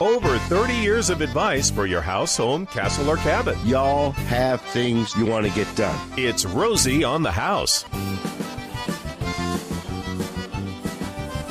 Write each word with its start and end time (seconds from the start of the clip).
Over 0.00 0.38
30 0.38 0.72
years 0.72 1.10
of 1.10 1.20
advice 1.20 1.70
for 1.70 1.84
your 1.84 2.00
house, 2.00 2.34
home, 2.34 2.64
castle, 2.64 3.10
or 3.10 3.18
cabin. 3.18 3.58
Y'all 3.66 4.12
have 4.12 4.62
things 4.62 5.14
you 5.14 5.26
want 5.26 5.44
to 5.44 5.52
get 5.52 5.68
done. 5.76 5.94
It's 6.16 6.46
Rosie 6.46 7.04
on 7.04 7.22
the 7.22 7.30
house. 7.30 7.84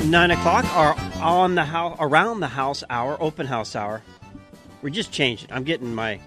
Nine 0.03 0.31
o'clock 0.31 0.65
are 0.75 0.95
on 1.21 1.53
the 1.53 1.63
house, 1.63 1.95
around 1.99 2.39
the 2.39 2.47
house 2.47 2.83
hour, 2.89 3.21
open 3.21 3.45
house 3.45 3.75
hour. 3.75 4.01
We 4.81 4.89
just 4.89 5.11
changed 5.11 5.43
it. 5.43 5.51
I'm 5.51 5.63
getting 5.63 5.93
my 5.93 6.19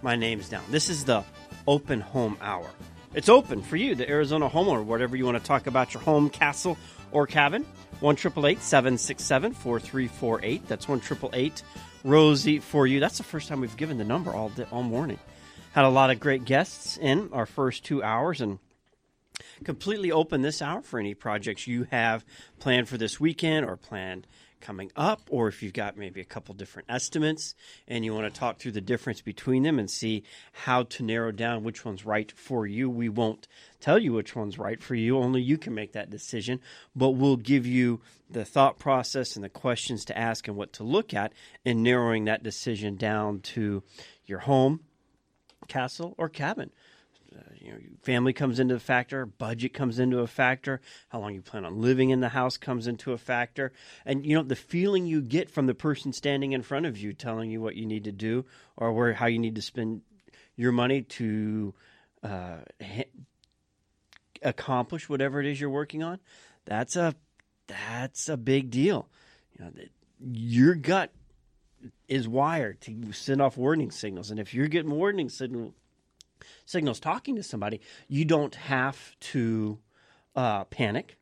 my 0.00 0.14
names 0.14 0.48
down. 0.48 0.62
This 0.70 0.88
is 0.88 1.04
the 1.06 1.24
open 1.66 2.02
home 2.02 2.36
hour. 2.40 2.70
It's 3.14 3.28
open 3.28 3.62
for 3.62 3.74
you, 3.74 3.96
the 3.96 4.08
Arizona 4.08 4.48
homeowner, 4.48 4.84
whatever 4.84 5.16
you 5.16 5.24
want 5.24 5.38
to 5.38 5.44
talk 5.44 5.66
about 5.66 5.92
your 5.92 6.04
home, 6.04 6.30
castle, 6.30 6.78
or 7.10 7.26
cabin. 7.26 7.66
1 8.04 8.18
767 8.18 9.54
4348. 9.54 10.68
That's 10.68 10.86
one 10.86 11.00
triple 11.00 11.30
eight 11.32 11.62
Rosie 12.04 12.58
for 12.58 12.86
you. 12.86 13.00
That's 13.00 13.16
the 13.16 13.24
first 13.24 13.48
time 13.48 13.62
we've 13.62 13.78
given 13.78 13.96
the 13.96 14.04
number 14.04 14.30
all, 14.30 14.50
day, 14.50 14.66
all 14.70 14.82
morning. 14.82 15.18
Had 15.72 15.86
a 15.86 15.88
lot 15.88 16.10
of 16.10 16.20
great 16.20 16.44
guests 16.44 16.98
in 16.98 17.30
our 17.32 17.46
first 17.46 17.82
two 17.82 18.02
hours 18.02 18.42
and 18.42 18.58
completely 19.64 20.12
open 20.12 20.42
this 20.42 20.60
hour 20.60 20.82
for 20.82 21.00
any 21.00 21.14
projects 21.14 21.66
you 21.66 21.84
have 21.92 22.26
planned 22.58 22.90
for 22.90 22.98
this 22.98 23.18
weekend 23.18 23.64
or 23.64 23.78
planned 23.78 24.26
coming 24.64 24.90
up, 24.96 25.20
or 25.28 25.46
if 25.46 25.62
you've 25.62 25.74
got 25.74 25.96
maybe 25.96 26.22
a 26.22 26.24
couple 26.24 26.54
different 26.54 26.90
estimates 26.90 27.54
and 27.86 28.04
you 28.04 28.14
want 28.14 28.32
to 28.32 28.40
talk 28.40 28.58
through 28.58 28.72
the 28.72 28.80
difference 28.80 29.20
between 29.20 29.62
them 29.62 29.78
and 29.78 29.90
see 29.90 30.24
how 30.52 30.84
to 30.84 31.02
narrow 31.02 31.30
down 31.30 31.62
which 31.62 31.84
one's 31.84 32.06
right 32.06 32.32
for 32.32 32.66
you. 32.66 32.88
We 32.88 33.10
won't 33.10 33.46
tell 33.80 33.98
you 33.98 34.14
which 34.14 34.34
one's 34.34 34.58
right 34.58 34.82
for 34.82 34.94
you, 34.94 35.18
only 35.18 35.42
you 35.42 35.58
can 35.58 35.74
make 35.74 35.92
that 35.92 36.08
decision, 36.08 36.60
but 36.96 37.10
we'll 37.10 37.36
give 37.36 37.66
you 37.66 38.00
the 38.30 38.46
thought 38.46 38.78
process 38.78 39.36
and 39.36 39.44
the 39.44 39.50
questions 39.50 40.06
to 40.06 40.18
ask 40.18 40.48
and 40.48 40.56
what 40.56 40.72
to 40.72 40.82
look 40.82 41.12
at 41.12 41.34
in 41.64 41.82
narrowing 41.82 42.24
that 42.24 42.42
decision 42.42 42.96
down 42.96 43.40
to 43.40 43.82
your 44.24 44.38
home, 44.40 44.80
castle, 45.68 46.14
or 46.16 46.30
cabin 46.30 46.70
you 47.64 47.72
know, 47.72 47.78
family 48.02 48.32
comes 48.32 48.60
into 48.60 48.74
a 48.74 48.80
factor, 48.80 49.24
budget 49.24 49.72
comes 49.72 49.98
into 49.98 50.20
a 50.20 50.26
factor, 50.26 50.80
how 51.08 51.20
long 51.20 51.34
you 51.34 51.40
plan 51.40 51.64
on 51.64 51.80
living 51.80 52.10
in 52.10 52.20
the 52.20 52.28
house 52.28 52.56
comes 52.56 52.86
into 52.86 53.12
a 53.12 53.18
factor, 53.18 53.72
and 54.04 54.26
you 54.26 54.36
know 54.36 54.42
the 54.42 54.56
feeling 54.56 55.06
you 55.06 55.22
get 55.22 55.50
from 55.50 55.66
the 55.66 55.74
person 55.74 56.12
standing 56.12 56.52
in 56.52 56.62
front 56.62 56.86
of 56.86 56.98
you 56.98 57.12
telling 57.12 57.50
you 57.50 57.60
what 57.60 57.76
you 57.76 57.86
need 57.86 58.04
to 58.04 58.12
do 58.12 58.44
or 58.76 58.92
where 58.92 59.14
how 59.14 59.26
you 59.26 59.38
need 59.38 59.54
to 59.54 59.62
spend 59.62 60.02
your 60.56 60.72
money 60.72 61.02
to 61.02 61.74
uh, 62.22 62.58
ha- 62.82 63.10
accomplish 64.42 65.08
whatever 65.08 65.40
it 65.40 65.46
is 65.46 65.60
you're 65.60 65.70
working 65.70 66.02
on. 66.02 66.20
That's 66.66 66.96
a 66.96 67.14
that's 67.66 68.28
a 68.28 68.36
big 68.36 68.70
deal. 68.70 69.08
You 69.58 69.64
know, 69.64 69.72
your 70.20 70.74
gut 70.74 71.12
is 72.08 72.28
wired 72.28 72.80
to 72.82 73.12
send 73.12 73.40
off 73.40 73.56
warning 73.56 73.90
signals, 73.90 74.30
and 74.30 74.38
if 74.38 74.52
you're 74.52 74.68
getting 74.68 74.90
warning 74.90 75.30
signals 75.30 75.72
signals 76.64 77.00
talking 77.00 77.36
to 77.36 77.42
somebody, 77.42 77.80
you 78.08 78.24
don't 78.24 78.54
have 78.54 79.18
to 79.20 79.78
uh, 80.34 80.64
panic. 80.64 81.18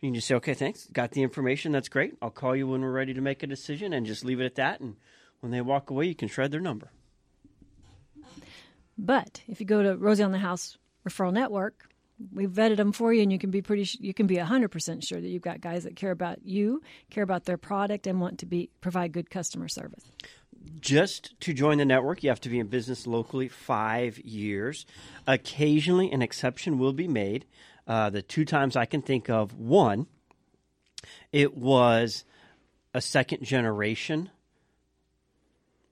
You 0.00 0.08
can 0.08 0.14
just 0.14 0.28
say, 0.28 0.34
okay, 0.36 0.54
thanks, 0.54 0.86
got 0.92 1.10
the 1.10 1.22
information, 1.22 1.72
that's 1.72 1.88
great. 1.88 2.16
I'll 2.22 2.30
call 2.30 2.56
you 2.56 2.66
when 2.66 2.80
we're 2.80 2.90
ready 2.90 3.12
to 3.14 3.20
make 3.20 3.42
a 3.42 3.46
decision 3.46 3.92
and 3.92 4.06
just 4.06 4.24
leave 4.24 4.40
it 4.40 4.46
at 4.46 4.54
that. 4.54 4.80
And 4.80 4.96
when 5.40 5.52
they 5.52 5.60
walk 5.60 5.90
away, 5.90 6.06
you 6.06 6.14
can 6.14 6.28
shred 6.28 6.50
their 6.50 6.60
number. 6.60 6.90
But 8.96 9.42
if 9.46 9.60
you 9.60 9.66
go 9.66 9.82
to 9.82 9.96
Rosie 9.96 10.22
on 10.22 10.32
the 10.32 10.38
House 10.38 10.78
Referral 11.08 11.32
Network, 11.32 11.88
we've 12.32 12.50
vetted 12.50 12.76
them 12.76 12.92
for 12.92 13.12
you, 13.12 13.22
and 13.22 13.32
you 13.32 13.38
can 13.38 13.50
be 13.50 13.62
pretty, 13.62 13.88
you 13.98 14.12
can 14.12 14.26
be 14.26 14.36
hundred 14.36 14.68
percent 14.68 15.04
sure 15.04 15.20
that 15.20 15.28
you've 15.28 15.42
got 15.42 15.60
guys 15.62 15.84
that 15.84 15.96
care 15.96 16.10
about 16.10 16.44
you, 16.44 16.82
care 17.10 17.24
about 17.24 17.44
their 17.44 17.56
product, 17.56 18.06
and 18.06 18.20
want 18.20 18.38
to 18.40 18.46
be 18.46 18.70
provide 18.82 19.12
good 19.12 19.30
customer 19.30 19.68
service 19.68 20.04
just 20.80 21.38
to 21.40 21.52
join 21.52 21.78
the 21.78 21.84
network, 21.84 22.22
you 22.22 22.30
have 22.30 22.40
to 22.42 22.48
be 22.48 22.58
in 22.58 22.66
business 22.66 23.06
locally 23.06 23.48
five 23.48 24.18
years. 24.18 24.86
Occasionally, 25.26 26.10
an 26.10 26.22
exception 26.22 26.78
will 26.78 26.92
be 26.92 27.08
made. 27.08 27.46
Uh, 27.86 28.10
the 28.10 28.22
two 28.22 28.44
times 28.44 28.76
I 28.76 28.84
can 28.84 29.02
think 29.02 29.28
of, 29.28 29.58
one, 29.58 30.06
it 31.32 31.56
was 31.56 32.24
a 32.94 33.00
second 33.00 33.44
generation 33.44 34.30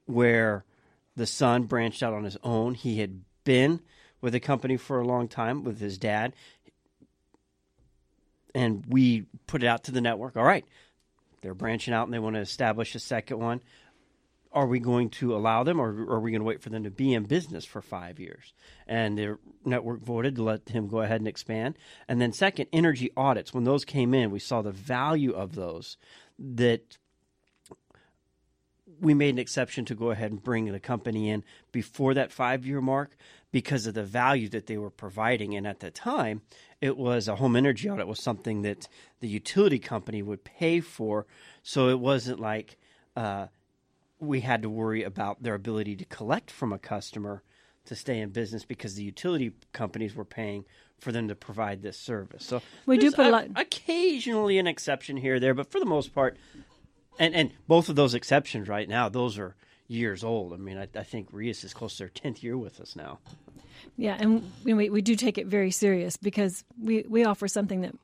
where 0.07 0.65
the 1.17 1.27
son 1.27 1.65
branched 1.65 2.03
out 2.03 2.15
on 2.15 2.25
his 2.25 2.37
own. 2.43 2.75
He 2.75 3.01
had 3.01 3.21
been 3.45 3.81
with 4.21 4.33
the 4.33 4.41
company 4.41 4.77
for 4.77 5.01
a 5.01 5.07
long 5.07 5.29
time 5.29 5.65
with 5.65 5.81
his 5.81 5.99
dad. 5.99 6.35
And 8.55 8.85
we 8.87 9.27
put 9.47 9.63
it 9.63 9.67
out 9.67 9.85
to 9.85 9.93
the 9.93 10.01
network. 10.01 10.37
All 10.37 10.45
right, 10.45 10.65
they're 11.43 11.55
branching 11.55 11.95
out 11.95 12.07
and 12.07 12.15
they 12.15 12.19
want 12.19 12.37
to 12.37 12.41
establish 12.41 12.95
a 12.95 13.01
second 13.01 13.39
one 13.39 13.61
are 14.53 14.67
we 14.67 14.79
going 14.79 15.11
to 15.11 15.35
allow 15.35 15.63
them 15.63 15.81
or 15.81 15.89
are 16.11 16.21
we 16.21 16.31
going 16.31 16.41
to 16.41 16.47
wait 16.47 16.63
for 16.63 16.71
them 16.71 16.85
to 16.85 16.91
be 16.91 17.13
in 17.13 17.25
business 17.25 17.65
for 17.65 17.83
five 17.83 18.19
years? 18.19 18.55
And 18.87 19.19
the 19.19 19.39
network 19.65 20.01
voted 20.01 20.37
to 20.37 20.43
let 20.43 20.69
him 20.69 20.89
go 20.89 21.01
ahead 21.01 21.21
and 21.21 21.29
expand. 21.29 21.77
And 22.09 22.21
then, 22.21 22.33
second, 22.33 22.69
energy 22.73 23.11
audits. 23.17 23.53
When 23.53 23.65
those 23.65 23.85
came 23.85 24.15
in, 24.15 24.31
we 24.31 24.39
saw 24.39 24.63
the 24.63 24.73
value 24.73 25.33
of 25.33 25.55
those 25.55 25.97
that 26.39 26.99
we 29.01 29.15
made 29.15 29.35
an 29.35 29.39
exception 29.39 29.85
to 29.87 29.95
go 29.95 30.11
ahead 30.11 30.31
and 30.31 30.43
bring 30.43 30.67
the 30.67 30.81
company 30.81 31.31
in 31.31 31.45
before 31.71 32.15
that 32.15 32.33
five 32.33 32.67
year 32.67 32.81
mark 32.81 33.17
because 33.51 33.87
of 33.87 33.95
the 33.95 34.05
value 34.05 34.49
that 34.49 34.67
they 34.67 34.77
were 34.77 34.91
providing. 34.91 35.55
And 35.55 35.67
at 35.67 35.81
the 35.81 35.91
time, 35.91 36.43
it 36.81 36.97
was 36.97 37.29
a 37.29 37.37
home 37.37 37.57
energy 37.57 37.89
audit 37.89 38.07
was 38.07 38.23
something 38.23 38.63
that 38.63 38.89
the 39.21 39.29
utility 39.29 39.79
company 39.79 40.23
would 40.23 40.45
pay 40.45 40.81
for. 40.81 41.27
So 41.63 41.89
it 41.89 42.01
wasn't 42.01 42.41
like, 42.41 42.77
uh, 43.17 43.47
we 44.21 44.41
had 44.41 44.63
to 44.63 44.71
worry 44.71 45.03
about 45.03 45.43
their 45.43 45.55
ability 45.55 45.97
to 45.97 46.05
collect 46.05 46.51
from 46.51 46.73
a 46.73 46.79
customer 46.79 47.43
to 47.87 47.95
stay 47.95 48.21
in 48.21 48.31
business 48.31 48.65
because 48.65 48.95
the 48.95 49.03
utility 49.03 49.53
companies 49.73 50.15
were 50.15 50.25
paying 50.25 50.65
for 50.99 51.13
them 51.13 51.29
to 51.29 51.35
provide 51.35 51.83
this 51.83 51.97
service. 51.97 52.45
So 52.45 52.61
we 52.87 52.99
do 52.99 53.11
put 53.11 53.27
a, 53.27 53.31
lot 53.31 53.47
occasionally 53.57 54.59
an 54.59 54.67
exception 54.67 55.17
here 55.17 55.37
or 55.37 55.41
there, 55.41 55.55
but 55.55 55.71
for 55.71 55.79
the 55.79 55.87
most 55.87 56.15
part, 56.15 56.37
and 57.19 57.35
and 57.35 57.53
both 57.67 57.89
of 57.89 57.97
those 57.97 58.15
exceptions 58.15 58.69
right 58.69 58.89
now, 58.89 59.09
those 59.09 59.39
are 59.39 59.57
years 59.87 60.23
old. 60.23 60.53
I 60.53 60.57
mean, 60.57 60.79
I, 60.79 60.89
I 60.99 61.03
think 61.03 61.29
Rias 61.33 61.65
is 61.65 61.73
close 61.73 61.95
to 61.95 62.05
their 62.05 62.09
tenth 62.09 62.43
year 62.43 62.59
with 62.59 62.81
us 62.81 62.95
now. 62.95 63.21
Yeah, 63.97 64.17
and 64.19 64.51
we 64.65 64.91
we 64.91 65.01
do 65.01 65.15
take 65.15 65.39
it 65.39 65.47
very 65.47 65.71
serious 65.71 66.17
because 66.17 66.65
we 66.81 67.05
we 67.09 67.25
offer 67.25 67.49
something 67.49 67.81
that 67.83 67.95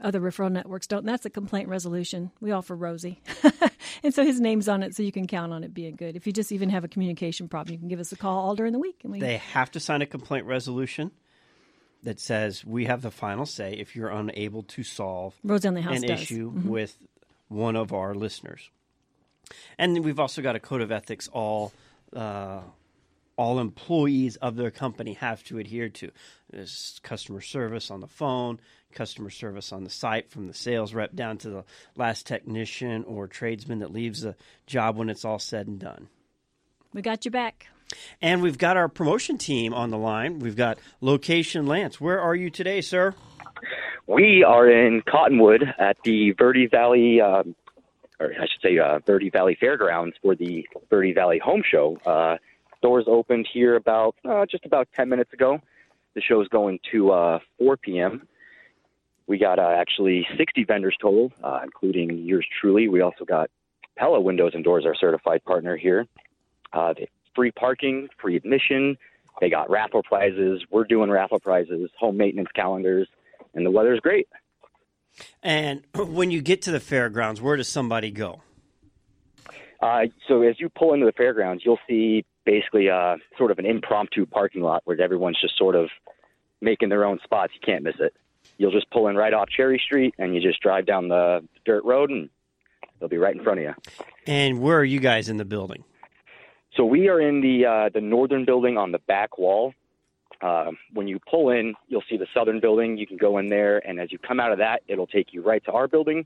other 0.00 0.20
referral 0.20 0.50
networks 0.50 0.86
don't. 0.86 1.04
That's 1.04 1.26
a 1.26 1.30
complaint 1.30 1.68
resolution. 1.68 2.30
We 2.40 2.52
offer 2.52 2.74
Rosie. 2.74 3.20
and 4.02 4.14
so 4.14 4.24
his 4.24 4.40
name's 4.40 4.68
on 4.68 4.82
it, 4.82 4.94
so 4.94 5.02
you 5.02 5.12
can 5.12 5.26
count 5.26 5.52
on 5.52 5.64
it 5.64 5.74
being 5.74 5.96
good. 5.96 6.16
If 6.16 6.26
you 6.26 6.32
just 6.32 6.52
even 6.52 6.70
have 6.70 6.84
a 6.84 6.88
communication 6.88 7.48
problem, 7.48 7.72
you 7.72 7.78
can 7.78 7.88
give 7.88 8.00
us 8.00 8.12
a 8.12 8.16
call 8.16 8.38
all 8.38 8.54
during 8.54 8.72
the 8.72 8.78
week. 8.78 9.00
And 9.02 9.12
we... 9.12 9.20
They 9.20 9.38
have 9.38 9.70
to 9.72 9.80
sign 9.80 10.02
a 10.02 10.06
complaint 10.06 10.46
resolution 10.46 11.10
that 12.02 12.18
says 12.18 12.64
we 12.64 12.86
have 12.86 13.02
the 13.02 13.10
final 13.10 13.46
say 13.46 13.74
if 13.74 13.94
you're 13.94 14.08
unable 14.08 14.62
to 14.62 14.82
solve 14.82 15.34
Rosie 15.44 15.68
on 15.68 15.74
the 15.74 15.82
House 15.82 15.96
an 15.96 16.02
does. 16.02 16.22
issue 16.22 16.50
mm-hmm. 16.50 16.68
with 16.68 16.96
one 17.48 17.76
of 17.76 17.92
our 17.92 18.14
listeners. 18.14 18.70
And 19.78 20.04
we've 20.04 20.20
also 20.20 20.42
got 20.42 20.56
a 20.56 20.60
code 20.60 20.80
of 20.80 20.92
ethics 20.92 21.28
all 21.32 21.72
uh, 22.14 22.60
all 23.36 23.58
employees 23.58 24.36
of 24.36 24.56
their 24.56 24.70
company 24.70 25.14
have 25.14 25.42
to 25.44 25.58
adhere 25.58 25.88
to. 25.88 26.10
There's 26.50 27.00
customer 27.02 27.40
service 27.40 27.90
on 27.90 28.00
the 28.00 28.06
phone, 28.06 28.60
customer 28.92 29.30
service 29.30 29.72
on 29.72 29.84
the 29.84 29.90
site 29.90 30.30
from 30.30 30.46
the 30.46 30.54
sales 30.54 30.94
rep 30.94 31.14
down 31.14 31.38
to 31.38 31.50
the 31.50 31.64
last 31.96 32.26
technician 32.26 33.04
or 33.04 33.26
tradesman 33.26 33.78
that 33.80 33.92
leaves 33.92 34.22
the 34.22 34.36
job 34.66 34.96
when 34.96 35.08
it's 35.08 35.24
all 35.24 35.38
said 35.38 35.66
and 35.66 35.78
done. 35.78 36.08
We 36.92 37.02
got 37.02 37.24
you 37.24 37.30
back. 37.30 37.68
And 38.20 38.42
we've 38.42 38.58
got 38.58 38.76
our 38.76 38.88
promotion 38.88 39.38
team 39.38 39.74
on 39.74 39.90
the 39.90 39.98
line. 39.98 40.38
We've 40.38 40.56
got 40.56 40.78
Location 41.00 41.66
Lance. 41.66 42.00
Where 42.00 42.20
are 42.20 42.34
you 42.34 42.50
today, 42.50 42.80
sir? 42.80 43.14
We 44.06 44.44
are 44.44 44.68
in 44.68 45.02
Cottonwood 45.08 45.62
at 45.78 45.96
the 46.04 46.32
Verde 46.32 46.66
Valley, 46.66 47.20
um, 47.20 47.54
or 48.18 48.32
I 48.32 48.46
should 48.46 48.60
say, 48.62 48.78
uh, 48.78 48.98
Verde 49.06 49.30
Valley 49.30 49.56
Fairgrounds 49.58 50.16
for 50.22 50.34
the 50.34 50.66
Verde 50.88 51.12
Valley 51.12 51.38
Home 51.38 51.62
Show. 51.68 51.96
Uh, 52.04 52.36
doors 52.82 53.04
opened 53.06 53.48
here 53.52 53.76
about 53.76 54.14
uh, 54.28 54.46
just 54.46 54.64
about 54.64 54.88
10 54.94 55.08
minutes 55.08 55.32
ago. 55.32 55.60
The 56.14 56.20
show 56.20 56.40
is 56.40 56.48
going 56.48 56.80
to 56.92 57.12
uh, 57.12 57.38
4 57.58 57.76
p.m. 57.76 58.26
We 59.26 59.38
got 59.38 59.58
uh, 59.58 59.74
actually 59.76 60.26
60 60.36 60.64
vendors 60.64 60.96
total, 61.00 61.32
uh, 61.44 61.60
including 61.62 62.18
yours 62.18 62.46
truly. 62.60 62.88
We 62.88 63.00
also 63.00 63.24
got 63.24 63.48
Pella 63.96 64.20
Windows 64.20 64.52
and 64.54 64.64
Doors, 64.64 64.84
our 64.86 64.94
certified 64.94 65.44
partner 65.44 65.76
here. 65.76 66.06
Uh, 66.72 66.94
free 67.34 67.52
parking, 67.52 68.08
free 68.20 68.36
admission. 68.36 68.96
They 69.40 69.50
got 69.50 69.70
raffle 69.70 70.02
prizes. 70.02 70.62
We're 70.70 70.84
doing 70.84 71.10
raffle 71.10 71.38
prizes, 71.38 71.90
home 71.98 72.16
maintenance 72.16 72.50
calendars, 72.54 73.08
and 73.54 73.64
the 73.64 73.70
weather's 73.70 74.00
great. 74.00 74.28
And 75.42 75.82
when 75.94 76.30
you 76.30 76.42
get 76.42 76.62
to 76.62 76.72
the 76.72 76.80
fairgrounds, 76.80 77.40
where 77.40 77.56
does 77.56 77.68
somebody 77.68 78.10
go? 78.10 78.42
Uh, 79.80 80.06
so 80.28 80.42
as 80.42 80.60
you 80.60 80.68
pull 80.68 80.92
into 80.92 81.06
the 81.06 81.12
fairgrounds, 81.12 81.62
you'll 81.64 81.78
see 81.88 82.24
basically 82.50 82.90
uh, 82.90 83.16
sort 83.38 83.50
of 83.50 83.58
an 83.58 83.66
impromptu 83.66 84.26
parking 84.26 84.62
lot 84.62 84.82
where 84.84 85.00
everyone's 85.00 85.40
just 85.40 85.56
sort 85.56 85.76
of 85.76 85.88
making 86.60 86.88
their 86.88 87.04
own 87.04 87.18
spots. 87.22 87.52
You 87.54 87.60
can't 87.64 87.84
miss 87.84 87.96
it 88.00 88.14
you'll 88.56 88.72
just 88.72 88.90
pull 88.90 89.08
in 89.08 89.16
right 89.16 89.34
off 89.34 89.48
Cherry 89.54 89.80
Street 89.84 90.14
and 90.18 90.34
you 90.34 90.40
just 90.40 90.60
drive 90.60 90.86
down 90.86 91.08
the 91.08 91.46
dirt 91.66 91.84
road 91.84 92.10
and 92.10 92.30
They'll 93.00 93.08
be 93.08 93.16
right 93.16 93.34
in 93.34 93.42
front 93.42 93.60
of 93.60 93.64
you. 93.64 93.74
And 94.26 94.60
where 94.60 94.78
are 94.78 94.84
you 94.84 95.00
guys 95.00 95.28
in 95.28 95.38
the 95.38 95.44
building? 95.44 95.84
So 96.76 96.84
we 96.84 97.08
are 97.08 97.20
in 97.20 97.40
the 97.40 97.66
uh, 97.66 97.88
the 97.92 98.00
northern 98.00 98.44
building 98.44 98.76
on 98.76 98.92
the 98.92 99.00
back 99.00 99.38
wall. 99.38 99.74
Uh, 100.40 100.70
when 100.92 101.08
you 101.08 101.18
pull 101.28 101.50
in, 101.50 101.74
you'll 101.88 102.04
see 102.08 102.16
the 102.16 102.28
southern 102.32 102.60
building. 102.60 102.96
You 102.96 103.06
can 103.06 103.16
go 103.16 103.38
in 103.38 103.48
there, 103.48 103.86
and 103.86 103.98
as 103.98 104.12
you 104.12 104.18
come 104.18 104.38
out 104.38 104.52
of 104.52 104.58
that, 104.58 104.82
it'll 104.86 105.06
take 105.06 105.32
you 105.32 105.42
right 105.42 105.62
to 105.64 105.72
our 105.72 105.88
building, 105.88 106.24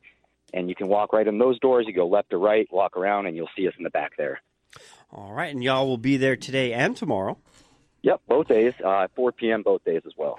and 0.53 0.69
you 0.69 0.75
can 0.75 0.87
walk 0.87 1.13
right 1.13 1.27
in 1.27 1.39
those 1.39 1.59
doors. 1.59 1.87
You 1.89 1.95
go 1.95 2.07
left 2.07 2.33
or 2.33 2.39
right, 2.39 2.69
walk 2.71 2.97
around, 2.97 3.27
and 3.27 3.35
you'll 3.35 3.49
see 3.57 3.67
us 3.67 3.75
in 3.79 3.83
the 3.83 3.91
back 3.91 4.13
there. 4.17 4.41
All 5.13 5.33
right, 5.33 5.53
and 5.53 5.63
y'all 5.63 5.87
will 5.87 5.99
be 5.99 6.17
there 6.17 6.37
today 6.37 6.73
and 6.73 6.97
tomorrow. 6.97 7.39
Yep, 8.03 8.23
both 8.29 8.49
days, 8.49 8.75
uh, 8.85 9.09
4 9.15 9.33
p.m. 9.33 9.63
both 9.63 9.85
days 9.85 10.03
as 10.05 10.13
well. 10.17 10.39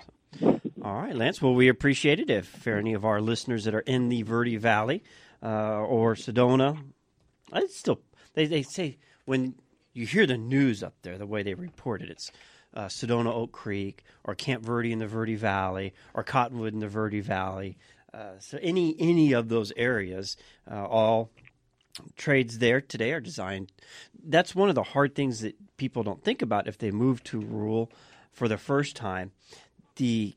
All 0.84 1.02
right, 1.02 1.16
Lance. 1.16 1.42
Well, 1.42 1.56
we 1.56 1.68
appreciate 1.68 2.20
it. 2.20 2.30
If 2.30 2.68
any 2.68 2.94
of 2.94 3.06
our 3.06 3.22
listeners 3.22 3.64
that 3.64 3.74
are 3.74 3.80
in 3.80 4.10
the 4.10 4.22
Verde 4.22 4.58
Valley 4.58 5.04
uh, 5.42 5.80
or 5.80 6.16
Sedona, 6.16 6.78
I 7.52 7.66
still 7.68 8.02
they, 8.34 8.46
they 8.46 8.62
say 8.62 8.98
when 9.26 9.56
you 9.94 10.06
hear 10.06 10.28
the 10.28 10.38
news 10.38 10.84
up 10.84 10.94
there, 11.02 11.18
the 11.18 11.26
way 11.26 11.42
they 11.42 11.54
report 11.54 12.02
it, 12.02 12.10
it's 12.10 12.32
uh, 12.76 12.86
Sedona 12.86 13.34
Oak 13.34 13.52
Creek 13.52 14.04
or 14.24 14.36
Camp 14.36 14.64
Verde 14.64 14.92
in 14.92 15.00
the 15.00 15.08
Verde 15.08 15.36
Valley 15.36 15.94
or 16.14 16.24
Cottonwood 16.24 16.74
in 16.74 16.82
the 16.82 16.88
Verde 16.88 17.22
Valley. 17.22 17.78
Uh, 18.14 18.38
so 18.40 18.60
any 18.62 18.96
any 19.00 19.34
of 19.34 19.50
those 19.50 19.74
areas, 19.76 20.38
uh, 20.70 20.86
all 20.86 21.32
trades 22.16 22.60
there 22.60 22.82
today 22.82 23.12
are 23.12 23.20
designed. 23.20 23.72
That's 24.24 24.56
one 24.56 24.70
of 24.70 24.76
the 24.76 24.84
hard 24.84 25.16
things 25.16 25.42
that 25.42 25.56
people 25.78 26.04
don't 26.04 26.24
think 26.24 26.42
about 26.42 26.68
if 26.68 26.78
they 26.78 26.92
move 26.92 27.24
to 27.26 27.40
rural 27.40 27.92
for 28.32 28.48
the 28.48 28.58
first 28.58 28.96
time. 28.96 29.32
The 29.96 30.36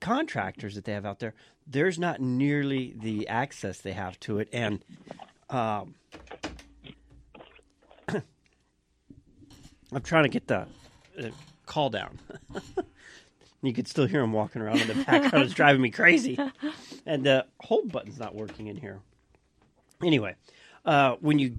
contractors 0.00 0.74
that 0.74 0.84
they 0.84 0.92
have 0.92 1.06
out 1.06 1.18
there, 1.18 1.34
there's 1.66 1.98
not 1.98 2.20
nearly 2.20 2.94
the 2.96 3.26
access 3.28 3.80
they 3.80 3.92
have 3.92 4.20
to 4.20 4.38
it, 4.38 4.48
and 4.52 4.84
um, 5.50 5.94
I'm 9.92 10.02
trying 10.02 10.24
to 10.24 10.28
get 10.28 10.46
the 10.46 10.66
uh, 11.18 11.30
call 11.66 11.90
down. 11.90 12.18
you 13.62 13.72
could 13.72 13.88
still 13.88 14.06
hear 14.06 14.20
him 14.20 14.32
walking 14.32 14.60
around 14.60 14.80
in 14.80 14.88
the 14.88 15.04
background. 15.04 15.44
it's 15.44 15.54
driving 15.54 15.80
me 15.80 15.90
crazy, 15.90 16.38
and 17.06 17.24
the 17.24 17.46
hold 17.60 17.90
button's 17.90 18.18
not 18.18 18.34
working 18.34 18.66
in 18.66 18.76
here. 18.76 19.00
Anyway, 20.02 20.34
uh, 20.84 21.16
when 21.20 21.38
you 21.38 21.56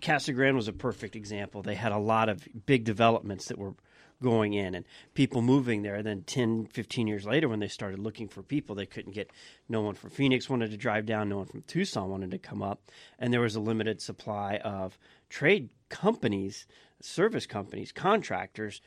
Casa 0.00 0.32
Grande 0.32 0.56
was 0.56 0.68
a 0.68 0.72
perfect 0.72 1.16
example. 1.16 1.62
They 1.62 1.74
had 1.74 1.92
a 1.92 1.98
lot 1.98 2.28
of 2.28 2.46
big 2.66 2.84
developments 2.84 3.46
that 3.46 3.58
were 3.58 3.74
going 4.22 4.52
in 4.52 4.74
and 4.74 4.84
people 5.14 5.42
moving 5.42 5.82
there. 5.82 5.94
And 5.94 6.06
then 6.06 6.22
10, 6.22 6.66
15 6.66 7.06
years 7.06 7.24
later, 7.24 7.48
when 7.48 7.60
they 7.60 7.68
started 7.68 7.98
looking 7.98 8.28
for 8.28 8.42
people, 8.42 8.74
they 8.74 8.86
couldn't 8.86 9.12
get 9.12 9.30
no 9.68 9.80
one 9.80 9.94
from 9.94 10.10
Phoenix 10.10 10.48
wanted 10.48 10.70
to 10.70 10.76
drive 10.76 11.06
down, 11.06 11.28
no 11.28 11.38
one 11.38 11.46
from 11.46 11.62
Tucson 11.62 12.08
wanted 12.08 12.30
to 12.32 12.38
come 12.38 12.62
up. 12.62 12.80
And 13.18 13.32
there 13.32 13.40
was 13.40 13.54
a 13.54 13.60
limited 13.60 14.00
supply 14.00 14.56
of 14.56 14.98
trade 15.28 15.70
companies, 15.88 16.66
service 17.00 17.46
companies, 17.46 17.92
contractors 17.92 18.80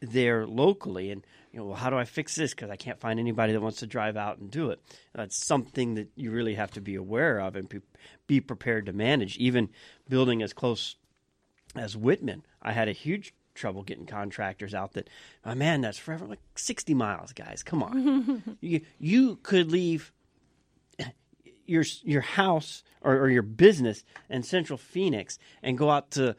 there 0.00 0.46
locally. 0.46 1.10
And, 1.10 1.24
you 1.52 1.58
know, 1.58 1.66
well, 1.66 1.76
how 1.76 1.90
do 1.90 1.96
I 1.96 2.04
fix 2.04 2.36
this? 2.36 2.54
Because 2.54 2.70
I 2.70 2.76
can't 2.76 3.00
find 3.00 3.18
anybody 3.18 3.52
that 3.52 3.60
wants 3.60 3.78
to 3.78 3.86
drive 3.86 4.16
out 4.16 4.38
and 4.38 4.50
do 4.50 4.70
it. 4.70 4.80
That's 5.14 5.44
something 5.44 5.94
that 5.94 6.08
you 6.14 6.30
really 6.30 6.54
have 6.54 6.70
to 6.72 6.80
be 6.80 6.94
aware 6.94 7.40
of 7.40 7.56
and 7.56 7.68
be, 7.68 7.80
be 8.26 8.40
prepared 8.40 8.86
to 8.86 8.92
manage. 8.92 9.36
Even 9.38 9.68
building 10.08 10.42
as 10.42 10.52
close 10.52 10.96
as 11.74 11.96
Wittmann, 11.96 12.42
I 12.62 12.72
had 12.72 12.88
a 12.88 12.92
huge 12.92 13.34
trouble 13.54 13.82
getting 13.82 14.06
contractors 14.06 14.74
out 14.74 14.92
that, 14.92 15.10
oh, 15.44 15.54
man, 15.54 15.80
that's 15.80 15.98
forever 15.98 16.26
like 16.26 16.40
60 16.54 16.94
miles, 16.94 17.32
guys. 17.32 17.62
Come 17.64 17.82
on. 17.82 18.56
you, 18.60 18.82
you 18.98 19.36
could 19.42 19.72
leave 19.72 20.12
your 21.66 21.84
your 22.02 22.22
house 22.22 22.82
or, 23.00 23.16
or, 23.16 23.30
your 23.30 23.42
business 23.42 24.04
in 24.28 24.42
Central 24.42 24.76
Phoenix 24.76 25.38
and 25.62 25.78
go 25.78 25.88
out 25.88 26.10
to 26.10 26.34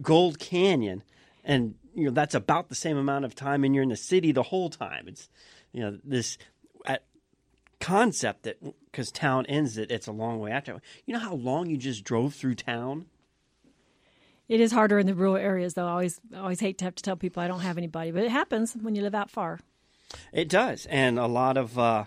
Gold 0.00 0.38
Canyon, 0.38 1.02
and 1.44 1.74
you 1.96 2.04
know 2.04 2.10
that's 2.10 2.34
about 2.34 2.68
the 2.68 2.74
same 2.74 2.98
amount 2.98 3.24
of 3.24 3.34
time, 3.34 3.64
and 3.64 3.74
you're 3.74 3.82
in 3.82 3.88
the 3.88 3.96
city 3.96 4.30
the 4.30 4.42
whole 4.42 4.68
time. 4.68 5.06
It's 5.08 5.28
you 5.72 5.80
know 5.80 5.98
this 6.04 6.36
at 6.84 7.04
concept 7.80 8.42
that 8.42 8.58
because 8.84 9.10
town 9.10 9.46
ends 9.46 9.78
it, 9.78 9.90
it's 9.90 10.06
a 10.06 10.12
long 10.12 10.38
way 10.38 10.50
after. 10.50 10.80
You 11.06 11.14
know 11.14 11.20
how 11.20 11.34
long 11.34 11.70
you 11.70 11.78
just 11.78 12.04
drove 12.04 12.34
through 12.34 12.56
town. 12.56 13.06
It 14.46 14.60
is 14.60 14.70
harder 14.70 14.98
in 14.98 15.06
the 15.06 15.14
rural 15.14 15.36
areas, 15.36 15.74
though. 15.74 15.86
I 15.86 15.90
always, 15.90 16.20
always 16.36 16.60
hate 16.60 16.78
to 16.78 16.84
have 16.84 16.94
to 16.94 17.02
tell 17.02 17.16
people 17.16 17.42
I 17.42 17.48
don't 17.48 17.60
have 17.60 17.78
anybody, 17.78 18.12
but 18.12 18.22
it 18.22 18.30
happens 18.30 18.74
when 18.80 18.94
you 18.94 19.02
live 19.02 19.14
out 19.14 19.28
far. 19.28 19.58
It 20.32 20.48
does, 20.48 20.86
and 20.86 21.18
a 21.18 21.26
lot 21.26 21.56
of 21.56 21.76
uh, 21.76 22.04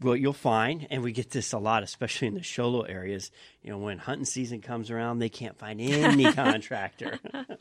what 0.00 0.20
you'll 0.20 0.32
find, 0.32 0.86
and 0.88 1.02
we 1.02 1.12
get 1.12 1.30
this 1.30 1.52
a 1.52 1.58
lot, 1.58 1.82
especially 1.82 2.28
in 2.28 2.34
the 2.34 2.42
Show 2.42 2.68
Low 2.68 2.82
areas. 2.82 3.30
You 3.62 3.70
know, 3.70 3.78
when 3.78 3.98
hunting 3.98 4.24
season 4.24 4.62
comes 4.62 4.90
around, 4.90 5.18
they 5.18 5.28
can't 5.28 5.58
find 5.58 5.80
any 5.80 6.32
contractor. 6.32 7.18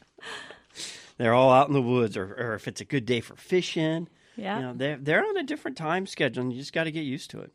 they're 1.17 1.33
all 1.33 1.51
out 1.51 1.67
in 1.67 1.73
the 1.73 1.81
woods, 1.81 2.17
or, 2.17 2.33
or 2.33 2.53
if 2.55 2.67
it's 2.67 2.81
a 2.81 2.85
good 2.85 3.05
day 3.05 3.21
for 3.21 3.35
fishing, 3.35 4.07
yeah, 4.35 4.57
you 4.57 4.63
know, 4.63 4.73
they're 4.73 4.97
they're 4.97 5.25
on 5.25 5.37
a 5.37 5.43
different 5.43 5.77
time 5.77 6.05
schedule, 6.05 6.43
and 6.43 6.53
you 6.53 6.59
just 6.59 6.73
got 6.73 6.85
to 6.85 6.91
get 6.91 7.03
used 7.03 7.31
to 7.31 7.41
it. 7.41 7.51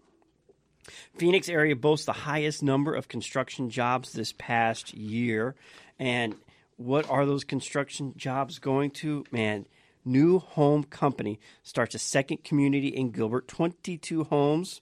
Phoenix 1.17 1.49
area 1.49 1.75
boasts 1.75 2.07
the 2.07 2.13
highest 2.13 2.63
number 2.63 2.95
of 2.95 3.09
construction 3.09 3.71
jobs 3.71 4.13
this 4.13 4.33
past 4.39 4.95
year, 4.95 5.55
and 5.99 6.35
what 6.77 7.09
are 7.11 7.27
those 7.27 7.45
construction 7.45 8.15
jobs 8.17 8.59
going 8.59 8.91
to? 8.91 9.25
Man, 9.33 9.67
New 10.05 10.39
Home 10.39 10.85
Company 10.85 11.41
starts 11.63 11.95
a 11.95 11.99
second 11.99 12.45
community 12.45 12.89
in 12.89 13.11
Gilbert, 13.11 13.49
22 13.49 14.25
homes 14.25 14.81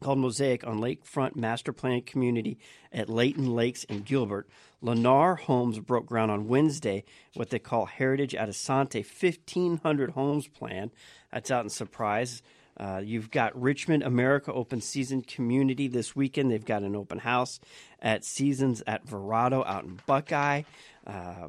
called 0.00 0.18
Mosaic 0.18 0.66
on 0.66 0.80
Lakefront 0.80 1.36
Master 1.36 1.72
Plan 1.72 2.02
Community 2.02 2.58
at 2.92 3.08
Layton 3.08 3.54
Lakes 3.54 3.84
in 3.84 4.02
Gilbert. 4.02 4.48
Lennar 4.82 5.38
Homes 5.38 5.80
broke 5.80 6.06
ground 6.06 6.30
on 6.30 6.46
Wednesday, 6.46 7.04
what 7.34 7.50
they 7.50 7.58
call 7.58 7.86
Heritage 7.86 8.34
at 8.34 8.48
Asante 8.48 9.04
1,500 9.04 10.10
homes 10.10 10.46
plan. 10.46 10.90
That's 11.32 11.50
out 11.50 11.64
in 11.64 11.70
Surprise. 11.70 12.42
Uh, 12.78 13.02
you've 13.04 13.30
got 13.32 13.60
Richmond 13.60 14.04
America 14.04 14.52
Open 14.52 14.80
Season 14.80 15.20
Community 15.22 15.88
this 15.88 16.14
weekend. 16.14 16.52
They've 16.52 16.64
got 16.64 16.82
an 16.84 16.94
open 16.94 17.18
house 17.18 17.58
at 18.00 18.24
Seasons 18.24 18.82
at 18.86 19.04
Verrado 19.04 19.66
out 19.66 19.84
in 19.84 19.98
Buckeye. 20.06 20.62
Uh, 21.04 21.48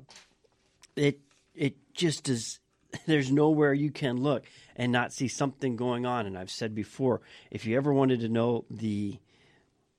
it 0.96 1.20
it 1.54 1.76
just 1.94 2.30
is. 2.30 2.60
There's 3.06 3.32
nowhere 3.32 3.74
you 3.74 3.92
can 3.92 4.22
look 4.22 4.46
and 4.76 4.92
not 4.92 5.14
see 5.14 5.28
something 5.28 5.76
going 5.76 6.06
on. 6.06 6.26
And 6.26 6.38
I've 6.38 6.52
said 6.52 6.74
before, 6.74 7.22
if 7.52 7.66
you 7.66 7.78
ever 7.78 7.94
wanted 7.94 8.22
to 8.22 8.30
know 8.30 8.66
the 8.70 9.20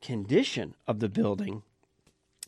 condition 0.00 0.74
of 0.86 1.00
the 1.00 1.08
building 1.08 1.62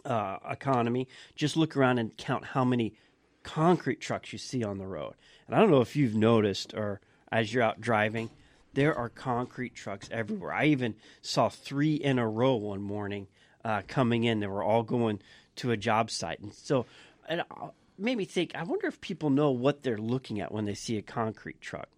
uh, 0.05 0.39
economy, 0.51 1.09
just 1.37 1.57
look 1.57 1.77
around 1.77 1.99
and 1.99 2.17
count 2.17 2.45
how 2.45 2.65
many 2.65 2.95
concrete 3.43 4.01
trucks 4.01 4.33
you 4.33 4.39
see 4.39 4.65
on 4.65 4.79
the 4.79 4.87
road. 4.87 5.15
And 5.47 5.55
I 5.55 5.61
don't 5.61 5.71
know 5.71 5.81
if 5.81 5.97
you've 5.97 6.15
noticed 6.15 6.75
or 6.75 7.01
as 7.31 7.53
you're 7.53 7.63
out 7.63 7.81
driving, 7.81 8.31
there 8.75 8.95
are 8.97 9.09
concrete 9.09 9.75
trucks 9.75 10.09
everywhere. 10.11 10.53
I 10.53 10.67
even 10.67 10.95
saw 11.21 11.49
three 11.49 11.95
in 11.95 12.19
a 12.19 12.29
row 12.29 12.55
one 12.55 12.83
morning 12.83 13.27
uh, 13.65 13.83
coming 13.87 14.25
in. 14.25 14.41
They 14.41 14.47
were 14.47 14.63
all 14.63 14.83
going 14.83 15.21
to 15.57 15.71
a 15.71 15.77
job 15.77 16.11
site, 16.11 16.41
and 16.41 16.55
so 16.55 16.87
it 17.29 17.41
uh, 17.41 17.69
made 18.03 18.19
me 18.19 18.25
think. 18.25 18.53
I 18.55 18.65
wonder 18.65 18.87
if 18.87 19.01
people 19.01 19.31
know 19.31 19.51
what 19.51 19.83
they're 19.83 19.99
looking 19.99 20.41
at 20.41 20.53
when 20.53 20.65
they 20.65 20.75
see 20.75 20.97
a 20.97 21.03
concrete 21.03 21.61
truck. 21.61 21.89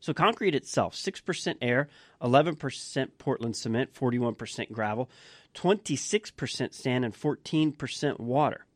So 0.00 0.14
concrete 0.14 0.54
itself, 0.54 0.94
six 0.94 1.20
percent 1.20 1.58
air, 1.60 1.88
eleven 2.22 2.56
percent 2.56 3.18
Portland 3.18 3.56
cement, 3.56 3.94
forty-one 3.94 4.34
percent 4.34 4.72
gravel, 4.72 5.10
twenty-six 5.52 6.30
percent 6.30 6.74
sand, 6.74 7.04
and 7.04 7.14
fourteen 7.14 7.72
percent 7.72 8.18
water. 8.18 8.66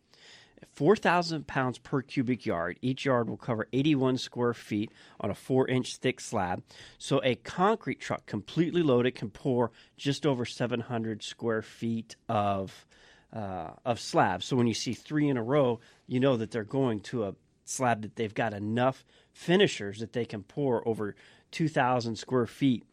4,000 0.73 1.47
pounds 1.47 1.79
per 1.79 2.03
cubic 2.03 2.47
yard. 2.47 2.79
Each 2.83 3.05
yard 3.05 3.29
will 3.29 3.37
cover 3.37 3.69
81 3.73 4.19
square 4.19 4.55
feet 4.55 4.91
on 5.21 5.31
a 5.31 5.35
4 5.35 5.69
inch 5.69 5.97
thick 5.97 6.21
slab. 6.21 6.63
So 6.99 7.21
a 7.23 7.37
concrete 7.37 8.01
truck 8.01 8.27
completely 8.27 8.83
loaded 8.83 9.15
can 9.15 9.31
pour 9.31 9.71
just 9.97 10.27
over 10.27 10.45
700 10.45 11.23
square 11.23 11.63
feet 11.63 12.17
of, 12.29 12.87
uh, 13.35 13.71
of 13.85 13.99
slabs. 13.99 14.47
So 14.47 14.57
when 14.57 14.67
you 14.67 14.75
see 14.75 14.95
three 14.95 15.29
in 15.29 15.37
a 15.37 15.43
row, 15.43 15.81
you 16.07 16.21
know 16.21 16.37
that 16.37 16.51
they're 16.51 16.65
going 16.65 17.01
to 17.01 17.25
a 17.25 17.35
slab 17.65 18.03
that 18.03 18.17
they've 18.17 18.35
got 18.35 18.55
enough 18.55 19.05
finishers 19.33 19.99
that 19.99 20.13
they 20.13 20.25
can 20.25 20.43
pour 20.43 20.87
over 20.87 21.17
2,000 21.51 22.17
square 22.17 22.47
feet 22.47 22.85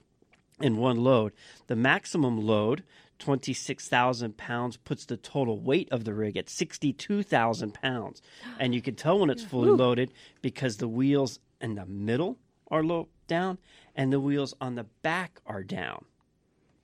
in 0.59 0.77
one 0.77 0.97
load. 0.97 1.33
The 1.67 1.75
maximum 1.75 2.45
load 2.45 2.83
26,000 3.19 4.35
pounds 4.35 4.77
puts 4.77 5.05
the 5.05 5.17
total 5.17 5.59
weight 5.59 5.87
of 5.91 6.05
the 6.05 6.13
rig 6.13 6.37
at 6.37 6.49
62,000 6.49 7.73
pounds. 7.73 8.21
And 8.59 8.73
you 8.73 8.81
can 8.81 8.95
tell 8.95 9.19
when 9.19 9.29
it's 9.29 9.43
fully 9.43 9.69
loaded 9.69 10.11
because 10.41 10.77
the 10.77 10.87
wheels 10.87 11.39
in 11.61 11.75
the 11.75 11.85
middle 11.85 12.39
are 12.71 12.83
low 12.83 13.09
down 13.27 13.59
and 13.95 14.11
the 14.11 14.19
wheels 14.19 14.55
on 14.59 14.73
the 14.73 14.85
back 15.03 15.39
are 15.45 15.63
down. 15.63 16.05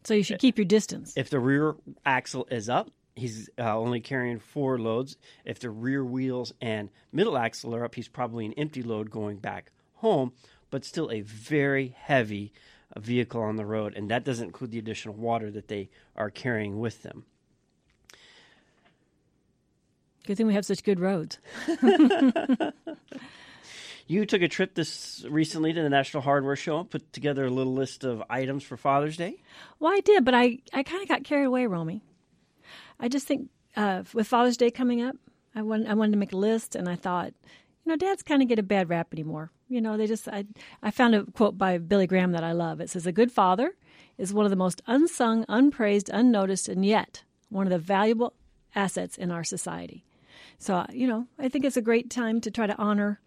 So 0.03 0.13
you 0.13 0.23
should 0.23 0.39
keep 0.39 0.57
your 0.57 0.65
distance. 0.65 1.13
If 1.17 1.29
the 1.29 1.39
rear 1.39 1.75
axle 2.05 2.47
is 2.51 2.69
up, 2.69 2.91
he's 3.17 3.50
uh, 3.57 3.77
only 3.77 4.00
carrying 4.00 4.39
four 4.39 4.77
loads. 4.79 5.17
If 5.45 5.59
the 5.59 5.69
rear 5.69 6.03
wheels 6.03 6.53
and 6.62 6.89
middle 7.12 7.38
axle 7.38 7.75
are 7.75 7.83
up, 7.83 7.95
he's 7.95 8.07
probably 8.07 8.45
an 8.45 8.53
empty 8.53 8.83
load 8.83 9.09
going 9.09 9.38
back 9.38 9.71
home, 9.95 10.33
but 10.69 10.86
still 10.86 11.12
a 11.12 11.21
very 11.21 11.95
heavy 11.97 12.53
vehicle 12.97 13.41
on 13.41 13.55
the 13.55 13.65
road, 13.65 13.93
and 13.95 14.09
that 14.09 14.24
doesn't 14.24 14.45
include 14.45 14.71
the 14.71 14.79
additional 14.79 15.15
water 15.15 15.51
that 15.51 15.67
they 15.67 15.89
are 16.15 16.29
carrying 16.29 16.79
with 16.79 17.03
them. 17.03 17.25
Good 20.25 20.38
thing 20.38 20.47
we 20.47 20.53
have 20.53 20.65
such 20.65 20.83
good 20.83 21.00
roads. 21.00 21.39
You 24.09 24.25
took 24.25 24.41
a 24.41 24.47
trip 24.47 24.74
this 24.74 25.25
recently 25.29 25.74
to 25.74 25.81
the 25.81 25.89
National 25.89 26.24
Hardware 26.24 26.55
Show 26.55 26.79
and 26.79 26.89
put 26.89 27.12
together 27.12 27.45
a 27.45 27.50
little 27.50 27.74
list 27.74 28.05
of 28.05 28.24
items 28.29 28.63
for 28.63 28.77
Father's 28.77 29.17
Day. 29.17 29.36
Well, 29.79 29.91
I 29.91 30.00
did, 30.00 30.24
but 30.24 30.33
I, 30.33 30.59
I 30.74 30.83
kind 30.83 31.03
of 31.03 31.09
got 31.09 31.25
carried 31.25 31.43
away, 31.43 31.65
Romy. 31.65 32.01
I 32.99 33.07
just 33.07 33.27
think 33.27 33.49
uh, 33.75 34.03
with 34.13 34.27
Father's 34.27 34.57
Day 34.57 34.71
coming 34.71 35.01
up, 35.01 35.15
I, 35.55 35.61
want, 35.61 35.87
I 35.87 35.93
wanted 35.93 36.11
to 36.11 36.17
make 36.17 36.33
a 36.33 36.37
list, 36.37 36.75
and 36.75 36.89
I 36.89 36.95
thought, 36.95 37.33
you 37.85 37.91
know, 37.91 37.95
dads 37.95 38.23
kind 38.23 38.41
of 38.41 38.47
get 38.47 38.59
a 38.59 38.63
bad 38.63 38.89
rap 38.89 39.13
anymore. 39.13 39.51
You 39.69 39.81
know, 39.81 39.97
they 39.97 40.07
just, 40.07 40.27
I, 40.27 40.45
I 40.81 40.91
found 40.91 41.15
a 41.15 41.23
quote 41.25 41.57
by 41.57 41.77
Billy 41.77 42.07
Graham 42.07 42.31
that 42.31 42.43
I 42.43 42.51
love. 42.51 42.79
It 42.79 42.89
says, 42.89 43.05
A 43.05 43.11
good 43.11 43.31
father 43.31 43.73
is 44.17 44.33
one 44.33 44.45
of 44.45 44.49
the 44.49 44.55
most 44.55 44.81
unsung, 44.87 45.45
unpraised, 45.47 46.09
unnoticed, 46.09 46.69
and 46.69 46.85
yet 46.85 47.23
one 47.49 47.65
of 47.65 47.71
the 47.71 47.79
valuable 47.79 48.33
assets 48.75 49.17
in 49.17 49.31
our 49.31 49.43
society. 49.43 50.03
So, 50.57 50.85
you 50.91 51.07
know, 51.07 51.27
I 51.37 51.49
think 51.49 51.65
it's 51.65 51.77
a 51.77 51.81
great 51.81 52.09
time 52.09 52.41
to 52.41 52.51
try 52.51 52.67
to 52.67 52.77
honor 52.77 53.19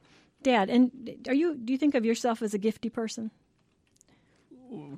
dad. 0.43 0.71
And 0.71 1.19
are 1.29 1.35
you, 1.35 1.57
do 1.57 1.73
you 1.73 1.79
think 1.79 1.95
of 1.95 2.05
yourself 2.05 2.43
as 2.43 2.55
a 2.55 2.59
gifty 2.59 2.93
person? 2.93 3.31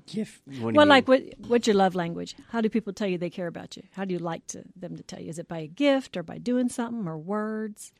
Gift. 0.07 0.43
What 0.61 0.75
Well, 0.75 0.87
like 0.87 1.09
what 1.09 1.23
what's 1.47 1.67
your 1.67 1.77
love 1.77 1.95
language? 1.95 2.37
How 2.51 2.61
do 2.61 2.69
people 2.69 2.93
tell 2.93 3.09
you 3.09 3.17
they 3.17 3.31
care 3.31 3.47
about 3.47 3.77
you? 3.77 3.83
How 3.93 4.05
do 4.05 4.13
you 4.13 4.19
like 4.19 4.47
to 4.49 4.65
them 4.77 4.97
to 4.97 5.03
tell 5.03 5.21
you? 5.21 5.31
Is 5.31 5.39
it 5.39 5.49
by 5.49 5.59
a 5.59 5.67
gift 5.67 6.17
or 6.17 6.23
by 6.23 6.39
doing 6.39 6.69
something 6.69 7.09
or 7.09 7.17
words? 7.17 7.93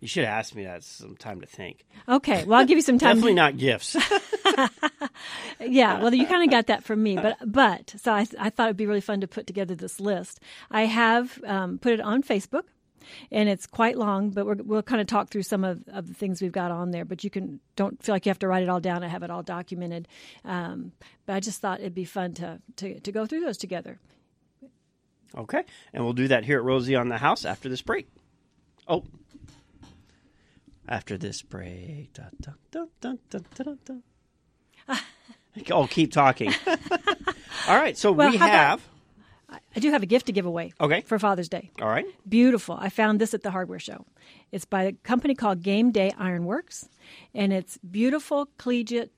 you 0.00 0.06
should 0.06 0.24
have 0.24 0.38
asked 0.38 0.54
me 0.54 0.64
that 0.64 0.84
some 0.84 1.16
time 1.16 1.40
to 1.40 1.46
think. 1.46 1.84
Okay, 2.08 2.44
well 2.44 2.60
I'll 2.60 2.66
give 2.66 2.78
you 2.78 2.82
some 2.82 2.98
time. 3.00 3.16
Definitely 3.16 3.34
not 3.34 3.56
gifts. 3.56 3.96
yeah, 5.60 6.00
well 6.00 6.14
you 6.14 6.26
kind 6.26 6.44
of 6.44 6.50
got 6.50 6.66
that 6.68 6.84
from 6.84 7.02
me, 7.02 7.16
but 7.16 7.36
but 7.44 7.94
so 7.96 8.12
I 8.12 8.26
I 8.38 8.50
thought 8.50 8.68
it'd 8.68 8.76
be 8.76 8.86
really 8.86 9.00
fun 9.00 9.20
to 9.20 9.28
put 9.28 9.46
together 9.46 9.74
this 9.74 10.00
list. 10.00 10.40
I 10.70 10.82
have 10.82 11.42
um, 11.44 11.78
put 11.78 11.92
it 11.92 12.00
on 12.00 12.22
Facebook. 12.22 12.64
And 13.30 13.48
it's 13.48 13.66
quite 13.66 13.96
long, 13.98 14.30
but 14.30 14.46
we're, 14.46 14.54
we'll 14.56 14.82
kind 14.82 15.00
of 15.00 15.06
talk 15.06 15.28
through 15.30 15.42
some 15.44 15.64
of, 15.64 15.82
of 15.88 16.08
the 16.08 16.14
things 16.14 16.40
we've 16.42 16.52
got 16.52 16.70
on 16.70 16.90
there. 16.90 17.04
But 17.04 17.24
you 17.24 17.30
can 17.30 17.60
don't 17.76 18.02
feel 18.02 18.14
like 18.14 18.26
you 18.26 18.30
have 18.30 18.38
to 18.40 18.48
write 18.48 18.62
it 18.62 18.68
all 18.68 18.80
down. 18.80 19.02
I 19.04 19.08
have 19.08 19.22
it 19.22 19.30
all 19.30 19.42
documented. 19.42 20.08
Um, 20.44 20.92
but 21.26 21.34
I 21.34 21.40
just 21.40 21.60
thought 21.60 21.80
it'd 21.80 21.94
be 21.94 22.04
fun 22.04 22.34
to, 22.34 22.60
to 22.76 23.00
to 23.00 23.12
go 23.12 23.26
through 23.26 23.40
those 23.40 23.58
together. 23.58 23.98
okay. 25.36 25.64
And 25.92 26.04
we'll 26.04 26.12
do 26.14 26.28
that 26.28 26.44
here 26.44 26.58
at 26.58 26.64
Rosie 26.64 26.96
on 26.96 27.08
the 27.08 27.18
House 27.18 27.44
after 27.44 27.68
this 27.68 27.82
break. 27.82 28.08
Oh. 28.86 29.04
After 30.88 31.18
this 31.18 31.42
break. 31.42 32.12
Dun, 32.14 32.30
dun, 32.70 33.18
dun, 33.84 34.02
oh, 35.70 35.86
keep 35.86 36.12
talking. 36.12 36.52
All 37.68 37.76
right. 37.76 37.96
So 37.96 38.12
Well, 38.12 38.30
we 38.30 38.36
how 38.38 38.46
about- 38.46 38.56
have. 38.56 38.88
I 39.50 39.80
do 39.80 39.90
have 39.90 40.02
a 40.02 40.06
gift 40.06 40.26
to 40.26 40.32
give 40.32 40.44
away. 40.44 40.72
Okay. 40.80 41.00
For 41.02 41.18
Father's 41.18 41.48
Day. 41.48 41.70
All 41.80 41.88
right. 41.88 42.04
Beautiful. 42.28 42.76
I 42.78 42.90
found 42.90 43.18
this 43.18 43.32
at 43.32 43.42
the 43.42 43.50
hardware 43.50 43.78
show. 43.78 44.04
It's 44.52 44.64
by 44.64 44.82
a 44.84 44.92
company 44.92 45.34
called 45.34 45.62
Game 45.62 45.90
Day 45.90 46.12
Ironworks, 46.18 46.88
and 47.34 47.52
it's 47.52 47.78
beautiful 47.78 48.48
collegiate 48.58 49.12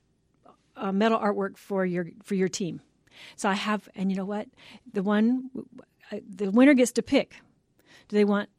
uh, 0.75 0.91
metal 0.91 1.19
artwork 1.19 1.57
for 1.57 1.85
your 1.85 2.07
for 2.23 2.35
your 2.35 2.47
team. 2.47 2.81
So 3.35 3.49
I 3.49 3.53
have, 3.53 3.89
and 3.95 4.09
you 4.09 4.17
know 4.17 4.25
what? 4.25 4.47
The 4.93 5.03
one, 5.03 5.49
uh, 6.11 6.17
the 6.27 6.49
winner 6.49 6.73
gets 6.73 6.93
to 6.93 7.03
pick. 7.03 7.35
Do 8.07 8.15
they 8.15 8.25
want 8.25 8.49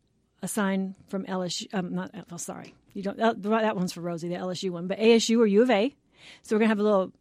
a 0.42 0.48
sign 0.48 0.94
from 1.08 1.24
LSU? 1.24 1.66
Um, 1.72 1.94
not, 1.94 2.10
oh, 2.30 2.36
sorry, 2.36 2.74
you 2.92 3.02
don't. 3.02 3.16
That, 3.16 3.42
that 3.42 3.76
one's 3.76 3.92
for 3.92 4.02
Rosie, 4.02 4.28
the 4.28 4.34
LSU 4.34 4.70
one, 4.70 4.86
but 4.86 4.98
ASU 4.98 5.38
or 5.38 5.46
U 5.46 5.62
of 5.62 5.70
A. 5.70 5.94
So 6.42 6.54
we're 6.54 6.60
gonna 6.60 6.68
have 6.68 6.80
a 6.80 6.84
little 6.84 7.12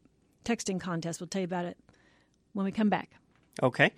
texting 0.44 0.80
contest. 0.80 1.20
We'll 1.20 1.28
tell 1.28 1.42
you 1.42 1.46
about 1.46 1.66
it 1.66 1.78
when 2.54 2.66
we 2.66 2.72
come 2.72 2.90
back. 2.90 3.12
Okay, 3.62 3.92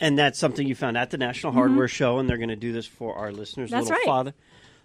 and 0.00 0.18
that's 0.18 0.38
something 0.38 0.66
you 0.66 0.74
found 0.74 0.96
at 0.96 1.10
the 1.10 1.18
National 1.18 1.52
Hardware 1.52 1.88
Show, 1.88 2.18
and 2.18 2.28
they're 2.28 2.36
going 2.36 2.50
to 2.50 2.56
do 2.56 2.72
this 2.72 2.86
for 2.86 3.14
our 3.14 3.32
listeners. 3.32 3.70
Mm-hmm. 3.70 3.76
That's 3.78 3.88
little 3.90 3.98
right. 3.98 4.06
Father, 4.06 4.34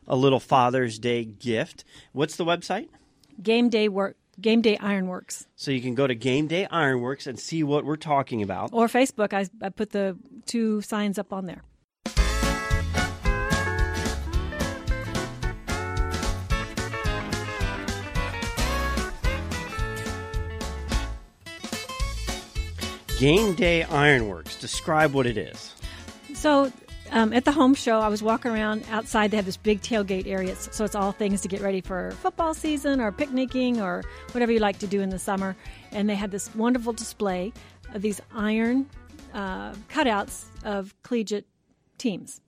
a 0.08 0.16
little 0.16 0.40
Father's 0.40 0.98
Day 1.00 1.26
gift. 1.26 1.84
What's 2.14 2.36
the 2.36 2.46
website? 2.46 2.88
Game 3.42 3.70
Day 3.70 3.90
work. 3.90 4.16
Game 4.42 4.62
Day 4.62 4.78
Ironworks. 4.78 5.46
So 5.56 5.70
you 5.72 5.82
can 5.82 5.94
go 5.94 6.08
to 6.08 6.16
Game 6.16 6.48
Day 6.48 6.66
Ironworks 6.66 7.28
and 7.28 7.40
see 7.40 7.64
what 7.64 7.86
we're 7.86 7.98
talking 7.98 8.42
about. 8.42 8.72
or 8.74 8.88
Facebook. 8.88 9.34
I, 9.34 9.48
I 9.64 9.70
put 9.70 9.92
the 9.92 10.18
two 10.46 10.82
signs 10.82 11.20
up 11.20 11.32
on 11.32 11.46
there. 11.46 11.64
Game 23.24 23.54
Day 23.54 23.84
Ironworks. 23.84 24.58
Describe 24.58 25.14
what 25.14 25.26
it 25.26 25.38
is. 25.38 25.74
So 26.34 26.70
um, 27.10 27.32
at 27.32 27.46
the 27.46 27.54
home 27.54 27.74
show, 27.74 28.00
I 28.02 28.10
was 28.10 28.22
walking 28.22 28.52
around 28.52 28.84
outside. 28.92 29.32
They 29.32 29.38
have 29.38 29.46
this 29.46 29.56
big 29.56 29.80
tailgate 29.80 30.28
area, 30.28 30.58
so 30.58 30.84
it's 30.84 30.94
all 30.94 31.14
things 31.14 31.40
to 31.40 31.48
get 31.48 31.62
ready 31.62 31.80
for 31.80 32.12
football 32.22 32.54
season 32.54 33.00
or 33.00 33.14
picnicking 33.14 33.80
or 33.80 34.04
whatever 34.34 34.52
you 34.52 34.60
like 34.60 34.78
to 34.80 34.88
do 34.88 35.00
in 35.00 35.10
the 35.10 35.20
summer. 35.20 35.56
And 35.94 36.10
they 36.10 36.16
had 36.16 36.32
this 36.32 36.54
wonderful 36.54 36.92
display 36.92 37.54
of 37.94 38.02
these 38.02 38.20
iron 38.36 38.90
uh, 39.34 39.72
cutouts 39.90 40.44
of 40.66 40.94
collegiate 41.04 41.48
teams. 41.98 42.42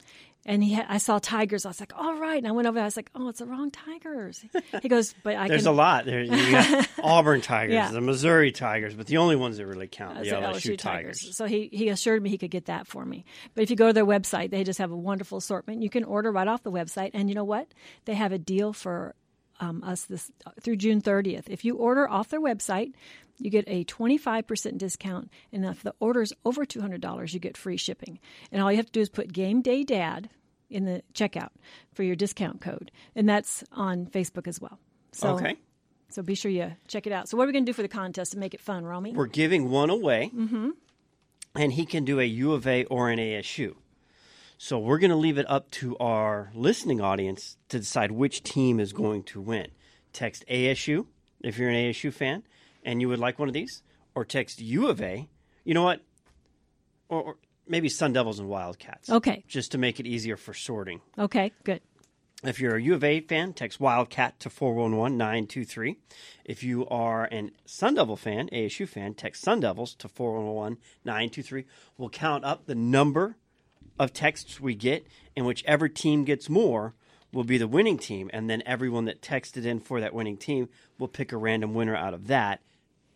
And 0.48 0.64
he 0.64 0.74
had, 0.74 0.86
I 0.90 1.00
saw 1.00 1.18
tigers. 1.18 1.66
I 1.66 1.70
was 1.70 1.80
like, 1.80 1.94
all 1.98 2.16
right. 2.18 2.38
And 2.38 2.48
I 2.48 2.52
went 2.52 2.68
over. 2.68 2.76
There, 2.76 2.84
I 2.84 2.86
was 2.86 2.96
like, 2.96 3.10
oh, 3.16 3.30
it's 3.30 3.40
the 3.40 3.48
wrong 3.48 3.72
tigers. 3.72 4.46
He 4.84 4.90
goes, 4.90 5.16
but 5.24 5.36
I 5.36 5.48
There's 5.48 5.64
can. 5.64 5.72
a 5.72 5.76
lot. 5.76 6.06
There, 6.06 6.22
you 6.22 6.52
got 6.52 6.88
Auburn 7.04 7.42
Tigers, 7.42 7.74
Yeah. 7.74 7.90
the 7.90 8.00
Missouri 8.02 8.52
Tigers, 8.52 8.94
but 8.94 9.08
the 9.08 9.18
only 9.18 9.36
ones 9.36 9.58
that 9.58 9.66
really 9.66 9.88
count, 9.88 10.18
are 10.20 10.24
the 10.24 10.30
It's 10.50 10.60
LSU, 10.60 10.68
the 10.68 10.78
Tigers. 10.78 11.36
So 11.36 11.46
he, 11.46 11.70
he 11.74 11.90
assured 11.90 12.22
me 12.22 12.30
he 12.30 12.38
could 12.38 12.52
get 12.52 12.66
that 12.66 12.86
for 12.86 13.04
me. 13.06 13.26
But 13.56 13.64
if 13.64 13.72
you 13.72 13.76
go 13.76 13.88
to 13.88 13.94
their 13.94 14.06
website, 14.06 14.52
they 14.52 14.64
just 14.64 14.78
have 14.78 14.92
a 14.92 14.96
wonderful 14.98 15.40
assortment. 15.40 15.82
You 15.82 15.90
can 15.90 16.04
order 16.04 16.32
right 16.32 16.48
off 16.48 16.62
the 16.62 16.72
website. 16.72 17.12
And 17.16 17.28
you 17.28 17.34
know 17.34 17.44
what? 17.44 17.68
They 18.06 18.14
have 18.14 18.32
a 18.32 18.38
deal 18.38 18.72
for 18.72 19.16
um, 19.60 19.84
us 19.84 20.04
this 20.04 20.32
through 20.62 20.76
June 20.76 21.02
30th. 21.02 21.46
If 21.48 21.66
you 21.66 21.76
order 21.78 22.08
off 22.08 22.30
their 22.30 22.42
website, 22.42 22.92
you 23.38 23.50
get 23.50 23.66
a 23.68 23.84
25% 23.86 24.78
discount. 24.78 25.30
And 25.52 25.66
if 25.66 25.84
the 25.84 25.94
order 26.00 26.22
is 26.22 26.34
over 26.44 26.66
$200, 26.66 27.34
you 27.34 27.40
get 27.40 27.58
free 27.58 27.78
shipping. 27.78 28.20
And 28.52 28.62
all 28.62 28.72
you 28.72 28.78
have 28.78 28.88
to 28.88 28.92
do 28.92 29.02
is 29.02 29.10
put 29.10 29.34
Game 29.34 29.62
Day 29.62 29.84
Dad 29.84 30.30
in 30.70 30.86
the 30.86 31.04
checkout 31.14 31.50
for 31.94 32.04
your 32.04 32.16
discount 32.16 32.62
code. 32.62 32.92
And 33.16 33.28
that's 33.28 33.64
on 33.72 34.08
Facebook 34.08 34.48
as 34.48 34.60
well. 34.60 34.80
So, 35.12 35.36
Okay. 35.36 35.58
So 36.10 36.22
be 36.22 36.36
sure 36.36 36.52
you 36.52 36.72
check 36.88 37.08
it 37.08 37.14
out. 37.14 37.28
So 37.28 37.36
what 37.36 37.44
are 37.44 37.48
we 37.48 37.54
going 37.54 37.66
to 37.66 37.70
do 37.70 37.74
for 37.74 37.82
the 37.82 37.90
contest 37.90 38.32
to 38.34 38.38
make 38.38 38.54
it 38.54 38.62
fun, 38.62 38.86
Romy? 38.86 39.12
We're 39.12 39.26
giving 39.26 39.70
one 39.70 39.90
away, 39.90 40.32
mm-hmm. 40.34 40.70
and 41.56 41.74
he 41.74 41.86
can 41.86 42.06
do 42.06 42.22
a 42.22 42.24
U 42.24 42.54
of 42.54 42.66
A 42.68 42.86
or 42.86 43.10
an 43.10 43.20
ASU. 43.20 43.76
So 44.58 44.80
we're 44.80 45.00
going 45.00 45.12
to 45.12 45.18
leave 45.18 45.38
it 45.38 45.50
up 45.50 45.70
to 45.72 45.98
our 45.98 46.52
listening 46.54 47.02
audience 47.02 47.58
to 47.68 47.80
decide 47.80 48.12
which 48.12 48.44
team 48.44 48.80
is 48.80 48.94
going 48.94 49.24
to 49.24 49.42
win. 49.42 49.68
Text 50.14 50.46
ASU 50.50 51.08
if 51.42 51.58
you're 51.58 51.70
an 51.70 51.76
ASU 51.76 52.14
fan 52.14 52.44
and 52.86 53.02
you 53.02 53.10
would 53.10 53.20
like 53.20 53.38
one 53.40 53.50
of 53.50 53.54
these, 53.54 53.84
or 54.14 54.24
text 54.24 54.62
U 54.62 54.88
of 54.88 55.02
A. 55.02 55.28
You 55.66 55.74
know 55.74 55.84
what? 55.84 56.02
Or, 57.10 57.22
or 57.22 57.38
maybe 57.68 57.90
Sun 57.90 58.14
Devils 58.14 58.40
and 58.40 58.48
Wildcats. 58.48 59.10
Okay. 59.10 59.44
Just 59.48 59.72
to 59.74 59.78
make 59.78 60.00
it 60.00 60.06
easier 60.06 60.38
for 60.38 60.54
sorting. 60.54 61.02
Okay, 61.18 61.52
good. 61.64 61.82
If 62.44 62.60
you're 62.60 62.76
a 62.76 62.82
U 62.82 62.94
of 62.94 63.04
A 63.04 63.22
fan, 63.22 63.54
text 63.54 63.80
Wildcat 63.80 64.40
to 64.42 64.50
411 64.50 65.18
923. 65.18 65.98
If 66.44 66.64
you 66.64 66.88
are 66.88 67.26
an 67.26 67.52
Sun 67.66 67.96
Devil 67.96 68.16
fan, 68.16 68.50
ASU 68.54 68.88
fan, 68.88 69.16
text 69.16 69.42
Sun 69.42 69.62
Devils 69.62 69.96
to 69.96 70.08
411 70.08 70.78
923. 71.04 71.66
We'll 71.98 72.10
count 72.10 72.46
up 72.46 72.68
the 72.68 72.76
number 72.76 73.38
of 73.98 74.14
texts 74.14 74.60
we 74.60 74.76
get, 74.76 75.08
and 75.36 75.46
whichever 75.46 75.88
team 75.88 76.24
gets 76.24 76.50
more 76.50 76.94
will 77.32 77.46
be 77.46 77.58
the 77.58 77.68
winning 77.68 77.98
team. 77.98 78.30
And 78.32 78.50
then 78.50 78.62
everyone 78.66 79.06
that 79.06 79.22
texted 79.22 79.66
in 79.66 79.80
for 79.80 80.00
that 80.00 80.14
winning 80.14 80.38
team 80.38 80.70
will 81.00 81.08
pick 81.08 81.32
a 81.32 81.38
random 81.38 81.74
winner 81.74 81.96
out 81.96 82.14
of 82.14 82.28
that 82.28 82.62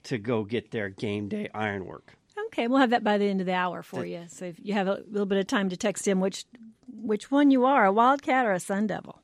to 0.04 0.18
go 0.18 0.44
get 0.44 0.72
their 0.72 0.90
game 0.90 1.28
day 1.28 1.50
ironwork. 1.54 2.16
Okay, 2.48 2.68
we'll 2.68 2.80
have 2.80 2.90
that 2.90 3.04
by 3.04 3.18
the 3.18 3.26
end 3.26 3.42
of 3.42 3.46
the 3.46 3.54
hour 3.54 3.84
for 3.84 4.06
you. 4.06 4.26
So 4.28 4.46
if 4.46 4.56
you 4.62 4.74
have 4.74 4.88
a 4.88 5.04
little 5.10 5.26
bit 5.26 5.38
of 5.38 5.48
time 5.48 5.70
to 5.70 5.78
text 5.78 6.08
in 6.08 6.20
which 6.20 6.46
which 6.92 7.32
one 7.32 7.52
you 7.52 7.66
are, 7.66 7.86
a 7.86 7.92
Wildcat 7.92 8.46
or 8.46 8.52
a 8.54 8.60
Sun 8.60 8.88
Devil. 8.88 9.22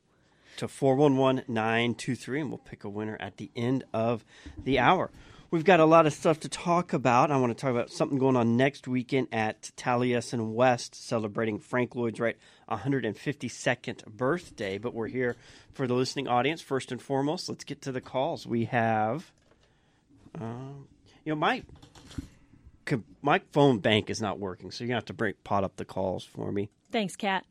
to 0.57 0.67
411-923 0.67 2.41
and 2.41 2.49
we'll 2.49 2.57
pick 2.59 2.83
a 2.83 2.89
winner 2.89 3.17
at 3.19 3.37
the 3.37 3.51
end 3.55 3.83
of 3.93 4.23
the 4.63 4.79
hour. 4.79 5.11
We've 5.51 5.63
got 5.63 5.79
a 5.79 5.85
lot 5.85 6.05
of 6.05 6.13
stuff 6.13 6.39
to 6.41 6.49
talk 6.49 6.91
about. 6.91 7.31
I 7.31 7.37
want 7.37 7.55
to 7.55 7.61
talk 7.61 7.71
about 7.71 7.91
something 7.91 8.17
going 8.17 8.35
on 8.35 8.57
next 8.57 8.87
weekend 8.87 9.27
at 9.31 9.71
Taliesin 9.77 10.53
West 10.53 10.95
celebrating 10.95 11.59
Frank 11.59 11.95
Lloyd 11.95 12.19
Wright's 12.19 12.39
152nd 12.69 14.05
birthday, 14.07 14.77
but 14.77 14.93
we're 14.93 15.07
here 15.07 15.35
for 15.71 15.87
the 15.87 15.93
listening 15.93 16.27
audience 16.27 16.61
first 16.61 16.91
and 16.91 17.01
foremost. 17.01 17.47
Let's 17.47 17.63
get 17.63 17.81
to 17.83 17.91
the 17.91 18.01
calls. 18.01 18.45
We 18.47 18.65
have 18.65 19.31
um, 20.39 20.87
you 21.23 21.31
know 21.31 21.35
my 21.39 21.63
my 23.21 23.39
phone 23.51 23.79
bank 23.79 24.09
is 24.09 24.21
not 24.21 24.39
working, 24.39 24.71
so 24.71 24.83
you're 24.83 24.89
going 24.89 24.95
to 24.95 24.99
have 24.99 25.05
to 25.05 25.13
break 25.13 25.43
pot 25.43 25.63
up 25.63 25.75
the 25.77 25.85
calls 25.85 26.23
for 26.23 26.51
me. 26.51 26.69
Thanks, 26.91 27.15
Kat. 27.15 27.45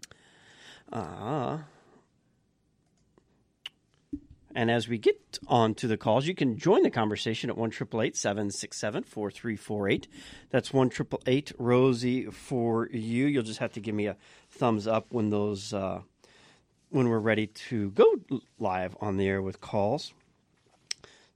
Uh, 0.92 1.58
And 4.54 4.70
as 4.70 4.88
we 4.88 4.98
get 4.98 5.38
on 5.48 5.74
to 5.74 5.88
the 5.88 5.96
calls, 5.96 6.26
you 6.28 6.34
can 6.34 6.56
join 6.56 6.84
the 6.84 6.90
conversation 6.90 7.50
at 7.50 7.58
1 7.58 7.72
767 7.72 9.02
4348. 9.02 10.08
That's 10.50 10.72
1 10.72 10.90
Rosie 11.58 12.26
for 12.26 12.88
you. 12.92 13.26
You'll 13.26 13.42
just 13.42 13.58
have 13.58 13.72
to 13.72 13.80
give 13.80 13.96
me 13.96 14.06
a 14.06 14.16
thumbs 14.50 14.86
up 14.86 15.06
when 15.10 15.30
those 15.30 15.74
uh, 15.74 16.02
when 16.90 17.08
we're 17.08 17.18
ready 17.18 17.48
to 17.48 17.90
go 17.90 18.14
live 18.60 18.96
on 19.00 19.16
the 19.16 19.26
air 19.26 19.42
with 19.42 19.60
calls. 19.60 20.14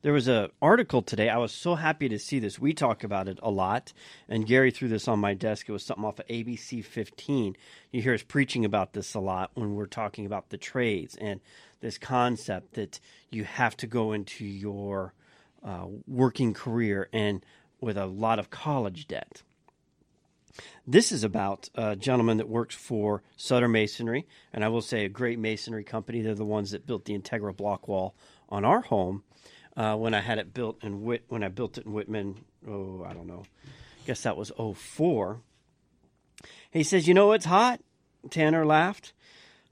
There 0.00 0.12
was 0.12 0.28
an 0.28 0.50
article 0.62 1.02
today. 1.02 1.28
I 1.28 1.38
was 1.38 1.50
so 1.50 1.75
happy 1.75 2.09
to 2.09 2.21
see 2.21 2.38
this. 2.38 2.57
We 2.57 2.73
talk 2.73 3.02
about 3.02 3.26
it 3.26 3.40
a 3.43 3.50
lot, 3.50 3.93
and 4.28 4.47
Gary 4.47 4.71
threw 4.71 4.87
this 4.87 5.09
on 5.09 5.19
my 5.19 5.35
desk. 5.35 5.69
It 5.69 5.73
was 5.73 5.85
something 5.85 6.05
off 6.05 6.21
of 6.21 6.26
ABC 6.28 6.85
15. 6.85 7.57
You 7.90 8.02
hear 8.02 8.14
us 8.14 8.23
preaching 8.23 8.64
about 8.64 8.93
this 8.93 9.14
a 9.14 9.21
lot 9.21 9.50
when 9.55 9.75
we're 9.75 9.87
talking 9.87 10.25
about 10.25 10.50
the 10.50 10.57
trades 10.57 11.17
and 11.17 11.40
this 11.81 11.99
concept 11.99 12.75
that 12.75 13.00
you 13.31 13.43
have 13.43 13.76
to 13.78 13.88
go 13.88 14.12
into 14.12 14.45
your 14.45 15.14
uh, 15.64 15.87
working 16.07 16.55
career 16.55 17.09
and 17.12 17.45
with 17.81 17.99
a 17.99 18.07
lot 18.07 18.38
of 18.38 18.50
college 18.50 19.09
debt. 19.09 19.43
This 20.87 21.11
is 21.11 21.25
about 21.25 21.71
a 21.75 21.97
gentleman 21.97 22.37
that 22.37 22.49
works 22.49 22.76
for 22.76 23.25
Sutter 23.37 23.69
Masonry, 23.69 24.28
and 24.52 24.64
I 24.64 24.69
will 24.69 24.81
say 24.81 25.05
a 25.05 25.09
great 25.09 25.40
masonry 25.40 25.83
company. 25.83 26.23
They're 26.23 26.37
the 26.37 26.45
ones 26.45 26.71
that 26.71 26.87
built 26.87 27.05
the 27.05 27.19
Integra 27.19 27.57
block 27.57 27.88
wall 27.88 28.14
on 28.49 28.64
our 28.64 28.83
home 28.83 29.25
uh, 29.79 29.95
when 29.95 30.13
I 30.13 30.21
had 30.21 30.39
it 30.39 30.53
built 30.53 30.83
in 30.83 31.03
Whit 31.03 31.25
when 31.29 31.45
I 31.45 31.49
built 31.49 31.79
it 31.79 31.87
in 31.87 31.93
Wittmann. 31.93 32.35
Oh, 32.69 33.05
I 33.09 33.15
don't 33.15 33.29
know. 33.29 33.45
I 33.65 34.07
guess 34.07 34.23
that 34.23 34.37
was 34.37 34.51
04. 34.59 35.41
He 36.71 36.83
says, 36.83 37.07
"You 37.07 37.15
know 37.15 37.33
it's 37.33 37.45
hot." 37.47 37.81
Tanner 38.29 38.67
laughed, 38.67 39.13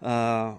uh, 0.00 0.54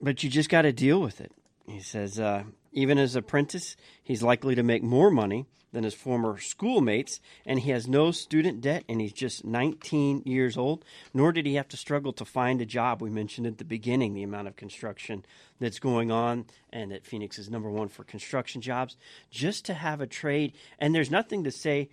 but 0.00 0.22
you 0.22 0.30
just 0.30 0.48
got 0.48 0.62
to 0.62 0.72
deal 0.72 1.00
with 1.00 1.20
it. 1.20 1.32
He 1.66 1.80
says, 1.80 2.18
uh, 2.20 2.44
even 2.72 2.96
as 2.96 3.16
apprentice, 3.16 3.76
he's 4.02 4.22
likely 4.22 4.54
to 4.54 4.62
make 4.62 4.82
more 4.82 5.10
money 5.10 5.46
than 5.72 5.84
his 5.84 5.94
former 5.94 6.38
schoolmates, 6.38 7.20
and 7.44 7.60
he 7.60 7.70
has 7.70 7.88
no 7.88 8.10
student 8.10 8.60
debt, 8.60 8.84
and 8.88 9.00
he's 9.00 9.12
just 9.12 9.44
19 9.44 10.22
years 10.24 10.56
old. 10.56 10.84
Nor 11.12 11.32
did 11.32 11.46
he 11.46 11.54
have 11.54 11.68
to 11.68 11.76
struggle 11.76 12.12
to 12.14 12.24
find 12.24 12.60
a 12.60 12.66
job. 12.66 13.02
We 13.02 13.10
mentioned 13.10 13.46
at 13.46 13.58
the 13.58 13.64
beginning 13.64 14.14
the 14.14 14.22
amount 14.22 14.48
of 14.48 14.56
construction 14.56 15.24
that's 15.58 15.78
going 15.78 16.10
on, 16.10 16.46
and 16.70 16.92
that 16.92 17.06
Phoenix 17.06 17.38
is 17.38 17.50
number 17.50 17.70
one 17.70 17.88
for 17.88 18.04
construction 18.04 18.60
jobs. 18.60 18.96
Just 19.30 19.64
to 19.66 19.74
have 19.74 20.00
a 20.00 20.06
trade, 20.06 20.52
and 20.78 20.94
there's 20.94 21.10
nothing 21.10 21.44
to 21.44 21.50
say, 21.50 21.88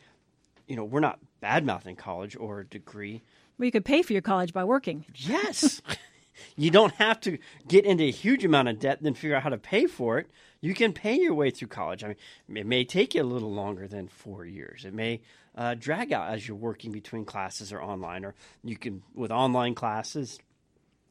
you 0.67 0.75
know, 0.75 0.83
we're 0.83 0.99
not 0.99 1.19
bad 1.39 1.65
mouthing 1.65 1.95
college 1.95 2.35
or 2.35 2.59
a 2.59 2.65
degree. 2.65 3.23
Well, 3.57 3.65
you 3.65 3.71
could 3.71 3.85
pay 3.85 4.01
for 4.01 4.13
your 4.13 4.21
college 4.21 4.53
by 4.53 4.63
working. 4.65 5.05
Yes. 5.15 5.81
you 6.55 6.69
don't 6.69 6.93
have 6.95 7.19
to 7.21 7.37
get 7.67 7.85
into 7.85 8.03
a 8.03 8.11
huge 8.11 8.45
amount 8.45 8.67
of 8.67 8.79
debt, 8.79 8.99
then 9.01 9.13
figure 9.13 9.35
out 9.35 9.43
how 9.43 9.49
to 9.49 9.57
pay 9.57 9.85
for 9.85 10.19
it 10.19 10.29
you 10.61 10.73
can 10.73 10.93
pay 10.93 11.15
your 11.15 11.33
way 11.33 11.51
through 11.51 11.69
college. 11.69 12.03
I 12.03 12.15
mean, 12.47 12.57
it 12.57 12.65
may 12.65 12.83
take 12.83 13.15
you 13.15 13.21
a 13.21 13.23
little 13.23 13.51
longer 13.51 13.87
than 13.87 14.07
four 14.07 14.45
years. 14.45 14.85
It 14.85 14.93
may 14.93 15.21
uh, 15.55 15.75
drag 15.75 16.11
out 16.11 16.29
as 16.29 16.47
you're 16.47 16.57
working 16.57 16.91
between 16.91 17.25
classes 17.25 17.71
or 17.71 17.81
online, 17.81 18.25
or 18.25 18.35
you 18.63 18.77
can 18.77 19.01
with 19.13 19.31
online 19.31 19.75
classes. 19.75 20.39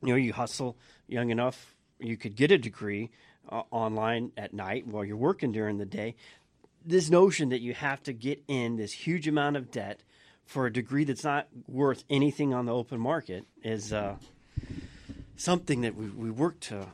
You 0.02 0.10
know, 0.10 0.16
you 0.16 0.32
hustle 0.32 0.76
young 1.08 1.30
enough, 1.30 1.74
you 1.98 2.16
could 2.16 2.36
get 2.36 2.50
a 2.50 2.58
degree 2.58 3.10
uh, 3.48 3.62
online 3.70 4.32
at 4.36 4.52
night 4.52 4.86
while 4.86 5.04
you're 5.04 5.16
working 5.16 5.52
during 5.52 5.78
the 5.78 5.86
day. 5.86 6.14
This 6.84 7.10
notion 7.10 7.48
that 7.48 7.60
you 7.60 7.74
have 7.74 8.02
to 8.04 8.12
get 8.12 8.42
in 8.48 8.76
this 8.76 8.92
huge 8.92 9.26
amount 9.26 9.56
of 9.56 9.70
debt 9.70 10.02
for 10.44 10.66
a 10.66 10.72
degree 10.72 11.04
that's 11.04 11.24
not 11.24 11.48
worth 11.66 12.04
anything 12.08 12.54
on 12.54 12.66
the 12.66 12.72
open 12.72 13.00
market 13.00 13.44
is 13.62 13.92
uh, 13.92 14.16
something 15.36 15.82
that 15.82 15.94
we, 15.94 16.08
we 16.08 16.30
work 16.30 16.60
to 16.60 16.86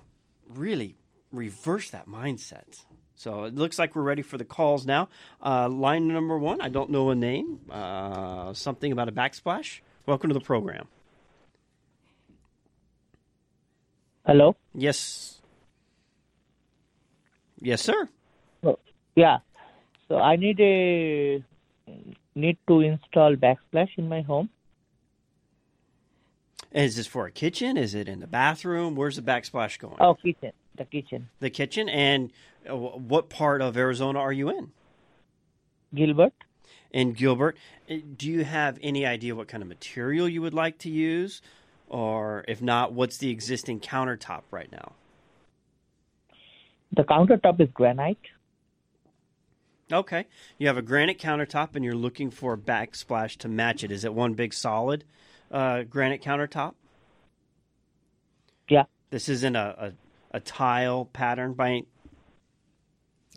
really 0.49 0.97
reverse 1.35 1.91
that 1.91 2.07
mindset. 2.07 2.85
So 3.17 3.45
it 3.45 3.55
looks 3.55 3.79
like 3.79 3.95
we're 3.95 4.03
ready 4.03 4.23
for 4.23 4.39
the 4.39 4.45
calls 4.45 4.87
now. 4.87 5.09
Uh, 5.43 5.69
line 5.69 6.09
number 6.09 6.39
one, 6.39 6.61
I 6.61 6.69
don't 6.69 6.91
know 6.91 7.11
a 7.11 7.15
name, 7.15 7.61
uh, 7.71 8.53
something 8.53 8.91
about 8.93 9.09
a 9.09 9.13
backsplash. 9.13 9.81
Welcome 10.07 10.31
to 10.31 10.35
the 10.35 10.41
program. 10.41 10.87
Hello? 14.27 14.57
Yes. 14.75 15.41
Yes, 17.61 17.83
sir. 17.83 18.09
Oh, 18.63 18.79
yeah. 19.15 19.39
So 20.09 20.19
I 20.19 20.37
need 20.37 20.61
a 20.61 21.43
need 22.35 22.59
to 22.67 22.81
install 22.81 23.37
backsplash 23.37 23.91
in 23.97 24.09
my 24.09 24.23
home. 24.23 24.51
Is 26.73 26.97
this 26.97 27.07
for 27.07 27.27
a 27.27 27.31
kitchen? 27.31 27.77
Is 27.77 27.95
it 27.95 28.09
in 28.09 28.21
the 28.21 28.27
bathroom? 28.27 28.97
Where's 28.97 29.17
the 29.17 29.23
backsplash 29.23 29.79
going? 29.79 29.97
Oh, 30.01 30.15
kitchen 30.15 30.53
the 30.77 30.85
kitchen. 30.85 31.29
The 31.41 31.51
kitchen, 31.51 31.89
and 31.89 32.33
uh, 32.69 32.77
what 32.77 33.29
part 33.29 33.63
of 33.63 33.77
Arizona 33.77 34.19
are 34.19 34.33
you 34.33 34.51
in? 34.51 34.73
Gilbert. 35.95 36.33
In 36.93 37.13
Gilbert, 37.13 37.57
uh, 37.91 37.97
do 38.17 38.29
you 38.29 38.45
have 38.45 38.79
any 38.83 39.05
idea 39.05 39.35
what 39.35 39.49
kind 39.49 39.63
of 39.63 39.69
material 39.69 40.29
you 40.29 40.43
would 40.43 40.55
like 40.55 40.79
to 40.79 40.91
use, 40.91 41.43
or 41.89 42.45
if 42.49 42.63
not, 42.63 42.93
what's 42.93 43.19
the 43.19 43.31
existing 43.31 43.81
countertop 43.81 44.43
right 44.51 44.71
now? 44.71 44.93
The 46.93 47.03
countertop 47.03 47.61
is 47.61 47.69
granite. 47.75 48.19
Okay, 49.93 50.27
you 50.57 50.67
have 50.67 50.79
a 50.79 50.83
granite 50.83 51.19
countertop, 51.19 51.75
and 51.75 51.85
you're 51.85 51.95
looking 51.95 52.31
for 52.31 52.55
a 52.55 52.59
backsplash 52.59 53.37
to 53.39 53.49
match 53.49 53.85
it. 53.85 53.91
Is 53.91 54.05
it 54.05 54.15
one 54.15 54.35
big 54.35 54.55
solid 54.55 55.05
uh, 55.51 55.83
granite 55.83 56.23
countertop? 56.23 56.75
Yeah. 58.69 58.85
This 59.11 59.29
isn't 59.29 59.57
a, 59.57 59.93
a 60.35 60.41
tile 60.41 61.05
pattern 61.07 61.55
by 61.55 61.83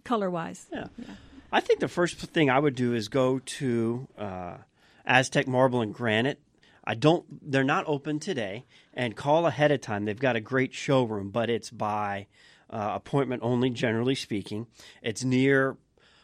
color 0.04 0.30
wise. 0.30 0.66
Yeah. 0.74 0.88
yeah. 0.98 1.06
I 1.52 1.62
think 1.62 1.80
the 1.80 1.88
first 1.88 2.18
thing 2.18 2.50
I 2.50 2.60
would 2.60 2.76
do 2.76 2.94
is 2.94 3.08
go 3.08 3.40
to 3.40 4.08
uh, 4.18 4.58
Aztec 5.06 5.48
Marble 5.48 5.82
and 5.82 5.94
Granite. 5.94 6.42
I 6.84 6.96
don't. 6.96 7.26
They're 7.52 7.64
not 7.64 7.86
open 7.88 8.20
today, 8.20 8.66
and 8.94 9.16
call 9.16 9.46
ahead 9.46 9.72
of 9.72 9.82
time. 9.82 10.06
They've 10.06 10.18
got 10.18 10.36
a 10.36 10.42
great 10.42 10.74
showroom, 10.74 11.30
but 11.30 11.50
it's 11.50 11.70
by 11.70 12.28
uh, 12.70 12.94
appointment 12.96 13.44
only. 13.44 13.70
Generally 13.70 14.16
speaking, 14.16 14.68
it's 15.02 15.24
near 15.24 15.78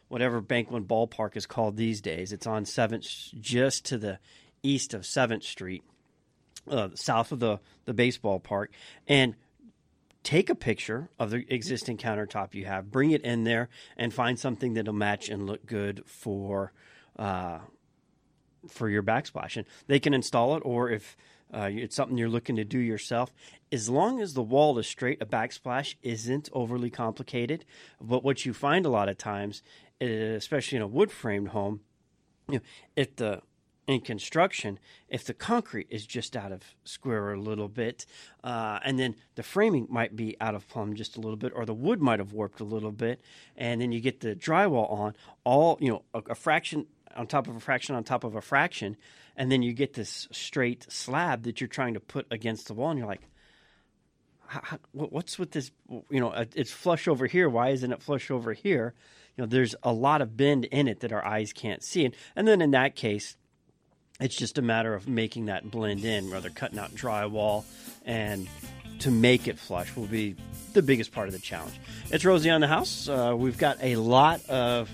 whatever 0.08 0.42
Bank 0.42 0.72
One 0.72 0.86
Ballpark 0.86 1.38
is 1.38 1.46
called 1.46 1.78
these 1.78 2.02
days. 2.02 2.32
It's 2.32 2.48
on 2.48 2.66
Seventh, 2.66 3.06
just 3.40 3.86
to 3.86 3.98
the 3.98 4.20
east 4.64 4.94
of 4.94 5.06
Seventh 5.06 5.44
Street, 5.44 5.84
uh, 6.70 6.90
south 6.96 7.32
of 7.34 7.40
the 7.40 7.60
the 7.86 7.94
baseball 7.94 8.40
park, 8.40 8.72
and 9.08 9.36
take 10.24 10.50
a 10.50 10.56
picture 10.56 11.10
of 11.20 11.30
the 11.30 11.46
existing 11.54 11.98
countertop 11.98 12.54
you 12.54 12.66
have, 12.66 12.92
bring 12.92 13.12
it 13.12 13.22
in 13.22 13.44
there, 13.44 13.70
and 13.98 14.14
find 14.14 14.40
something 14.40 14.74
that'll 14.74 14.94
match 14.94 15.30
and 15.30 15.46
look 15.46 15.66
good 15.66 16.04
for 16.06 16.72
uh, 17.18 17.60
for 18.68 18.90
your 18.90 19.04
backsplash. 19.04 19.58
And 19.58 19.66
they 19.88 20.00
can 20.00 20.14
install 20.14 20.56
it, 20.56 20.62
or 20.66 20.90
if 20.90 21.18
uh, 21.54 21.70
it's 21.72 21.96
something 21.96 22.18
you're 22.18 22.30
looking 22.30 22.56
to 22.56 22.64
do 22.64 22.80
yourself, 22.80 23.32
as 23.72 23.90
long 23.90 24.22
as 24.22 24.34
the 24.34 24.42
wall 24.42 24.80
is 24.80 24.88
straight, 24.88 25.22
a 25.22 25.26
backsplash 25.26 25.96
isn't 26.02 26.50
overly 26.54 26.90
complicated. 26.90 27.66
But 28.02 28.24
what 28.24 28.46
you 28.46 28.54
find 28.54 28.86
a 28.86 28.90
lot 28.90 29.10
of 29.10 29.18
times, 29.18 29.62
especially 30.00 30.78
in 30.78 30.82
a 30.82 30.88
wood 30.88 31.12
framed 31.12 31.50
home, 31.50 31.82
you 32.48 32.56
know, 32.56 32.62
if 32.96 33.16
the 33.16 33.42
in 33.88 34.02
construction 34.02 34.80
if 35.10 35.26
the 35.26 35.34
concrete 35.34 35.88
is 35.90 36.06
just 36.06 36.36
out 36.36 36.52
of 36.52 36.62
square 36.84 37.34
a 37.34 37.40
little 37.40 37.68
bit, 37.68 38.06
uh, 38.44 38.80
and 38.84 38.98
then 38.98 39.16
the 39.36 39.44
framing 39.44 39.88
might 39.90 40.16
be 40.16 40.38
out 40.40 40.56
of 40.56 40.68
plumb 40.68 40.96
just 40.96 41.18
a 41.18 41.20
little 41.20 41.36
bit, 41.36 41.52
or 41.56 41.66
the 41.66 41.74
wood 41.74 42.02
might 42.02 42.20
have 42.20 42.34
warped 42.34 42.60
a 42.60 42.64
little 42.66 42.92
bit, 42.92 43.22
and 43.58 43.82
then 43.82 43.92
you 43.92 44.00
get 44.00 44.22
the 44.22 44.36
drywall 44.36 44.92
on, 44.92 45.16
all 45.44 45.78
you 45.82 45.90
know, 45.90 46.04
a, 46.14 46.32
a 46.32 46.36
fraction 46.36 46.86
on 47.16 47.28
top 47.28 47.48
of 47.48 47.56
a 47.56 47.60
fraction 47.60 47.96
on 47.96 48.04
top 48.04 48.24
of 48.24 48.36
a 48.36 48.42
fraction, 48.42 48.96
and 49.36 49.52
then 49.52 49.62
you 49.62 49.74
get 49.74 49.94
this 49.94 50.28
straight 50.32 50.86
slab 50.92 51.44
that 51.44 51.60
you're 51.60 51.68
trying 51.68 51.94
to 51.94 52.00
put 52.00 52.26
against 52.32 52.68
the 52.68 52.74
wall, 52.74 52.90
and 52.90 52.98
you're 52.98 53.08
like, 53.08 53.28
how, 54.46 54.78
what's 54.92 55.38
with 55.40 55.52
this? 55.52 55.72
You 56.10 56.20
know, 56.20 56.30
uh, 56.30 56.46
it's 56.56 56.72
flush 56.72 57.08
over 57.08 57.26
here. 57.28 57.50
Why 57.50 57.70
isn't 57.70 57.92
it 57.92 58.02
flush 58.04 58.30
over 58.30 58.54
here? 58.54 58.94
You 59.36 59.44
know, 59.44 59.48
there's 59.48 59.76
a 59.82 59.92
lot 59.92 60.22
of 60.22 60.38
bend 60.38 60.66
in 60.66 60.88
it 60.88 61.00
that 61.00 61.12
our 61.12 61.26
eyes 61.26 61.54
can't 61.54 61.84
see, 61.84 62.06
and, 62.06 62.16
and 62.36 62.48
then 62.48 62.62
in 62.62 62.72
that 62.72 62.96
case, 62.96 63.36
it's 64.20 64.36
just 64.36 64.58
a 64.58 64.62
matter 64.62 64.94
of 64.94 65.08
making 65.08 65.46
that 65.46 65.70
blend 65.70 66.06
in, 66.06 66.30
rather 66.30 66.50
cutting 66.50 66.80
out 66.80 66.92
drywall 66.92 67.64
and 68.06 68.48
to 69.00 69.12
make 69.12 69.48
it 69.48 69.58
flush 69.58 69.96
will 69.96 70.06
be 70.06 70.36
the 70.74 70.82
biggest 70.82 71.12
part 71.12 71.28
of 71.28 71.34
the 71.34 71.40
challenge. 71.40 71.80
It's 72.12 72.24
Rosie 72.24 72.50
on 72.50 72.62
the 72.62 72.68
house. 72.68 73.08
Uh, 73.08 73.34
we've 73.38 73.58
got 73.58 73.78
a 73.82 73.96
lot 73.96 74.48
of 74.50 74.90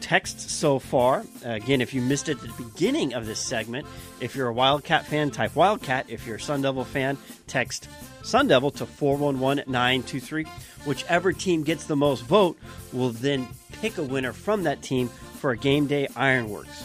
text 0.00 0.50
so 0.50 0.78
far. 0.78 1.24
Again, 1.44 1.80
if 1.80 1.94
you 1.94 2.02
missed 2.02 2.28
it 2.28 2.42
at 2.42 2.56
the 2.56 2.62
beginning 2.62 3.14
of 3.14 3.26
this 3.26 3.40
segment, 3.40 3.86
if 4.20 4.36
you're 4.36 4.48
a 4.48 4.52
Wildcat 4.52 5.06
fan, 5.06 5.30
type 5.30 5.54
Wildcat. 5.56 6.06
If 6.08 6.26
you're 6.26 6.36
a 6.36 6.40
Sun 6.40 6.62
Devil 6.62 6.84
fan, 6.84 7.16
text 7.46 7.88
Sun 8.22 8.48
Devil 8.48 8.70
to 8.72 8.86
411923. 8.86 10.44
Whichever 10.84 11.32
team 11.32 11.62
gets 11.62 11.84
the 11.84 11.96
most 11.96 12.22
vote 12.24 12.58
will 12.92 13.10
then 13.10 13.48
pick 13.80 13.98
a 13.98 14.02
winner 14.02 14.32
from 14.32 14.64
that 14.64 14.82
team 14.82 15.08
for 15.08 15.50
a 15.50 15.56
game 15.56 15.86
day 15.86 16.08
Ironworks. 16.16 16.84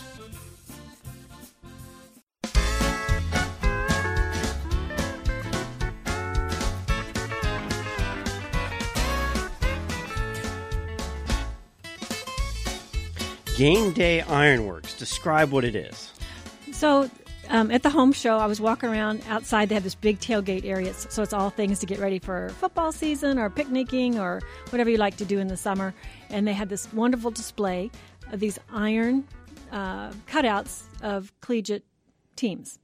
Game 13.55 13.91
Day 13.91 14.21
Ironworks. 14.21 14.95
Describe 14.95 15.51
what 15.51 15.63
it 15.63 15.75
is. 15.75 16.11
So 16.71 17.09
um, 17.49 17.69
at 17.69 17.83
the 17.83 17.89
home 17.89 18.11
show, 18.11 18.37
I 18.37 18.47
was 18.47 18.59
walking 18.59 18.89
around 18.89 19.21
outside. 19.27 19.69
They 19.69 19.75
have 19.75 19.83
this 19.83 19.95
big 19.95 20.19
tailgate 20.19 20.65
area, 20.65 20.93
so 20.93 21.21
it's 21.21 21.33
all 21.33 21.51
things 21.51 21.79
to 21.79 21.85
get 21.85 21.99
ready 21.99 22.17
for 22.17 22.49
football 22.57 22.91
season 22.91 23.37
or 23.37 23.49
picnicking 23.49 24.19
or 24.19 24.41
whatever 24.69 24.89
you 24.89 24.97
like 24.97 25.17
to 25.17 25.25
do 25.25 25.39
in 25.39 25.47
the 25.47 25.57
summer. 25.57 25.93
And 26.29 26.47
they 26.47 26.53
had 26.53 26.69
this 26.69 26.91
wonderful 26.93 27.29
display 27.29 27.91
of 28.31 28.39
these 28.39 28.57
iron 28.71 29.27
uh, 29.71 30.11
cutouts 30.27 30.83
of 31.01 31.31
collegiate 31.41 31.85
teams. 32.35 32.79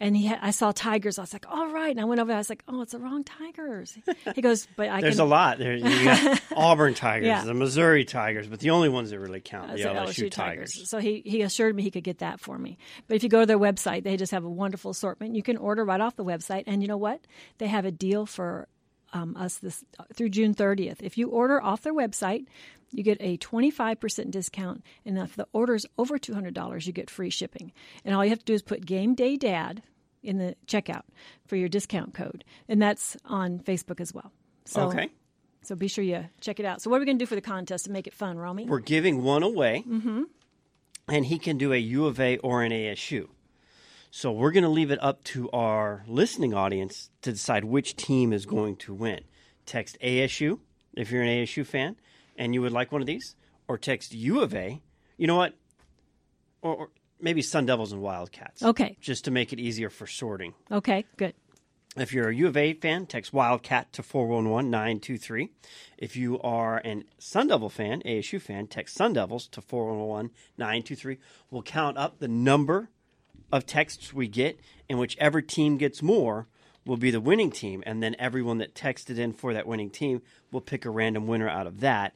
And 0.00 0.16
he, 0.16 0.26
had, 0.26 0.38
I 0.40 0.50
saw 0.50 0.72
tigers. 0.72 1.18
I 1.18 1.22
was 1.22 1.32
like, 1.34 1.44
"All 1.48 1.68
right." 1.70 1.90
And 1.90 2.00
I 2.00 2.04
went 2.04 2.20
over. 2.20 2.28
there. 2.28 2.36
I 2.36 2.40
was 2.40 2.48
like, 2.48 2.64
"Oh, 2.66 2.80
it's 2.80 2.92
the 2.92 2.98
wrong 2.98 3.22
tigers." 3.22 3.96
He 4.34 4.40
goes, 4.42 4.66
"But 4.74 4.88
I 4.88 4.92
can 4.94 5.00
There's 5.02 5.16
can." 5.16 5.26
a 5.26 5.28
lot. 5.28 5.58
There, 5.58 5.74
you 5.76 6.04
got 6.04 6.40
Auburn 6.56 6.94
Tigers, 6.94 7.26
Yeah. 7.26 7.44
the 7.44 7.52
Missouri 7.54 8.04
Tigers, 8.06 8.48
but 8.48 8.60
the 8.60 8.70
only 8.70 8.88
ones 8.88 9.10
that 9.10 9.18
really 9.20 9.40
count, 9.40 9.70
the 9.70 9.78
said 9.78 9.94
LSU, 9.94 10.30
Tigers. 10.30 10.88
So 10.88 10.98
he, 10.98 11.22
he 11.24 11.42
assured 11.42 11.76
me 11.76 11.82
he 11.82 11.90
could 11.90 12.02
get 12.04 12.18
that 12.18 12.40
for 12.40 12.58
me. 12.58 12.78
But 13.08 13.16
if 13.16 13.22
you 13.22 13.28
go 13.28 13.40
to 13.40 13.46
their 13.46 13.58
website, 13.58 14.02
they 14.02 14.16
just 14.16 14.32
have 14.32 14.44
a 14.44 14.50
wonderful 14.50 14.90
assortment. 14.90 15.36
You 15.36 15.42
can 15.42 15.58
order 15.58 15.84
right 15.84 16.00
off 16.00 16.16
the 16.16 16.24
website. 16.24 16.64
And 16.66 16.80
you 16.82 16.88
know 16.88 16.96
what? 16.96 17.20
They 17.58 17.66
have 17.66 17.84
a 17.84 17.90
deal 17.92 18.24
for 18.24 18.68
um, 19.12 19.36
us 19.36 19.56
this 19.58 19.84
through 20.14 20.30
June 20.30 20.54
30th. 20.54 21.02
If 21.02 21.18
you 21.18 21.28
order 21.28 21.60
off 21.62 21.82
their 21.82 21.92
website, 21.94 22.46
you 22.92 23.02
get 23.02 23.18
a 23.20 23.38
25% 23.38 24.30
discount. 24.30 24.82
And 25.04 25.18
if 25.18 25.36
the 25.36 25.46
order 25.52 25.74
is 25.74 25.86
over 25.98 26.18
$200, 26.18 26.86
you 26.86 26.92
get 26.92 27.10
free 27.10 27.30
shipping. 27.30 27.72
And 28.04 28.14
all 28.14 28.24
you 28.24 28.30
have 28.30 28.40
to 28.40 28.44
do 28.44 28.54
is 28.54 28.62
put 28.62 28.84
Game 28.84 29.14
Day 29.14 29.36
Dad 29.36 29.82
in 30.22 30.38
the 30.38 30.54
checkout 30.66 31.02
for 31.46 31.56
your 31.56 31.68
discount 31.68 32.14
code. 32.14 32.44
And 32.68 32.80
that's 32.80 33.16
on 33.24 33.58
Facebook 33.60 34.00
as 34.00 34.12
well. 34.12 34.32
So, 34.64 34.88
Okay. 34.88 35.10
So 35.62 35.74
be 35.74 35.88
sure 35.88 36.02
you 36.02 36.24
check 36.40 36.58
it 36.58 36.64
out. 36.64 36.80
So 36.80 36.90
what 36.90 36.96
are 36.96 37.00
we 37.00 37.06
going 37.06 37.18
to 37.18 37.22
do 37.22 37.26
for 37.28 37.34
the 37.34 37.42
contest 37.42 37.84
to 37.84 37.90
make 37.90 38.06
it 38.06 38.14
fun, 38.14 38.38
Romy? 38.38 38.64
We're 38.64 38.78
giving 38.78 39.22
one 39.22 39.42
away, 39.42 39.84
mm-hmm. 39.86 40.22
and 41.06 41.26
he 41.26 41.38
can 41.38 41.58
do 41.58 41.72
a 41.74 41.76
U 41.76 42.06
of 42.06 42.18
A 42.18 42.38
or 42.38 42.62
an 42.62 42.72
ASU. 42.72 43.28
So 44.10 44.32
we're 44.32 44.52
going 44.52 44.64
to 44.64 44.70
leave 44.70 44.90
it 44.90 44.98
up 45.02 45.22
to 45.24 45.50
our 45.50 46.02
listening 46.08 46.54
audience 46.54 47.10
to 47.22 47.32
decide 47.32 47.64
which 47.64 47.94
team 47.94 48.32
is 48.32 48.46
going 48.46 48.76
to 48.76 48.94
win. 48.94 49.20
Text 49.66 49.98
ASU 50.02 50.60
if 50.94 51.10
you're 51.10 51.22
an 51.22 51.28
ASU 51.28 51.64
fan 51.64 51.96
and 52.40 52.54
you 52.54 52.62
would 52.62 52.72
like 52.72 52.90
one 52.90 53.02
of 53.02 53.06
these, 53.06 53.36
or 53.68 53.78
text 53.78 54.14
U 54.14 54.40
of 54.40 54.54
A. 54.54 54.80
You 55.18 55.26
know 55.28 55.36
what? 55.36 55.54
Or, 56.62 56.74
or 56.74 56.88
maybe 57.20 57.42
Sun 57.42 57.66
Devils 57.66 57.92
and 57.92 58.00
Wildcats. 58.00 58.62
Okay. 58.62 58.96
Just 59.00 59.26
to 59.26 59.30
make 59.30 59.52
it 59.52 59.60
easier 59.60 59.90
for 59.90 60.06
sorting. 60.06 60.54
Okay, 60.72 61.04
good. 61.18 61.34
If 61.96 62.12
you're 62.12 62.30
a 62.30 62.34
U 62.34 62.46
of 62.46 62.56
A 62.56 62.72
fan, 62.72 63.06
text 63.06 63.32
Wildcat 63.32 63.92
to 63.92 64.02
411 64.02 64.70
923. 64.70 65.50
If 65.98 66.16
you 66.16 66.40
are 66.40 66.78
an 66.78 67.04
Sun 67.18 67.48
Devil 67.48 67.68
fan, 67.68 68.00
ASU 68.06 68.40
fan, 68.40 68.68
text 68.68 68.96
Sun 68.96 69.12
Devils 69.12 69.46
to 69.48 69.60
411 69.60 70.30
923. 70.56 71.18
We'll 71.50 71.62
count 71.62 71.98
up 71.98 72.20
the 72.20 72.28
number 72.28 72.88
of 73.52 73.66
texts 73.66 74.14
we 74.14 74.28
get, 74.28 74.58
and 74.88 74.98
whichever 74.98 75.42
team 75.42 75.76
gets 75.76 76.00
more 76.00 76.46
will 76.86 76.96
be 76.96 77.10
the 77.10 77.20
winning 77.20 77.50
team. 77.50 77.82
And 77.84 78.02
then 78.02 78.16
everyone 78.18 78.58
that 78.58 78.74
texted 78.74 79.18
in 79.18 79.34
for 79.34 79.52
that 79.52 79.66
winning 79.66 79.90
team 79.90 80.22
will 80.50 80.62
pick 80.62 80.86
a 80.86 80.90
random 80.90 81.26
winner 81.26 81.48
out 81.48 81.66
of 81.66 81.80
that 81.80 82.14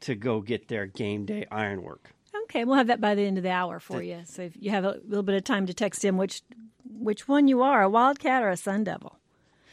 to 0.00 0.14
go 0.14 0.40
get 0.40 0.68
their 0.68 0.86
game 0.86 1.24
day 1.24 1.46
ironwork. 1.50 2.14
Okay, 2.44 2.64
we'll 2.64 2.76
have 2.76 2.86
that 2.86 3.00
by 3.00 3.14
the 3.14 3.22
end 3.22 3.36
of 3.36 3.44
the 3.44 3.50
hour 3.50 3.78
for 3.80 4.02
you. 4.02 4.22
So 4.24 4.42
if 4.42 4.52
you 4.58 4.70
have 4.70 4.84
a 4.84 5.00
little 5.06 5.22
bit 5.22 5.34
of 5.34 5.44
time 5.44 5.66
to 5.66 5.74
text 5.74 6.04
in 6.04 6.16
which 6.16 6.42
which 6.90 7.28
one 7.28 7.48
you 7.48 7.62
are, 7.62 7.82
a 7.82 7.88
Wildcat 7.88 8.42
or 8.42 8.48
a 8.48 8.56
Sun 8.56 8.84
Devil. 8.84 9.18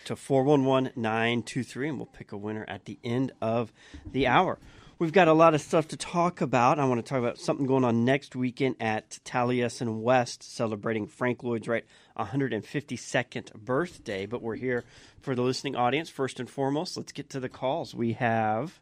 to 0.05 0.15
411 0.15 0.91
923, 0.95 1.89
and 1.89 1.97
we'll 1.97 2.05
pick 2.05 2.31
a 2.31 2.37
winner 2.37 2.65
at 2.67 2.85
the 2.85 2.99
end 3.03 3.31
of 3.41 3.71
the 4.05 4.27
hour. 4.27 4.59
We've 4.97 5.11
got 5.11 5.27
a 5.27 5.33
lot 5.33 5.53
of 5.53 5.59
stuff 5.61 5.89
to 5.89 5.97
talk 5.97 6.39
about. 6.39 6.79
I 6.79 6.85
want 6.85 7.05
to 7.05 7.09
talk 7.09 7.19
about 7.19 7.37
something 7.37 7.65
going 7.65 7.83
on 7.83 8.05
next 8.05 8.33
weekend 8.35 8.75
at 8.79 9.19
Taliesin 9.25 9.99
West, 10.01 10.41
celebrating 10.41 11.05
Frank 11.05 11.43
Lloyd 11.43 11.67
Wright's 11.67 11.87
152nd 12.17 13.53
birthday. 13.55 14.25
But 14.25 14.41
we're 14.41 14.55
here 14.55 14.85
for 15.21 15.35
the 15.35 15.41
listening 15.41 15.75
audience 15.75 16.09
first 16.09 16.39
and 16.39 16.49
foremost. 16.49 16.95
Let's 16.95 17.11
get 17.11 17.29
to 17.31 17.41
the 17.41 17.49
calls. 17.49 17.93
We 17.93 18.13
have, 18.13 18.79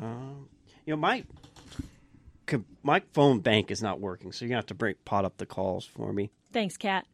um, 0.00 0.48
you 0.84 0.92
know, 0.92 0.96
my 0.96 1.24
my 2.82 3.02
phone 3.12 3.40
bank 3.40 3.70
is 3.70 3.82
not 3.82 4.00
working, 4.00 4.32
so 4.32 4.44
you're 4.44 4.50
gonna 4.50 4.58
have 4.58 4.66
to 4.66 4.74
break 4.74 5.04
pot 5.04 5.24
up 5.24 5.36
the 5.36 5.46
calls 5.46 5.84
for 5.84 6.12
me. 6.12 6.30
Thanks, 6.52 6.76
Kat. 6.76 7.06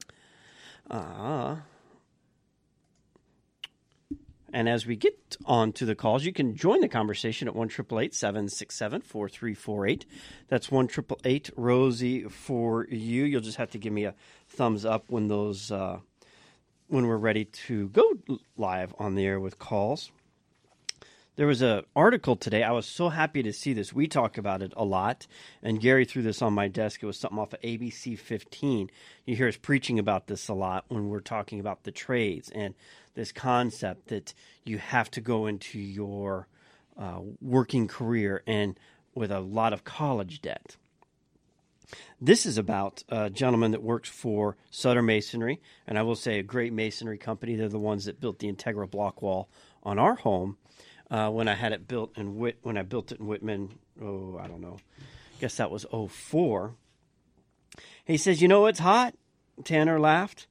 Uh, 0.91 1.57
and 4.53 4.69
as 4.69 4.87
we 4.87 4.95
get 4.95 5.37
on 5.47 5.73
to 5.73 5.85
the 5.85 5.97
calls, 5.97 6.25
you 6.25 6.33
can 6.33 6.55
join 6.55 6.81
the 6.81 6.89
conversation 6.89 7.49
at 7.49 7.57
1 7.57 7.71
767 7.71 9.01
4348. 9.01 10.07
That's 10.47 10.71
1 10.71 10.89
Rosie 11.57 12.23
for 12.25 12.87
you. 12.89 13.25
You'll 13.25 13.41
just 13.41 13.57
have 13.57 13.71
to 13.73 13.79
give 13.79 13.93
me 13.93 14.05
a 14.05 14.15
thumbs 14.49 14.85
up 14.85 15.07
when 15.09 15.27
those 15.27 15.73
uh, 15.73 15.99
when 16.87 17.07
we're 17.09 17.17
ready 17.17 17.47
to 17.47 17.89
go 17.89 18.13
live 18.57 18.95
on 19.01 19.17
the 19.17 19.27
air 19.27 19.41
with 19.41 19.59
calls. 19.59 20.13
There 21.37 21.49
was 21.49 21.63
an 21.63 21.83
article 21.97 22.37
today. 22.37 22.63
I 22.63 22.71
was 22.71 22.87
so 22.87 23.09
happy 23.09 23.43
to 23.43 23.53
see 23.53 23.73
this. 23.73 23.93
We 23.93 24.07
talk 24.07 24.39
about 24.39 24.63
it 24.63 24.73
a 24.77 24.85
lot, 24.85 25.27
and 25.65 25.81
Gary 25.81 26.05
threw 26.05 26.23
this 26.23 26.41
on 26.41 26.53
my 26.53 26.69
desk. 26.69 27.03
It 27.03 27.07
was 27.07 27.19
something 27.19 27.41
off 27.41 27.53
of 27.53 27.61
ABC 27.61 28.17
15. 28.17 28.89
You 29.27 29.35
hear 29.35 29.49
us 29.49 29.57
preaching 29.57 29.99
about 29.99 30.29
this 30.29 30.47
a 30.47 30.55
lot 30.55 30.85
when 30.87 31.09
we're 31.09 31.19
talking 31.19 31.59
about 31.59 31.83
the 31.83 31.91
trades 31.91 32.51
and 32.51 32.75
this 33.15 33.33
concept 33.33 34.09
that 34.09 34.33
you 34.65 34.79
have 34.79 35.11
to 35.11 35.21
go 35.21 35.47
into 35.47 35.81
your 35.81 36.47
uh, 36.97 37.19
working 37.41 37.89
career 37.89 38.45
and 38.47 38.79
with 39.13 39.33
a 39.33 39.41
lot 39.41 39.73
of 39.73 39.83
college 39.83 40.41
debt. 40.41 40.77
This 42.21 42.47
is 42.47 42.59
about 42.59 43.03
a 43.09 43.29
gentleman 43.29 43.73
that 43.73 43.83
works 43.83 44.09
for 44.09 44.57
Sutter 44.71 45.03
Masonry, 45.03 45.61
and 45.85 45.99
I 45.99 46.03
will 46.03 46.15
say 46.15 46.39
a 46.39 46.45
great 46.45 46.73
masonry 46.73 47.19
company. 47.19 47.57
They're 47.57 47.69
the 47.69 47.79
ones 47.81 48.05
that 48.05 48.21
built 48.21 48.39
the 48.39 48.53
Integra 48.53 48.89
block 48.89 49.21
wall 49.21 49.49
on 49.83 49.99
our 49.99 50.15
home 50.15 50.59
uh, 51.11 51.31
when 51.31 51.49
I 51.49 51.55
had 51.55 51.73
it 51.73 51.87
built 51.87 52.17
in 52.17 52.37
Whit. 52.37 52.59
When 52.63 52.77
I 52.77 52.83
built 52.83 53.13
it 53.13 53.21
in 53.21 53.27
Wittmann, 53.27 53.71
oh, 54.03 54.39
I 54.39 54.47
don't 54.47 54.61
know. 54.61 54.79
I 54.99 55.41
guess 55.41 55.57
that 55.57 55.71
was 55.71 55.87
04. 55.91 56.75
He 58.05 58.17
says, 58.17 58.43
"You 58.43 58.49
know 58.49 58.67
it's 58.67 58.81
hot." 58.81 59.15
Tanner 59.63 60.01
laughed, 60.01 60.47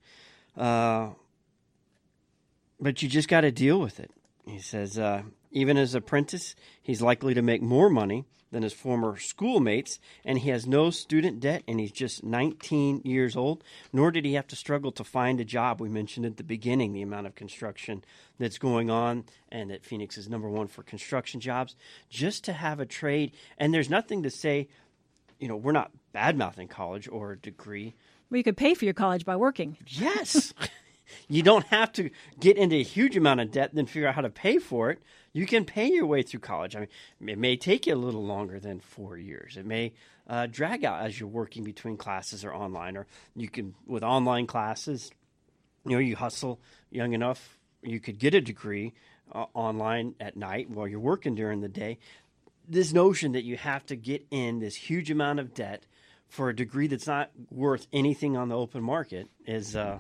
uh, 0.58 1.10
but 2.80 3.02
you 3.02 3.10
just 3.10 3.28
got 3.28 3.42
to 3.42 3.52
deal 3.52 3.80
with 3.80 4.00
it. 4.00 4.12
He 4.46 4.60
says, 4.60 4.98
uh, 4.98 5.24
even 5.52 5.78
as 5.78 5.96
apprentice, 5.96 6.56
he's 6.82 7.02
likely 7.02 7.34
to 7.34 7.42
make 7.42 7.62
more 7.62 7.90
money 7.90 8.26
than 8.54 8.64
his 8.64 8.72
former 8.72 9.18
schoolmates, 9.18 10.00
and 10.24 10.40
he 10.40 10.50
has 10.50 10.66
no 10.66 10.90
student 10.92 11.40
debt, 11.40 11.64
and 11.68 11.80
he's 11.80 11.92
just 11.92 12.24
19 12.24 13.02
years 13.04 13.36
old. 13.36 13.64
Nor 13.92 14.12
did 14.12 14.24
he 14.24 14.36
have 14.36 14.48
to 14.48 14.56
struggle 14.56 14.92
to 14.94 15.04
find 15.04 15.42
a 15.42 15.46
job. 15.46 15.82
We 15.82 15.90
mentioned 15.90 16.26
at 16.26 16.38
the 16.38 16.44
beginning 16.44 16.94
the 16.94 17.02
amount 17.02 17.28
of 17.28 17.36
construction 17.36 18.06
that's 18.40 18.58
going 18.58 18.90
on, 18.90 19.26
and 19.50 19.72
that 19.72 19.84
Phoenix 19.84 20.18
is 20.18 20.30
number 20.30 20.48
one 20.48 20.68
for 20.68 20.84
construction 20.84 21.42
jobs. 21.42 21.76
Just 22.10 22.46
to 22.46 22.54
have 22.54 22.80
a 22.80 22.86
trade, 22.86 23.34
and 23.58 23.74
there's 23.74 23.90
nothing 23.90 24.24
to 24.24 24.30
say, 24.30 24.70
you 25.40 25.48
know, 25.48 25.58
we're 25.58 25.74
not 25.74 25.92
bad 26.14 26.38
mouthing 26.38 26.68
college 26.68 27.10
or 27.12 27.34
a 27.34 27.38
degree. 27.38 27.96
Well, 28.30 28.38
you 28.38 28.44
could 28.44 28.58
pay 28.58 28.76
for 28.76 28.86
your 28.86 28.94
college 28.94 29.26
by 29.26 29.36
working. 29.36 29.78
Yes. 29.88 30.54
you 31.28 31.42
don't 31.42 31.66
have 31.66 31.92
to 31.94 32.12
get 32.40 32.58
into 32.58 32.76
a 32.76 32.84
huge 32.84 33.18
amount 33.18 33.40
of 33.40 33.52
debt 33.52 33.72
then 33.74 33.88
figure 33.88 34.08
out 34.08 34.16
how 34.16 34.22
to 34.22 34.30
pay 34.30 34.60
for 34.60 34.92
it. 34.92 35.02
You 35.34 35.48
can 35.48 35.66
pay 35.66 35.88
your 35.88 36.06
way 36.06 36.22
through 36.22 36.42
college. 36.42 36.76
I 36.76 36.88
mean, 37.20 37.30
it 37.30 37.40
may 37.40 37.58
take 37.58 37.88
you 37.88 37.96
a 37.96 37.98
little 37.98 38.24
longer 38.24 38.60
than 38.60 38.80
four 38.80 39.18
years. 39.18 39.58
It 39.58 39.66
may 39.66 39.94
uh, 40.28 40.46
drag 40.46 40.86
out 40.86 41.02
as 41.02 41.20
you're 41.20 41.28
working 41.28 41.64
between 41.64 41.98
classes 41.98 42.46
or 42.46 42.54
online, 42.54 42.96
or 42.96 43.08
you 43.36 43.50
can 43.50 43.74
with 43.88 44.04
online 44.04 44.46
classes. 44.46 45.10
You 45.86 45.94
know, 45.94 45.98
you 45.98 46.16
hustle 46.16 46.60
young 46.92 47.14
enough, 47.14 47.58
you 47.82 48.00
could 48.00 48.20
get 48.20 48.36
a 48.36 48.42
degree 48.42 48.94
uh, 49.32 49.46
online 49.56 50.14
at 50.20 50.38
night 50.38 50.70
while 50.70 50.88
you're 50.88 51.00
working 51.00 51.34
during 51.34 51.62
the 51.62 51.68
day. 51.68 51.98
This 52.70 52.94
notion 52.94 53.34
that 53.34 53.44
you 53.44 53.58
have 53.58 53.86
to 53.88 53.96
get 53.96 54.26
in 54.30 54.60
this 54.60 54.76
huge 54.76 55.10
amount 55.12 55.40
of 55.40 55.54
debt 55.54 55.84
for 56.30 56.50
a 56.50 56.56
degree 56.56 56.88
that's 56.88 57.08
not 57.08 57.32
worth 57.52 57.88
anything 57.92 58.38
on 58.38 58.50
the 58.50 58.58
open 58.58 58.82
market 58.82 59.28
is 59.46 59.76
uh, 59.76 60.00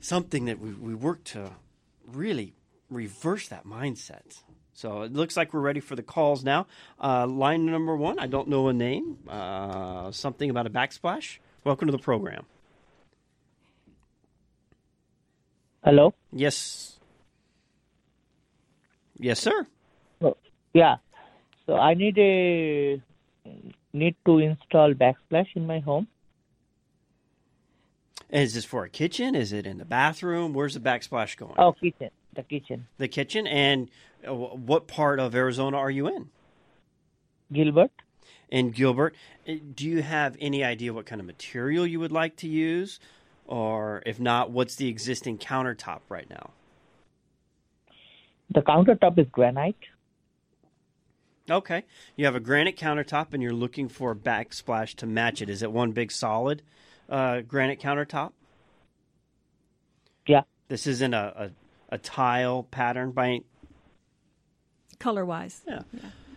something 0.00 0.46
that 0.46 0.58
we, 0.58 0.72
we 0.72 0.94
work 0.94 1.22
to 1.24 1.50
really 2.06 2.54
reverse 2.90 3.48
that 3.48 3.66
mindset. 3.66 4.42
So 4.72 5.02
it 5.02 5.12
looks 5.12 5.36
like 5.36 5.54
we're 5.54 5.60
ready 5.60 5.80
for 5.80 5.94
the 5.94 6.02
calls 6.02 6.42
now. 6.42 6.66
Uh, 7.00 7.26
line 7.26 7.66
number 7.66 7.96
one, 7.96 8.18
I 8.18 8.26
don't 8.26 8.48
know 8.48 8.68
a 8.68 8.72
name, 8.72 9.18
uh, 9.28 10.10
something 10.10 10.50
about 10.50 10.66
a 10.66 10.70
backsplash. 10.70 11.38
Welcome 11.62 11.86
to 11.86 11.92
the 11.92 11.98
program. 11.98 12.44
Hello. 15.84 16.14
Yes. 16.32 16.98
Yes, 19.18 19.38
sir. 19.38 19.66
Oh, 20.20 20.36
yeah. 20.72 20.96
So 21.66 21.76
I 21.76 21.94
need 21.94 22.18
a 22.18 23.00
need 23.92 24.16
to 24.26 24.38
install 24.38 24.92
backsplash 24.94 25.46
in 25.54 25.66
my 25.66 25.78
home. 25.78 26.08
Is 28.30 28.54
this 28.54 28.64
for 28.64 28.84
a 28.84 28.88
kitchen? 28.88 29.34
Is 29.34 29.52
it 29.52 29.66
in 29.66 29.78
the 29.78 29.84
bathroom? 29.84 30.52
Where's 30.54 30.74
the 30.74 30.80
backsplash 30.80 31.36
going? 31.36 31.54
Oh, 31.56 31.72
kitchen. 31.72 32.10
The 32.34 32.42
kitchen. 32.42 32.86
The 32.98 33.08
kitchen. 33.08 33.46
And 33.46 33.90
uh, 34.26 34.34
what 34.34 34.86
part 34.86 35.20
of 35.20 35.34
Arizona 35.34 35.76
are 35.76 35.90
you 35.90 36.08
in? 36.08 36.28
Gilbert. 37.52 37.92
in 38.50 38.70
Gilbert. 38.70 39.14
Uh, 39.48 39.54
Do 39.74 39.86
you 39.88 40.02
have 40.02 40.36
any 40.40 40.64
idea 40.64 40.92
what 40.92 41.06
kind 41.06 41.20
of 41.20 41.26
material 41.26 41.86
you 41.86 42.00
would 42.00 42.12
like 42.12 42.36
to 42.36 42.48
use? 42.48 42.98
Or 43.46 44.02
if 44.06 44.18
not, 44.18 44.50
what's 44.50 44.76
the 44.76 44.88
existing 44.88 45.38
countertop 45.38 46.00
right 46.08 46.28
now? 46.28 46.50
The 48.50 48.62
countertop 48.62 49.18
is 49.18 49.26
granite. 49.30 49.76
Okay. 51.50 51.84
You 52.16 52.24
have 52.24 52.34
a 52.34 52.40
granite 52.40 52.76
countertop 52.76 53.34
and 53.34 53.42
you're 53.42 53.52
looking 53.52 53.88
for 53.88 54.12
a 54.12 54.16
backsplash 54.16 54.94
to 54.96 55.06
match 55.06 55.42
it. 55.42 55.50
Is 55.50 55.62
it 55.62 55.70
one 55.70 55.92
big 55.92 56.10
solid 56.10 56.62
uh, 57.08 57.42
granite 57.42 57.80
countertop? 57.80 58.32
Yeah. 60.26 60.42
This 60.68 60.86
isn't 60.86 61.12
a, 61.12 61.50
a, 61.88 61.98
tile 61.98 62.64
pattern 62.64 63.12
by 63.12 63.40
Color 64.98 65.24
wise. 65.24 65.60
Yeah. 65.66 65.82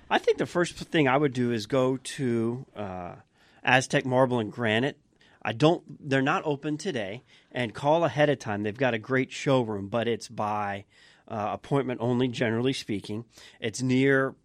I 0.10 0.18
think 0.18 0.38
the 0.38 0.46
first 0.46 0.76
thing 0.76 1.08
I 1.08 1.18
would 1.18 1.34
do 1.34 1.52
is 1.52 1.66
go 1.66 1.98
to 1.98 2.66
uh, 2.76 3.16
Aztec 3.64 4.06
Marble 4.06 4.40
and 4.40 4.52
Granite. 4.52 4.98
I 5.42 5.54
don't. 5.54 5.84
They're 6.10 6.22
not 6.22 6.44
open 6.46 6.78
today, 6.78 7.24
and 7.52 7.74
call 7.74 8.04
ahead 8.04 8.30
of 8.30 8.40
time. 8.40 8.64
They've 8.64 8.76
got 8.76 8.94
a 8.94 9.00
great 9.00 9.32
showroom, 9.32 9.88
but 9.88 10.08
it's 10.08 10.28
by 10.28 10.86
uh, 11.28 11.50
appointment 11.54 12.02
only. 12.02 12.28
Generally 12.28 12.74
speaking, 12.74 13.26
it's 13.60 13.82
near 13.82 14.36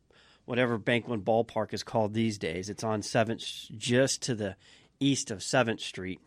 whatever 0.45 0.79
Bank 0.79 1.09
One 1.09 1.23
Ballpark 1.23 1.73
is 1.73 1.83
called 1.83 2.15
these 2.15 2.39
days. 2.39 2.69
It's 2.69 2.85
on 2.85 3.03
Seventh, 3.03 3.43
just 3.77 4.23
to 4.23 4.35
the 4.35 4.57
east 5.01 5.31
of 5.31 5.43
Seventh 5.43 5.81
Street, 5.81 6.21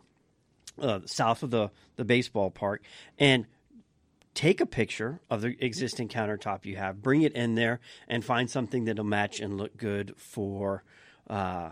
uh, 0.78 1.00
south 1.06 1.42
of 1.42 1.50
the 1.50 1.70
the 1.96 2.04
baseball 2.04 2.50
park, 2.50 2.82
and 3.18 3.46
take 4.36 4.60
a 4.60 4.66
picture 4.66 5.20
of 5.28 5.40
the 5.40 5.56
existing 5.64 6.08
countertop 6.08 6.64
you 6.64 6.76
have, 6.76 7.02
bring 7.02 7.22
it 7.22 7.32
in 7.32 7.56
there, 7.56 7.80
and 8.06 8.24
find 8.24 8.48
something 8.48 8.84
that'll 8.84 9.04
match 9.04 9.40
and 9.40 9.56
look 9.56 9.76
good 9.76 10.14
for 10.16 10.84
uh, 11.28 11.70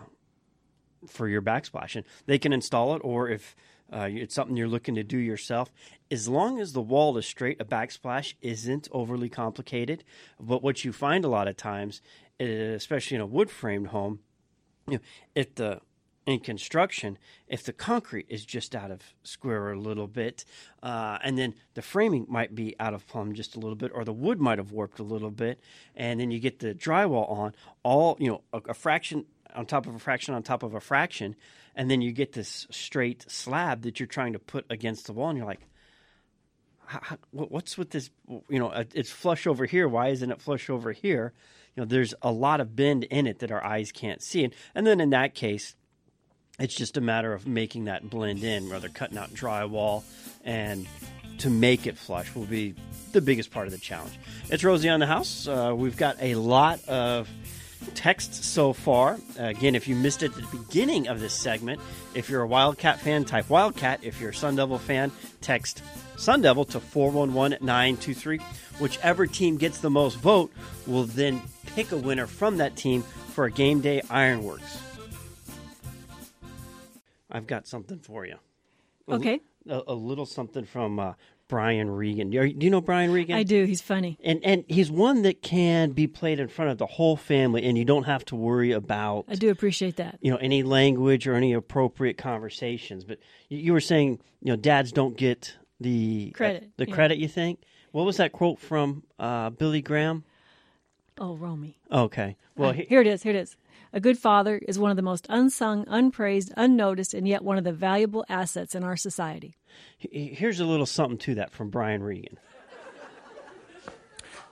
for 1.07 1.29
your 1.29 1.43
backsplash. 1.43 1.95
And 1.95 2.05
they 2.27 2.39
can 2.39 2.53
install 2.53 2.97
it, 2.97 3.03
or 3.05 3.29
if 3.29 3.55
uh, 3.93 4.09
it's 4.11 4.35
something 4.35 4.57
you're 4.57 4.67
looking 4.67 4.95
to 4.95 5.05
do 5.05 5.19
yourself, 5.19 5.71
as 6.11 6.27
long 6.27 6.59
as 6.59 6.73
the 6.73 6.81
wall 6.81 7.17
is 7.19 7.27
straight, 7.27 7.61
a 7.61 7.65
backsplash 7.65 8.35
isn't 8.41 8.89
overly 8.91 9.29
complicated. 9.29 10.03
But 10.41 10.63
what 10.63 10.85
you 10.85 10.93
find 10.93 11.25
a 11.25 11.29
lot 11.29 11.47
of 11.47 11.57
times, 11.57 12.01
especially 12.41 13.17
in 13.17 13.21
a 13.21 13.27
wood 13.27 13.51
framed 13.51 13.89
home, 13.89 14.21
you 14.89 14.95
know, 14.95 15.01
if 15.35 15.55
the 15.55 15.81
in 16.27 16.41
construction, 16.41 17.19
if 17.49 17.65
the 17.65 17.73
concrete 17.73 18.27
is 18.29 18.45
just 18.45 18.75
out 18.75 18.91
of 18.91 19.03
square 19.23 19.73
a 19.73 19.79
little 19.79 20.07
bit, 20.07 20.45
uh, 20.83 21.19
and 21.23 21.37
then 21.37 21.55
the 21.75 21.83
framing 21.83 22.27
might 22.29 22.55
be 22.55 22.75
out 22.81 22.95
of 22.95 23.07
plumb 23.07 23.35
just 23.35 23.57
a 23.57 23.59
little 23.59 23.77
bit, 23.77 23.91
or 23.95 24.05
the 24.05 24.13
wood 24.13 24.41
might 24.41 24.59
have 24.59 24.73
warped 24.73 24.99
a 24.99 25.03
little 25.03 25.31
bit, 25.31 25.61
and 25.95 26.19
then 26.19 26.31
you 26.31 26.39
get 26.41 26.61
the 26.61 26.75
drywall 26.75 27.31
on, 27.31 27.55
all 27.83 28.17
you 28.19 28.29
know, 28.29 28.43
a, 28.53 28.71
a 28.71 28.75
fraction 28.75 29.27
on 29.55 29.67
top 29.67 29.87
of 29.87 29.95
a 29.95 29.99
fraction 29.99 30.35
on 30.35 30.43
top 30.43 30.63
of 30.63 30.75
a 30.75 30.81
fraction, 30.81 31.37
and 31.77 31.91
then 31.91 32.01
you 32.01 32.11
get 32.11 32.33
this 32.33 32.67
straight 32.71 33.31
slab 33.31 33.83
that 33.83 34.01
you're 34.01 34.07
trying 34.07 34.33
to 34.33 34.39
put 34.39 34.65
against 34.71 35.07
the 35.07 35.13
wall, 35.13 35.29
and 35.29 35.37
you're 35.37 35.47
like, 35.47 35.67
how, 36.87 37.17
what's 37.31 37.79
with 37.79 37.91
this? 37.91 38.11
You 38.49 38.59
know, 38.59 38.71
it's 38.95 39.11
flush 39.11 39.47
over 39.47 39.65
here. 39.67 39.89
Why 39.89 40.09
isn't 40.09 40.31
it 40.31 40.41
flush 40.41 40.69
over 40.69 40.93
here? 40.93 41.33
You 41.75 41.83
know, 41.83 41.87
there's 41.87 42.15
a 42.23 42.31
lot 42.31 42.61
of 42.61 42.77
bend 42.77 43.05
in 43.05 43.27
it 43.27 43.41
that 43.41 43.51
our 43.51 43.65
eyes 43.65 43.93
can't 43.93 44.23
see, 44.23 44.45
and, 44.45 44.55
and 44.75 44.87
then 44.87 45.01
in 45.01 45.11
that 45.11 45.35
case, 45.35 45.77
it's 46.59 46.75
just 46.75 46.97
a 46.97 47.01
matter 47.01 47.33
of 47.33 47.47
making 47.47 47.87
that 47.87 48.09
blend 48.09 48.45
in, 48.45 48.69
rather 48.69 48.89
cutting 48.89 49.19
out 49.19 49.31
drywall, 49.31 50.05
and 50.45 50.87
to 51.39 51.51
make 51.51 51.87
it 51.87 51.99
flush 51.99 52.35
will 52.35 52.47
be 52.47 52.75
the 53.13 53.21
biggest 53.21 53.51
part 53.51 53.67
of 53.67 53.73
the 53.73 53.79
challenge. 53.79 54.19
It's 54.51 54.63
Rosie 54.63 54.89
on 54.89 55.01
the 55.01 55.07
house. 55.07 55.49
Uh, 55.49 55.75
we've 55.77 55.97
got 55.97 56.17
a 56.21 56.37
lot 56.37 56.87
of 56.89 57.29
text 57.95 58.45
so 58.45 58.73
far. 58.73 59.19
Again, 59.37 59.75
if 59.75 59.89
you 59.89 59.97
missed 59.97 60.23
it 60.23 60.37
at 60.37 60.51
the 60.51 60.57
beginning 60.57 61.09
of 61.09 61.21
this 61.21 61.35
segment, 61.35 61.81
if 62.15 62.31
you're 62.31 62.43
a 62.43 62.47
Wildcat 62.47 63.01
fan, 63.01 63.25
type 63.25 63.51
Wildcat. 63.51 64.01
If 64.03 64.21
you're 64.21 64.31
a 64.31 64.35
Sun 64.35 64.57
Devil 64.57 64.79
fan, 64.79 65.11
text 65.41 65.83
Sun 66.17 66.43
Devil 66.43 66.65
to 66.67 66.81
411923. 66.81 68.39
Whichever 68.79 69.27
team 69.27 69.57
gets 69.57 69.79
the 69.79 69.91
most 69.91 70.17
vote 70.17 70.53
will 70.87 71.05
then 71.05 71.43
pick 71.75 71.93
a 71.93 71.97
winner 71.97 72.27
from 72.27 72.59
that 72.59 72.77
team 72.77 73.03
for 73.03 73.45
a 73.45 73.51
game 73.51 73.81
day 73.81 74.03
ironworks. 74.11 74.84
I've 77.35 77.47
got 77.47 77.67
something 77.67 77.99
for 77.99 78.25
you. 78.25 78.37
Okay. 79.11 79.41
A, 79.69 79.83
a 79.89 79.95
little 79.95 80.25
something 80.25 80.65
from 80.65 80.99
uh, 80.99 81.15
Brian 81.49 81.91
Regan. 81.91 82.31
Do 82.31 82.45
you, 82.45 82.71
know 82.71 82.81
Brian 82.81 83.13
Regan? 83.13 83.37
I 83.37 83.43
do. 83.43 83.65
He's 83.65 83.83
funny. 83.83 84.19
And 84.23 84.43
and 84.45 84.65
he's 84.69 84.91
one 84.91 85.23
that 85.23 85.43
can 85.43 85.91
be 85.91 86.07
played 86.07 86.39
in 86.41 86.49
front 86.49 86.71
of 86.71 86.79
the 86.79 86.87
whole 86.87 87.17
family, 87.17 87.65
and 87.65 87.77
you 87.77 87.85
don't 87.85 88.05
have 88.05 88.25
to 88.27 88.37
worry 88.37 88.73
about 88.73 89.27
I 89.29 89.35
do 89.35 89.51
appreciate 89.51 89.97
that. 89.97 90.19
you 90.23 90.31
know 90.31 90.39
any 90.39 90.63
language 90.63 91.27
or 91.27 91.35
any 91.35 91.53
appropriate 91.53 92.17
conversations. 92.17 93.05
But 93.05 93.19
you, 93.49 93.59
you 93.59 93.73
were 93.73 93.81
saying 93.81 94.21
you 94.41 94.53
know 94.53 94.57
dads 94.57 94.93
don't 94.93 95.17
get 95.17 95.57
the 95.81 96.31
Credit, 96.31 96.71
the 96.77 96.89
yeah. 96.89 96.95
credit. 96.95 97.19
You 97.19 97.29
think? 97.29 97.61
What 97.93 98.07
was 98.07 98.17
that 98.17 98.33
quote 98.33 98.59
from 98.59 99.03
uh, 99.19 99.51
Billy 99.51 99.83
Graham? 99.83 100.25
Oh, 101.19 101.37
Romy. 101.37 101.79
Okay, 101.93 102.37
well 102.57 102.71
Uh, 102.71 102.73
he, 102.75 102.85
here 102.85 103.01
it 103.01 103.07
is. 103.07 103.23
Here 103.23 103.33
it 103.33 103.37
is. 103.39 103.57
A 103.95 104.01
good 104.01 104.19
father 104.19 104.61
is 104.67 104.77
one 104.77 104.91
of 104.91 104.97
the 104.97 105.03
most 105.03 105.25
unsung, 105.31 105.85
unpraised, 105.87 106.53
unnoticed, 106.57 107.15
and 107.15 107.29
yet 107.29 107.45
one 107.45 107.59
of 107.59 107.63
the 107.63 107.73
valuable 107.73 108.25
assets 108.29 108.75
in 108.75 108.83
our 108.83 108.97
society. 108.97 109.55
here's 109.99 110.59
a 110.59 110.65
little 110.65 110.85
something 110.85 111.17
to 111.19 111.37
that 111.37 111.53
from 111.53 111.71
Brian 111.71 112.03
Regan. 112.03 112.37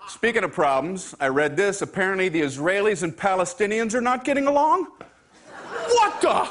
Speaking 0.06 0.44
of 0.44 0.52
problems, 0.52 1.16
I 1.18 1.26
read 1.26 1.56
this. 1.56 1.82
Apparently, 1.82 2.28
the 2.28 2.40
Israelis 2.40 3.02
and 3.02 3.16
Palestinians 3.16 3.94
are 3.94 4.00
not 4.00 4.24
getting 4.24 4.46
along. 4.46 4.86
What 5.88 6.20
the? 6.20 6.48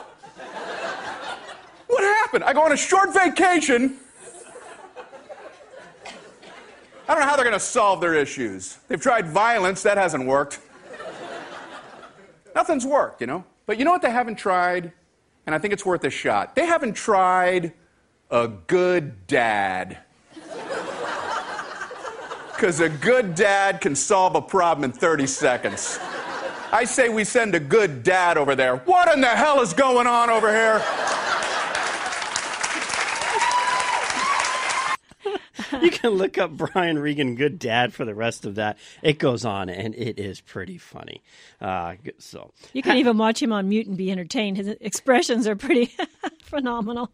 What 1.87 2.03
happened? 2.03 2.43
I 2.43 2.51
go 2.51 2.63
on 2.63 2.73
a 2.73 2.77
short 2.77 3.13
vacation. 3.13 3.99
I 7.07 7.13
don't 7.13 7.19
know 7.19 7.25
how 7.25 7.37
they're 7.37 7.45
going 7.45 7.53
to 7.53 7.59
solve 7.59 8.01
their 8.01 8.15
issues. 8.15 8.79
They've 8.89 9.01
tried 9.01 9.27
violence, 9.27 9.81
that 9.83 9.97
hasn't 9.97 10.25
worked. 10.25 10.59
Nothing's 12.55 12.85
worked, 12.85 13.21
you 13.21 13.27
know? 13.27 13.43
But 13.65 13.77
you 13.77 13.85
know 13.85 13.91
what 13.91 14.01
they 14.01 14.11
haven't 14.11 14.35
tried? 14.35 14.91
And 15.45 15.55
I 15.55 15.57
think 15.57 15.73
it's 15.73 15.85
worth 15.85 16.03
a 16.03 16.09
shot. 16.09 16.55
They 16.55 16.65
haven't 16.65 16.93
tried 16.93 17.73
a 18.29 18.47
good 18.47 19.27
dad. 19.27 19.97
Because 22.51 22.79
a 22.79 22.89
good 22.89 23.33
dad 23.33 23.81
can 23.81 23.95
solve 23.95 24.35
a 24.35 24.41
problem 24.41 24.83
in 24.83 24.91
30 24.91 25.25
seconds. 25.25 25.97
I 26.71 26.83
say 26.83 27.09
we 27.09 27.23
send 27.23 27.55
a 27.55 27.59
good 27.59 28.03
dad 28.03 28.37
over 28.37 28.55
there. 28.55 28.77
What 28.77 29.11
in 29.11 29.19
the 29.19 29.27
hell 29.27 29.61
is 29.61 29.73
going 29.73 30.05
on 30.05 30.29
over 30.29 30.51
here? 30.51 30.79
you 35.81 35.91
can 35.91 36.11
look 36.11 36.37
up 36.37 36.51
Brian 36.51 36.99
Regan, 36.99 37.35
good 37.35 37.59
dad, 37.59 37.93
for 37.93 38.05
the 38.05 38.15
rest 38.15 38.45
of 38.45 38.55
that. 38.55 38.77
It 39.01 39.19
goes 39.19 39.45
on, 39.45 39.69
and 39.69 39.95
it 39.95 40.19
is 40.19 40.41
pretty 40.41 40.77
funny. 40.77 41.21
Uh, 41.59 41.95
so 42.17 42.51
You 42.73 42.81
can 42.81 42.97
even 42.97 43.17
watch 43.17 43.41
him 43.41 43.51
on 43.51 43.69
mute 43.69 43.87
and 43.87 43.97
be 43.97 44.11
entertained. 44.11 44.57
His 44.57 44.67
expressions 44.67 45.47
are 45.47 45.55
pretty 45.55 45.95
phenomenal. 46.43 47.11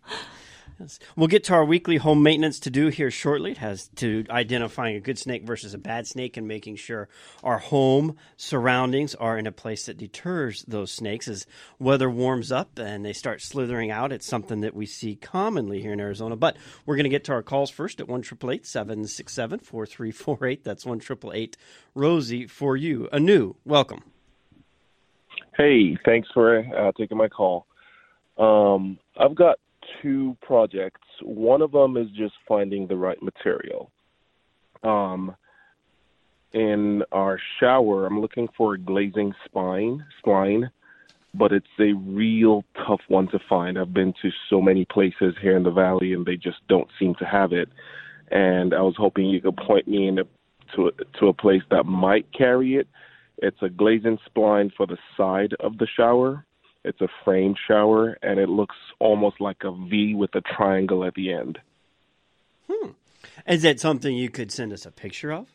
We'll 1.15 1.27
get 1.27 1.43
to 1.45 1.53
our 1.53 1.65
weekly 1.65 1.97
home 1.97 2.21
maintenance 2.21 2.59
to 2.61 2.69
do 2.69 2.87
here 2.87 3.09
shortly. 3.09 3.51
It 3.51 3.57
has 3.57 3.87
to 3.95 4.25
identifying 4.29 4.95
a 4.95 4.99
good 4.99 5.17
snake 5.17 5.43
versus 5.43 5.73
a 5.73 5.77
bad 5.77 6.07
snake 6.07 6.37
and 6.37 6.47
making 6.47 6.75
sure 6.75 7.09
our 7.43 7.57
home 7.57 8.15
surroundings 8.35 9.15
are 9.15 9.37
in 9.37 9.47
a 9.47 9.51
place 9.51 9.87
that 9.87 9.97
deters 9.97 10.63
those 10.67 10.91
snakes. 10.91 11.27
As 11.27 11.45
weather 11.79 12.09
warms 12.09 12.51
up 12.51 12.77
and 12.77 13.03
they 13.03 13.13
start 13.13 13.41
slithering 13.41 13.91
out, 13.91 14.11
it's 14.11 14.27
something 14.27 14.61
that 14.61 14.75
we 14.75 14.85
see 14.85 15.15
commonly 15.15 15.81
here 15.81 15.93
in 15.93 15.99
Arizona. 15.99 16.35
But 16.35 16.57
we're 16.85 16.95
going 16.95 17.05
to 17.05 17.09
get 17.09 17.23
to 17.25 17.33
our 17.33 17.43
calls 17.43 17.69
first 17.69 17.99
at 17.99 18.07
one 18.07 18.21
triple 18.21 18.51
eight 18.51 18.65
seven 18.65 19.07
six 19.07 19.33
seven 19.33 19.59
four 19.59 19.85
three 19.85 20.11
four 20.11 20.45
eight. 20.45 20.63
That's 20.63 20.85
one 20.85 20.99
triple 20.99 21.33
eight 21.33 21.57
Rosie 21.95 22.45
for 22.45 22.77
you. 22.77 23.09
Anu, 23.11 23.55
welcome. 23.65 24.03
Hey, 25.57 25.97
thanks 26.05 26.29
for 26.33 26.59
uh, 26.59 26.91
taking 26.97 27.17
my 27.17 27.27
call. 27.27 27.65
Um, 28.37 28.99
I've 29.19 29.33
got 29.33 29.57
two 30.02 30.38
projects. 30.41 31.02
One 31.21 31.62
of 31.62 31.71
them 31.71 31.97
is 31.97 32.08
just 32.17 32.34
finding 32.47 32.88
the 32.88 32.95
right 32.95 33.21
material. 33.21 33.91
Um, 34.84 35.36
in 36.54 37.04
our 37.12 37.39
shower, 37.60 38.06
I'm 38.06 38.21
looking 38.21 38.47
for 38.58 38.76
a 38.76 38.80
glazing 38.80 39.34
spine, 39.45 40.06
spline, 40.23 40.69
but 41.34 41.52
it's 41.52 41.67
a 41.80 41.93
real 41.93 42.63
tough 42.88 43.02
one 43.10 43.28
to 43.30 43.39
find. 43.50 43.78
I've 43.78 43.93
been 43.93 44.13
to 44.21 44.30
so 44.50 44.62
many 44.62 44.86
places 44.86 45.36
here 45.41 45.58
in 45.58 45.63
the 45.63 45.71
valley, 45.71 46.13
and 46.13 46.26
they 46.26 46.36
just 46.36 46.58
don't 46.67 46.88
seem 46.97 47.15
to 47.15 47.26
have 47.26 47.52
it. 47.52 47.69
And 48.32 48.73
I 48.73 48.82
was 48.82 48.95
hoping 48.97 49.26
you 49.26 49.41
could 49.41 49.58
point 49.58 49.88
me 49.88 50.08
in 50.08 50.19
a, 50.19 50.23
to 50.76 50.88
a, 50.88 51.19
to 51.19 51.28
a 51.28 51.34
place 51.34 51.62
that 51.69 51.86
might 51.86 52.32
carry 52.34 52.76
it. 52.76 52.88
It's 53.39 53.62
a 53.62 53.69
glazing 53.69 54.17
spline 54.28 54.71
for 54.76 54.88
the 54.88 54.97
side 55.15 55.54
of 55.60 55.78
the 55.78 55.88
shower. 55.95 56.45
It's 56.88 57.02
a 57.02 57.08
framed 57.23 57.58
shower, 57.67 58.17
and 58.21 58.39
it 58.39 58.50
looks 58.50 58.76
almost 59.00 59.39
like 59.39 59.63
a 59.63 59.71
V 59.71 60.15
with 60.15 60.34
a 60.36 60.41
triangle 60.41 61.04
at 61.04 61.13
the 61.13 61.34
end. 61.34 61.60
Hmm. 62.71 62.89
Is 63.47 63.62
that 63.62 63.80
something 63.80 64.15
you 64.15 64.30
could 64.30 64.52
send 64.52 64.73
us 64.73 64.86
a 64.86 64.91
picture 64.91 65.32
of? 65.32 65.47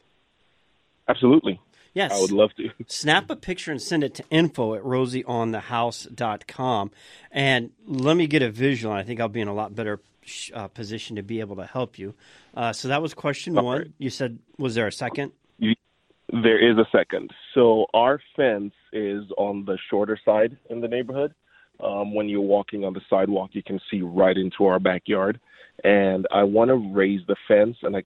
Absolutely. 1.09 1.61
Yes. 1.95 2.13
I 2.13 2.21
would 2.21 2.33
love 2.33 2.51
to. 2.57 2.71
Snap 2.87 3.31
a 3.31 3.37
picture 3.37 3.71
and 3.71 3.83
send 3.83 4.05
it 4.05 4.15
to 4.15 4.25
info 4.31 4.75
at 4.75 4.83
rosieonthehouse.com. 4.83 6.91
And 7.31 7.71
let 7.87 8.17
me 8.17 8.27
get 8.27 8.43
a 8.43 8.51
visual. 8.51 8.95
I 8.95 9.03
think 9.03 9.21
I'll 9.21 9.29
be 9.29 9.41
in 9.41 9.49
a 9.49 9.55
lot 9.55 9.75
better 9.75 10.01
uh, 10.55 10.69
position 10.69 11.17
to 11.17 11.23
be 11.23 11.41
able 11.41 11.57
to 11.57 11.67
help 11.67 11.99
you. 11.99 12.15
Uh, 12.55 12.73
so 12.73 12.89
that 12.89 13.03
was 13.03 13.15
question 13.15 13.59
All 13.59 13.65
one. 13.65 13.79
right. 13.79 13.91
You 13.99 14.11
said, 14.11 14.39
was 14.59 14.75
there 14.75 14.87
a 14.87 14.93
second? 14.93 15.33
There 16.33 16.59
is 16.59 16.79
a 16.79 16.87
second. 16.91 17.31
So 17.55 17.87
our 17.93 18.19
fence 18.37 18.73
is 18.93 19.25
on 19.37 19.65
the 19.67 19.77
shorter 19.91 20.19
side 20.25 20.57
in 20.71 20.81
the 20.81 20.89
neighborhood. 20.89 21.35
Um, 21.81 22.15
when 22.15 22.29
you're 22.29 22.41
walking 22.41 22.85
on 22.85 22.95
the 22.95 23.03
sidewalk, 23.11 23.51
you 23.53 23.63
can 23.63 23.79
see 23.91 24.01
right 24.01 24.37
into 24.37 24.65
our 24.65 24.79
backyard. 24.79 25.39
And 25.85 26.27
I 26.33 26.43
want 26.45 26.69
to 26.69 26.93
raise 26.95 27.21
the 27.27 27.37
fence, 27.49 27.77
and 27.83 27.97
I, 27.97 28.03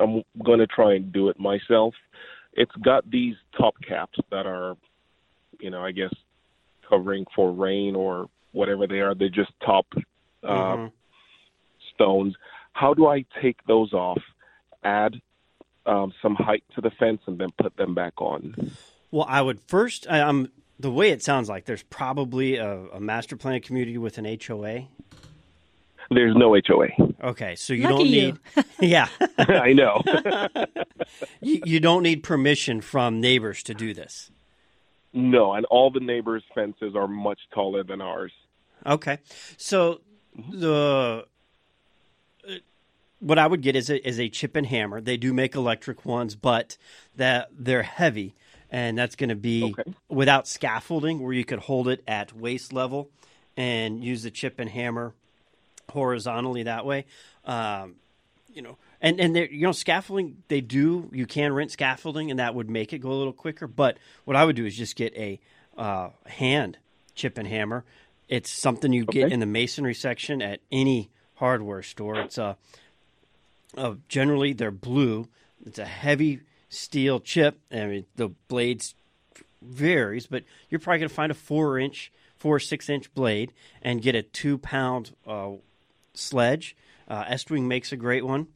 I'm 0.00 0.22
going 0.44 0.58
to 0.58 0.66
try 0.66 0.94
and 0.94 1.12
do 1.12 1.28
it 1.28 1.38
myself. 1.38 1.94
It's 2.54 2.74
got 2.84 3.08
these 3.10 3.34
top 3.56 3.74
caps 3.86 4.18
that 4.30 4.46
are, 4.46 4.76
you 5.60 5.70
know, 5.70 5.84
I 5.84 5.92
guess 5.92 6.14
covering 6.88 7.24
for 7.36 7.52
rain 7.52 7.94
or 7.94 8.28
whatever 8.52 8.86
they 8.86 9.00
are. 9.00 9.14
They're 9.14 9.28
just 9.28 9.52
top 9.64 9.86
uh, 10.42 10.46
Mhm. 10.48 10.92
stones. 11.94 12.34
How 12.72 12.94
do 12.94 13.06
I 13.06 13.24
take 13.42 13.58
those 13.66 13.92
off, 13.92 14.22
add 14.82 15.20
um, 15.88 16.12
some 16.22 16.34
height 16.36 16.62
to 16.74 16.80
the 16.80 16.90
fence, 16.90 17.20
and 17.26 17.38
then 17.38 17.48
put 17.60 17.76
them 17.76 17.94
back 17.94 18.20
on? 18.20 18.72
Well, 19.10 19.26
I 19.28 19.40
would 19.42 19.60
first. 19.66 20.06
I, 20.08 20.20
um, 20.20 20.50
the 20.78 20.90
way 20.90 21.10
it 21.10 21.22
sounds 21.22 21.48
like 21.48 21.64
there's 21.64 21.82
probably 21.84 22.56
a, 22.56 22.72
a 22.92 23.00
master 23.00 23.36
plan 23.36 23.60
community 23.60 23.98
with 23.98 24.18
an 24.18 24.24
HOA. 24.46 24.86
There's 26.10 26.34
no 26.36 26.56
HOA. 26.66 26.88
Okay, 27.22 27.54
so 27.56 27.72
you 27.74 27.82
Lucky 27.84 27.94
don't 27.96 28.06
you. 28.06 28.22
need. 28.22 28.38
yeah, 28.80 29.08
I 29.38 29.72
know. 29.72 30.00
you, 31.40 31.60
you 31.64 31.80
don't 31.80 32.02
need 32.02 32.22
permission 32.22 32.80
from 32.80 33.20
neighbors 33.20 33.62
to 33.64 33.74
do 33.74 33.92
this. 33.92 34.30
no, 35.12 35.52
and 35.54 35.66
all 35.66 35.90
the 35.90 36.00
neighbors' 36.00 36.44
fences 36.54 36.94
are 36.94 37.08
much 37.08 37.40
taller 37.52 37.82
than 37.84 38.00
ours. 38.00 38.32
Okay, 38.86 39.18
so 39.56 40.00
the 40.50 40.72
uh, 40.74 41.22
what 43.20 43.38
I 43.38 43.46
would 43.46 43.62
get 43.62 43.76
is 43.76 43.90
a, 43.90 44.06
is 44.06 44.18
a 44.20 44.28
chip 44.28 44.56
and 44.56 44.66
hammer. 44.66 45.00
They 45.00 45.16
do 45.16 45.32
make 45.32 45.54
electric 45.54 46.04
ones, 46.04 46.36
but 46.36 46.76
that 47.16 47.48
they're 47.52 47.82
heavy, 47.82 48.34
and 48.70 48.96
that's 48.96 49.16
going 49.16 49.30
to 49.30 49.34
be 49.36 49.74
Okay. 49.78 49.94
without 50.08 50.46
scaffolding, 50.46 51.20
where 51.20 51.32
you 51.32 51.44
could 51.44 51.58
hold 51.60 51.88
it 51.88 52.02
at 52.06 52.32
waist 52.32 52.72
level 52.72 53.10
and 53.56 54.04
use 54.04 54.22
the 54.22 54.30
chip 54.30 54.58
and 54.58 54.70
hammer 54.70 55.14
horizontally 55.90 56.64
that 56.64 56.84
way. 56.86 57.06
Um, 57.44 57.96
you 58.52 58.62
know, 58.62 58.76
and 59.00 59.20
and 59.20 59.36
you 59.36 59.62
know, 59.62 59.72
scaffolding 59.72 60.42
they 60.48 60.60
do. 60.60 61.08
You 61.12 61.26
can 61.26 61.52
rent 61.52 61.70
scaffolding, 61.70 62.30
and 62.30 62.40
that 62.40 62.54
would 62.54 62.68
make 62.70 62.92
it 62.92 62.98
go 62.98 63.10
a 63.10 63.14
little 63.14 63.32
quicker. 63.32 63.66
But 63.66 63.98
what 64.24 64.36
I 64.36 64.44
would 64.44 64.56
do 64.56 64.64
is 64.66 64.76
just 64.76 64.96
get 64.96 65.14
a 65.16 65.40
uh, 65.76 66.10
hand 66.26 66.78
chip 67.14 67.38
and 67.38 67.46
hammer. 67.46 67.84
It's 68.28 68.50
something 68.50 68.92
you 68.92 69.04
get 69.06 69.32
in 69.32 69.40
the 69.40 69.46
masonry 69.46 69.94
section 69.94 70.42
at 70.42 70.60
any 70.70 71.10
hardware 71.36 71.82
store. 71.82 72.20
It's 72.20 72.36
a 72.36 72.56
uh, 73.76 73.94
generally 74.08 74.52
they're 74.52 74.70
blue. 74.70 75.28
It's 75.64 75.78
a 75.78 75.84
heavy 75.84 76.40
steel 76.68 77.20
chip. 77.20 77.60
I 77.72 77.86
mean, 77.86 78.06
the 78.16 78.28
blades 78.48 78.94
varies, 79.62 80.26
but 80.26 80.44
you're 80.68 80.78
probably 80.78 81.00
going 81.00 81.08
to 81.08 81.14
find 81.14 81.32
a 81.32 81.34
four 81.34 81.78
inch, 81.78 82.12
four 82.36 82.56
or 82.56 82.60
six 82.60 82.88
inch 82.88 83.12
blade 83.14 83.52
and 83.82 84.02
get 84.02 84.14
a 84.14 84.22
two 84.22 84.58
pound 84.58 85.14
uh, 85.26 85.52
sledge. 86.14 86.76
Uh, 87.08 87.24
Estwing 87.24 87.62
makes 87.62 87.92
a 87.92 87.96
great 87.96 88.24
one. 88.24 88.48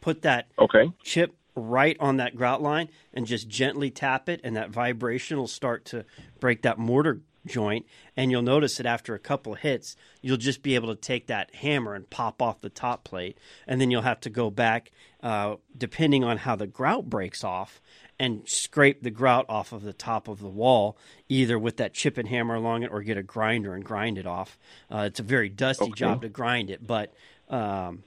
Put 0.00 0.22
that 0.22 0.48
Okay. 0.58 0.90
chip 1.02 1.34
right 1.54 1.96
on 2.00 2.16
that 2.16 2.34
grout 2.34 2.62
line 2.62 2.88
and 3.12 3.26
just 3.26 3.48
gently 3.48 3.90
tap 3.90 4.28
it, 4.28 4.40
and 4.42 4.56
that 4.56 4.70
vibration 4.70 5.36
will 5.36 5.46
start 5.46 5.84
to 5.86 6.04
break 6.40 6.62
that 6.62 6.78
mortar 6.78 7.20
joint. 7.46 7.86
And 8.16 8.30
you'll 8.30 8.42
notice 8.42 8.76
that 8.76 8.86
after 8.86 9.14
a 9.14 9.18
couple 9.18 9.54
of 9.54 9.60
hits, 9.60 9.96
you'll 10.20 10.36
just 10.36 10.62
be 10.62 10.74
able 10.74 10.88
to 10.94 11.00
take 11.00 11.26
that 11.26 11.54
hammer 11.56 11.94
and 11.94 12.08
pop 12.08 12.40
off 12.42 12.60
the 12.60 12.68
top 12.70 13.04
plate, 13.04 13.38
and 13.66 13.80
then 13.80 13.90
you'll 13.90 14.02
have 14.02 14.20
to 14.20 14.30
go 14.30 14.50
back, 14.50 14.92
uh, 15.22 15.56
depending 15.76 16.24
on 16.24 16.38
how 16.38 16.56
the 16.56 16.66
grout 16.66 17.08
breaks 17.10 17.42
off, 17.44 17.80
and 18.18 18.42
scrape 18.48 19.02
the 19.02 19.10
grout 19.10 19.46
off 19.48 19.72
of 19.72 19.82
the 19.82 19.92
top 19.92 20.28
of 20.28 20.40
the 20.40 20.48
wall, 20.48 20.96
either 21.28 21.58
with 21.58 21.76
that 21.78 21.92
chip 21.94 22.16
and 22.18 22.28
hammer 22.28 22.54
along 22.54 22.82
it, 22.84 22.90
or 22.92 23.02
get 23.02 23.16
a 23.16 23.22
grinder 23.22 23.74
and 23.74 23.84
grind 23.84 24.16
it 24.18 24.26
off. 24.26 24.58
Uh, 24.90 25.04
it's 25.08 25.18
a 25.18 25.24
very 25.24 25.48
dusty 25.48 25.84
Okay. 25.86 25.92
job 25.92 26.22
to 26.22 26.28
grind 26.28 26.70
it, 26.70 26.86
but 26.86 27.12
um, 27.48 28.04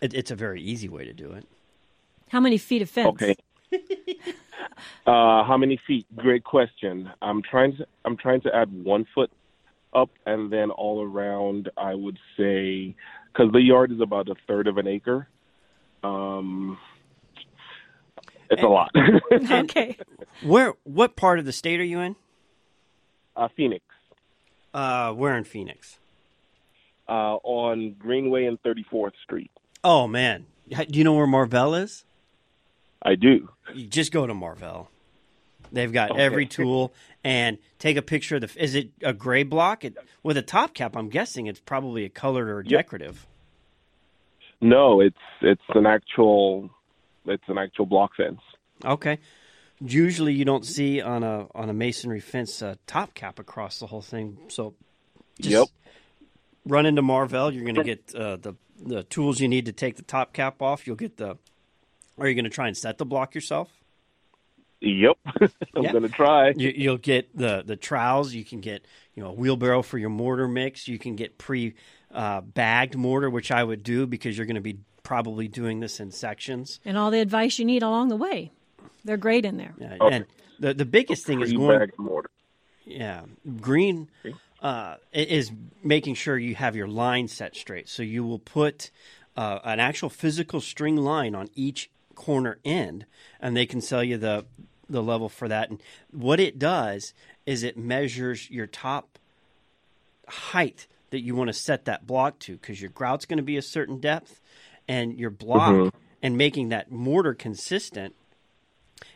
it, 0.00 0.12
it's 0.14 0.30
a 0.32 0.36
very 0.36 0.60
easy 0.60 0.88
way 0.88 1.04
to 1.04 1.12
do 1.12 1.30
it. 1.32 1.46
How 2.30 2.40
many 2.40 2.58
feet 2.58 2.82
of 2.82 2.90
fence? 2.90 3.08
Okay. 3.22 3.36
uh, 5.06 5.44
how 5.44 5.56
many 5.58 5.80
feet? 5.86 6.06
Great 6.16 6.44
question. 6.44 7.10
I'm 7.20 7.42
trying 7.42 7.76
to 7.76 7.86
I'm 8.04 8.16
trying 8.16 8.40
to 8.42 8.54
add 8.54 8.72
one 8.84 9.06
foot 9.14 9.30
up, 9.94 10.10
and 10.26 10.50
then 10.52 10.70
all 10.70 11.02
around, 11.02 11.70
I 11.76 11.94
would 11.94 12.18
say, 12.36 12.94
because 13.32 13.52
the 13.52 13.60
yard 13.60 13.92
is 13.92 14.00
about 14.00 14.28
a 14.28 14.34
third 14.46 14.66
of 14.66 14.78
an 14.78 14.86
acre. 14.86 15.28
Um, 16.02 16.78
it's 18.50 18.62
a 18.62 18.66
lot. 18.66 18.90
Okay. 19.32 19.96
Where? 20.42 20.74
What 20.84 21.16
part 21.16 21.38
of 21.38 21.44
the 21.44 21.52
state 21.52 21.80
are 21.80 21.84
you 21.84 22.00
in? 22.00 22.16
uh, 23.36 23.48
Phoenix, 23.56 23.84
Uh, 24.74 25.12
we're 25.16 25.36
in 25.36 25.44
Phoenix. 25.44 25.98
uh, 27.08 27.36
on 27.42 27.94
Greenway 27.98 28.44
and 28.46 28.62
34th 28.62 29.12
Street. 29.24 29.50
Oh 29.84 30.06
man, 30.06 30.46
do 30.68 30.98
you 30.98 31.04
know 31.04 31.14
where 31.14 31.26
Marvell 31.26 31.74
is? 31.74 32.04
I 33.04 33.14
do. 33.16 33.48
You 33.74 33.86
just 33.86 34.12
go 34.12 34.26
to 34.26 34.34
Marvell. 34.34 34.88
They've 35.72 35.92
got 35.92 36.10
Okay. 36.10 36.20
every 36.22 36.46
tool 36.46 36.92
and 37.24 37.58
take 37.78 37.96
a 37.96 38.02
picture 38.02 38.36
of 38.36 38.42
the. 38.42 38.62
Is 38.62 38.74
it 38.74 38.90
a 39.02 39.12
gray 39.12 39.42
block 39.42 39.84
it, 39.84 39.96
with 40.22 40.36
a 40.36 40.42
top 40.42 40.74
cap? 40.74 40.96
I'm 40.96 41.08
guessing 41.08 41.46
it's 41.46 41.60
probably 41.60 42.04
a 42.04 42.08
colored 42.08 42.48
or 42.48 42.60
Yep. 42.60 42.68
decorative. 42.86 43.26
No, 44.60 45.00
it's 45.00 45.16
it's 45.40 45.62
an 45.74 45.86
actual 45.86 46.70
it's 47.26 47.42
an 47.48 47.58
actual 47.58 47.86
block 47.86 48.12
fence. 48.16 48.40
Okay. 48.84 49.18
Usually, 49.80 50.32
you 50.32 50.44
don't 50.44 50.64
see 50.64 51.00
on 51.00 51.22
a 51.24 51.46
on 51.54 51.68
a 51.68 51.72
masonry 51.72 52.20
fence 52.20 52.62
a 52.62 52.78
top 52.86 53.14
cap 53.14 53.38
across 53.40 53.78
the 53.78 53.86
whole 53.86 54.02
thing. 54.02 54.38
So, 54.48 54.74
just 55.40 55.52
Yep. 55.52 55.68
run 56.66 56.86
into 56.86 57.02
Marvell. 57.02 57.52
You're 57.52 57.64
going 57.64 57.74
to 57.76 57.82
get 57.82 58.14
uh, 58.14 58.36
the 58.36 58.54
the 58.80 59.02
tools 59.04 59.40
you 59.40 59.48
need 59.48 59.66
to 59.66 59.72
take 59.72 59.96
the 59.96 60.02
top 60.02 60.32
cap 60.32 60.60
off. 60.62 60.86
You'll 60.86 60.96
get 60.96 61.16
the. 61.16 61.36
Are 62.18 62.28
you 62.28 62.34
going 62.34 62.44
to 62.44 62.50
try 62.50 62.66
and 62.68 62.76
set 62.76 62.98
the 62.98 63.04
block 63.06 63.34
yourself? 63.34 63.68
Yep, 64.80 65.16
I'm 65.76 65.82
Yeah. 65.84 65.92
gonna 65.92 66.08
try. 66.08 66.52
You, 66.56 66.72
you'll 66.74 66.98
get 66.98 67.36
the 67.36 67.62
the 67.64 67.76
trowels. 67.76 68.34
You 68.34 68.44
can 68.44 68.60
get 68.60 68.84
you 69.14 69.22
know 69.22 69.30
a 69.30 69.32
wheelbarrow 69.32 69.82
for 69.82 69.96
your 69.96 70.10
mortar 70.10 70.48
mix. 70.48 70.88
You 70.88 70.98
can 70.98 71.14
get 71.14 71.38
pre 71.38 71.74
uh, 72.12 72.40
bagged 72.40 72.96
mortar, 72.96 73.30
which 73.30 73.52
I 73.52 73.62
would 73.62 73.84
do 73.84 74.08
because 74.08 74.36
you're 74.36 74.46
going 74.46 74.56
to 74.56 74.60
be 74.60 74.78
probably 75.04 75.46
doing 75.46 75.78
this 75.78 76.00
in 76.00 76.10
sections. 76.10 76.80
And 76.84 76.98
all 76.98 77.12
the 77.12 77.20
advice 77.20 77.60
you 77.60 77.64
need 77.64 77.84
along 77.84 78.08
the 78.08 78.16
way. 78.16 78.50
They're 79.04 79.16
great 79.16 79.44
in 79.44 79.56
there. 79.56 79.72
Yeah, 79.78 79.94
Okay. 80.00 80.16
And 80.16 80.26
the 80.58 80.74
the 80.74 80.84
biggest 80.84 81.26
thing 81.26 81.40
is 81.40 81.52
going 81.52 81.88
mortar. 81.96 82.30
Yeah, 82.84 83.22
green 83.60 84.10
uh, 84.60 84.96
is 85.12 85.52
making 85.84 86.16
sure 86.16 86.36
you 86.36 86.56
have 86.56 86.74
your 86.74 86.88
line 86.88 87.28
set 87.28 87.54
straight. 87.54 87.88
So 87.88 88.02
you 88.02 88.24
will 88.24 88.40
put 88.40 88.90
uh, 89.36 89.60
an 89.62 89.78
actual 89.78 90.08
physical 90.08 90.60
string 90.60 90.96
line 90.96 91.36
on 91.36 91.48
each 91.54 91.88
corner 92.24 92.58
end, 92.64 93.04
and 93.40 93.56
they 93.56 93.66
can 93.66 93.80
sell 93.80 94.04
you 94.04 94.16
the 94.16 94.44
the 94.88 95.02
level 95.02 95.28
for 95.28 95.48
that. 95.48 95.70
And 95.70 95.82
what 96.12 96.38
it 96.38 96.58
does 96.58 97.14
is 97.46 97.62
it 97.62 97.76
measures 97.76 98.50
your 98.50 98.66
top 98.66 99.18
height 100.28 100.86
that 101.10 101.20
you 101.20 101.34
want 101.34 101.48
to 101.48 101.54
set 101.54 101.84
that 101.86 102.06
block 102.06 102.38
to, 102.40 102.52
because 102.52 102.80
your 102.80 102.90
grout's 102.90 103.26
going 103.26 103.38
to 103.38 103.42
be 103.42 103.56
a 103.56 103.62
certain 103.62 103.98
depth, 103.98 104.40
and 104.86 105.18
your 105.18 105.30
block 105.30 105.94
and 106.22 106.36
making 106.36 106.68
that 106.68 106.90
mortar 106.92 107.34
consistent 107.34 108.14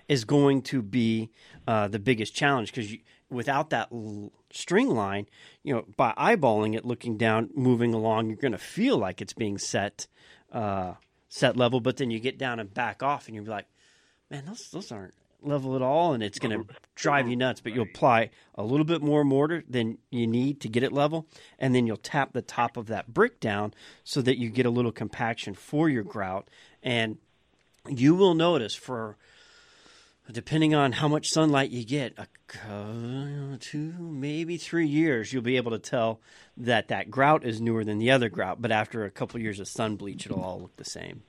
is 0.08 0.24
going 0.24 0.62
to 0.62 0.82
be 0.82 1.30
uh, 1.66 1.88
the 1.88 1.98
biggest 1.98 2.34
challenge 2.34 2.72
because 2.72 2.92
without 3.30 3.70
that 3.70 3.88
l- 3.92 4.32
string 4.50 4.88
line, 4.88 5.26
you 5.62 5.74
know, 5.74 5.84
by 5.96 6.12
eyeballing 6.16 6.74
it, 6.74 6.84
looking 6.84 7.16
down, 7.16 7.50
moving 7.54 7.94
along, 7.94 8.28
you're 8.28 8.36
going 8.36 8.52
to 8.52 8.58
feel 8.58 8.98
like 8.98 9.20
it's 9.20 9.32
being 9.32 9.58
set 9.58 10.06
uh, 10.52 10.94
set 11.28 11.56
level, 11.56 11.80
but 11.80 11.96
then 11.96 12.10
you 12.10 12.20
get 12.20 12.38
down 12.38 12.60
and 12.60 12.72
back 12.72 13.02
off, 13.02 13.26
and 13.26 13.34
you're 13.34 13.44
like, 13.44 13.66
man, 14.30 14.44
those 14.46 14.70
those 14.70 14.92
aren't 14.92 15.14
level 15.42 15.76
at 15.76 15.82
all, 15.82 16.12
and 16.12 16.22
it's 16.22 16.38
going 16.38 16.58
to 16.58 16.74
drive 16.94 17.28
you 17.28 17.36
nuts. 17.36 17.60
But 17.60 17.74
you 17.74 17.82
apply 17.82 18.30
a 18.54 18.64
little 18.64 18.84
bit 18.84 19.02
more 19.02 19.24
mortar 19.24 19.62
than 19.68 19.98
you 20.10 20.26
need 20.26 20.60
to 20.62 20.68
get 20.68 20.82
it 20.82 20.92
level, 20.92 21.26
and 21.58 21.74
then 21.74 21.86
you'll 21.86 21.96
tap 21.96 22.32
the 22.32 22.42
top 22.42 22.76
of 22.76 22.86
that 22.86 23.12
brick 23.12 23.40
down 23.40 23.74
so 24.04 24.22
that 24.22 24.38
you 24.38 24.50
get 24.50 24.66
a 24.66 24.70
little 24.70 24.92
compaction 24.92 25.54
for 25.54 25.88
your 25.88 26.02
grout, 26.02 26.48
and 26.82 27.18
you 27.88 28.14
will 28.14 28.34
notice 28.34 28.74
for 28.74 29.16
depending 30.30 30.74
on 30.74 30.92
how 30.92 31.08
much 31.08 31.28
sunlight 31.28 31.70
you 31.70 31.84
get, 31.84 32.18
a 32.18 32.26
two, 33.60 33.92
maybe 33.98 34.56
three 34.56 34.86
years, 34.86 35.32
you'll 35.32 35.42
be 35.42 35.56
able 35.56 35.72
to 35.72 35.78
tell 35.78 36.20
that 36.56 36.88
that 36.88 37.10
grout 37.10 37.44
is 37.44 37.60
newer 37.60 37.84
than 37.84 37.98
the 37.98 38.10
other 38.10 38.28
grout. 38.28 38.60
But 38.60 38.70
after 38.70 39.04
a 39.04 39.10
couple 39.10 39.40
years 39.40 39.60
of 39.60 39.68
sun 39.68 39.96
bleach, 39.96 40.26
it'll 40.26 40.42
all 40.42 40.60
look 40.60 40.76
the 40.76 40.84
same. 40.84 41.22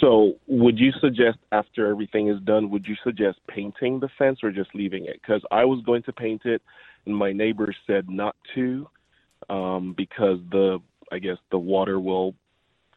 So, 0.00 0.34
would 0.46 0.78
you 0.78 0.92
suggest 1.00 1.38
after 1.52 1.90
everything 1.90 2.28
is 2.28 2.40
done, 2.42 2.70
would 2.70 2.86
you 2.86 2.96
suggest 3.02 3.38
painting 3.48 4.00
the 4.00 4.10
fence 4.18 4.40
or 4.42 4.50
just 4.50 4.74
leaving 4.74 5.06
it? 5.06 5.20
Because 5.20 5.42
I 5.50 5.64
was 5.64 5.82
going 5.84 6.02
to 6.02 6.12
paint 6.12 6.42
it, 6.44 6.60
and 7.06 7.16
my 7.16 7.32
neighbor 7.32 7.74
said 7.86 8.10
not 8.10 8.36
to, 8.54 8.86
um, 9.48 9.94
because 9.96 10.38
the 10.50 10.80
I 11.10 11.18
guess 11.18 11.38
the 11.50 11.58
water 11.58 11.98
will 11.98 12.34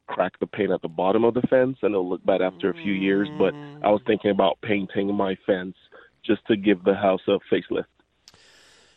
crack 0.08 0.40
the 0.40 0.48
paint 0.48 0.72
at 0.72 0.82
the 0.82 0.88
bottom 0.88 1.24
of 1.24 1.34
the 1.34 1.42
fence, 1.44 1.78
and 1.82 1.92
it'll 1.92 2.08
look 2.10 2.26
bad 2.26 2.42
after 2.42 2.70
a 2.70 2.74
few 2.74 2.94
years. 2.94 3.30
But 3.38 3.54
I 3.82 3.90
was 3.90 4.02
thinking 4.06 4.32
about 4.32 4.60
painting 4.62 5.14
my 5.16 5.36
fence 5.46 5.76
just 6.26 6.46
to 6.48 6.56
give 6.56 6.84
the 6.84 6.96
house 6.96 7.22
a 7.28 7.40
facelift. 7.52 7.86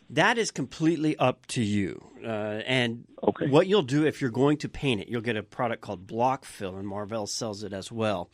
That 0.09 0.39
is 0.39 0.53
completely 0.53 1.17
up 1.17 1.47
to 1.47 1.63
you. 1.63 2.11
Uh, 2.23 2.63
and 2.65 3.07
Okay. 3.25 3.49
what 3.49 3.67
you'll 3.67 3.83
do 3.83 4.07
if 4.07 4.21
you're 4.21 4.31
going 4.31 4.57
to 4.59 4.69
paint 4.69 5.01
it, 5.01 5.09
you'll 5.09 5.21
get 5.21 5.37
a 5.37 5.43
product 5.43 5.83
called 5.83 6.07
Block 6.07 6.45
Fill, 6.45 6.77
and 6.77 6.87
Marvell 6.87 7.27
sells 7.27 7.65
it 7.65 7.73
as 7.73 7.91
well. 7.91 8.31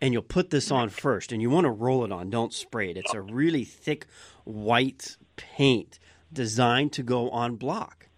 And 0.00 0.12
you'll 0.12 0.22
put 0.22 0.50
this 0.50 0.70
on 0.70 0.88
first, 0.88 1.32
and 1.32 1.42
you 1.42 1.50
want 1.50 1.64
to 1.64 1.70
roll 1.70 2.04
it 2.04 2.12
on, 2.12 2.30
don't 2.30 2.52
spray 2.52 2.90
it. 2.90 2.96
It's 2.96 3.12
a 3.14 3.20
really 3.20 3.64
thick 3.64 4.06
white 4.44 5.16
paint 5.34 5.98
designed 6.32 6.92
to 6.92 7.02
go 7.02 7.28
on 7.30 7.56
block. 7.56 8.08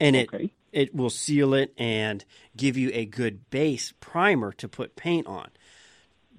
And 0.00 0.16
it 0.16 0.32
Okay. 0.34 0.52
It 0.72 0.94
will 0.94 1.10
seal 1.10 1.54
it 1.54 1.72
and 1.76 2.24
give 2.56 2.76
you 2.76 2.90
a 2.92 3.04
good 3.04 3.50
base 3.50 3.92
primer 4.00 4.52
to 4.52 4.68
put 4.68 4.96
paint 4.96 5.26
on. 5.26 5.48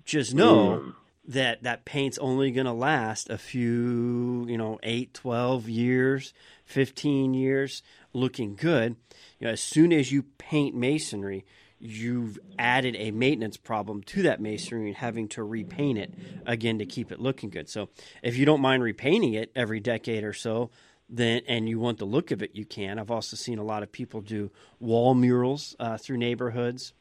Just 0.06 0.34
know 0.34 0.82
mm. 0.84 0.94
that 1.28 1.64
that 1.64 1.86
paint's 1.86 2.18
only 2.18 2.52
going 2.52 2.66
to 2.66 2.74
last 2.74 3.30
a 3.30 3.38
few, 3.38 4.46
you 4.48 4.58
know, 4.58 4.80
8, 4.84 5.14
12 5.14 5.70
years, 5.70 6.34
15 6.66 7.34
years 7.34 7.84
looking 8.14 8.56
good. 8.56 8.96
You 9.40 9.48
know, 9.48 9.54
as 9.54 9.62
soon 9.62 9.94
as 9.94 10.12
you 10.12 10.24
paint 10.38 10.76
masonry, 10.76 11.46
you've 11.80 12.38
added 12.60 12.96
a 12.98 13.12
maintenance 13.12 13.58
problem 13.58 14.04
to 14.04 14.24
that 14.24 14.40
masonry 14.40 14.88
and 14.88 14.96
having 14.96 15.28
to 15.30 15.44
repaint 15.44 15.98
it 15.98 16.14
again 16.46 16.78
to 16.80 16.86
keep 16.86 17.12
it 17.12 17.20
looking 17.20 17.50
good. 17.50 17.68
So, 17.70 17.90
if 18.22 18.38
you 18.38 18.46
don't 18.46 18.62
mind 18.62 18.84
repainting 18.84 19.34
it 19.34 19.52
every 19.56 19.80
decade 19.80 20.24
or 20.24 20.34
so, 20.34 20.70
then 21.12 21.42
and 21.48 21.68
you 21.68 21.78
want 21.80 21.98
the 22.00 22.06
look 22.06 22.32
of 22.32 22.42
it, 22.42 22.52
you 22.54 22.66
can. 22.66 22.98
I've 22.98 23.12
also 23.12 23.36
seen 23.36 23.60
a 23.60 23.64
lot 23.64 23.84
of 23.84 23.92
people 23.92 24.22
do 24.22 24.50
wall 24.80 25.14
murals 25.14 25.76
uh, 25.80 25.98
through 25.98 26.18
neighborhoods, 26.18 26.94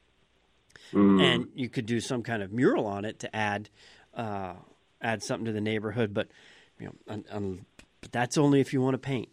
and 0.92 1.48
you 1.54 1.68
could 1.68 1.86
do 1.86 2.00
some 2.00 2.22
kind 2.22 2.42
of 2.42 2.52
mural 2.52 2.86
on 2.86 3.04
it 3.04 3.20
to 3.20 3.34
add 3.34 3.70
uh, 4.14 4.54
add 5.00 5.22
something 5.22 5.46
to 5.46 5.52
the 5.52 5.60
neighborhood. 5.60 6.12
But 6.12 6.28
you 6.78 6.86
know, 6.86 6.94
un, 7.08 7.24
un, 7.30 7.64
but 8.00 8.10
that's 8.10 8.36
only 8.36 8.60
if 8.60 8.72
you 8.72 8.82
want 8.82 8.94
to 8.94 8.98
paint. 8.98 9.28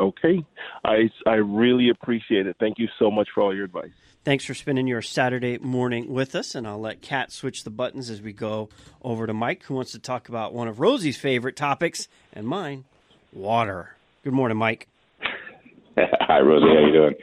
Okay. 0.00 0.44
I, 0.84 1.10
I 1.26 1.34
really 1.34 1.90
appreciate 1.90 2.46
it. 2.46 2.56
Thank 2.58 2.78
you 2.78 2.88
so 2.98 3.10
much 3.10 3.28
for 3.34 3.42
all 3.42 3.54
your 3.54 3.66
advice. 3.66 3.90
Thanks 4.24 4.44
for 4.44 4.54
spending 4.54 4.86
your 4.86 5.02
Saturday 5.02 5.58
morning 5.58 6.12
with 6.12 6.34
us, 6.34 6.54
and 6.54 6.66
I'll 6.66 6.80
let 6.80 7.00
Kat 7.00 7.32
switch 7.32 7.64
the 7.64 7.70
buttons 7.70 8.10
as 8.10 8.20
we 8.20 8.32
go 8.32 8.68
over 9.02 9.26
to 9.26 9.32
Mike, 9.32 9.64
who 9.64 9.74
wants 9.74 9.92
to 9.92 9.98
talk 9.98 10.28
about 10.28 10.52
one 10.52 10.68
of 10.68 10.78
Rosie's 10.78 11.16
favorite 11.16 11.56
topics 11.56 12.08
and 12.32 12.46
mine, 12.46 12.84
water. 13.32 13.96
Good 14.24 14.32
morning, 14.32 14.58
Mike. 14.58 14.88
Hi, 15.96 16.40
Rosie. 16.40 16.66
How 16.66 16.86
you 16.86 16.92
doing? 16.92 17.14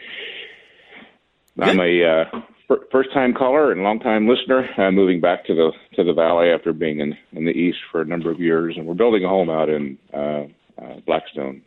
I'm 1.59 1.79
a 1.79 2.03
uh, 2.03 2.75
first-time 2.91 3.33
caller 3.33 3.71
and 3.71 3.81
long-time 3.81 4.27
listener. 4.27 4.69
I'm 4.77 4.95
moving 4.95 5.19
back 5.19 5.45
to 5.45 5.55
the 5.55 5.71
to 5.95 6.03
the 6.03 6.13
valley 6.13 6.49
after 6.49 6.73
being 6.73 6.99
in 6.99 7.15
in 7.33 7.45
the 7.45 7.51
east 7.51 7.79
for 7.91 8.01
a 8.01 8.05
number 8.05 8.29
of 8.29 8.39
years, 8.39 8.75
and 8.77 8.85
we're 8.85 8.93
building 8.93 9.23
a 9.23 9.29
home 9.29 9.49
out 9.49 9.69
in 9.69 9.97
uh, 10.13 10.43
uh, 10.81 10.99
Blackstone. 11.05 11.61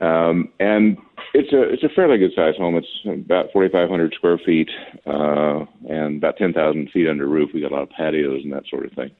Um, 0.00 0.48
and 0.58 0.98
it's 1.34 1.52
a 1.52 1.62
it's 1.62 1.84
a 1.84 1.88
fairly 1.94 2.18
good 2.18 2.32
sized 2.34 2.58
home. 2.58 2.76
It's 2.76 2.86
about 3.06 3.46
4,500 3.52 4.14
square 4.14 4.38
feet 4.44 4.68
uh, 5.06 5.64
and 5.88 6.18
about 6.18 6.36
10,000 6.36 6.90
feet 6.90 7.08
under 7.08 7.28
roof. 7.28 7.50
We 7.54 7.60
got 7.60 7.72
a 7.72 7.74
lot 7.74 7.82
of 7.82 7.90
patios 7.90 8.42
and 8.42 8.52
that 8.52 8.64
sort 8.68 8.86
of 8.86 8.92
thing. 8.92 9.10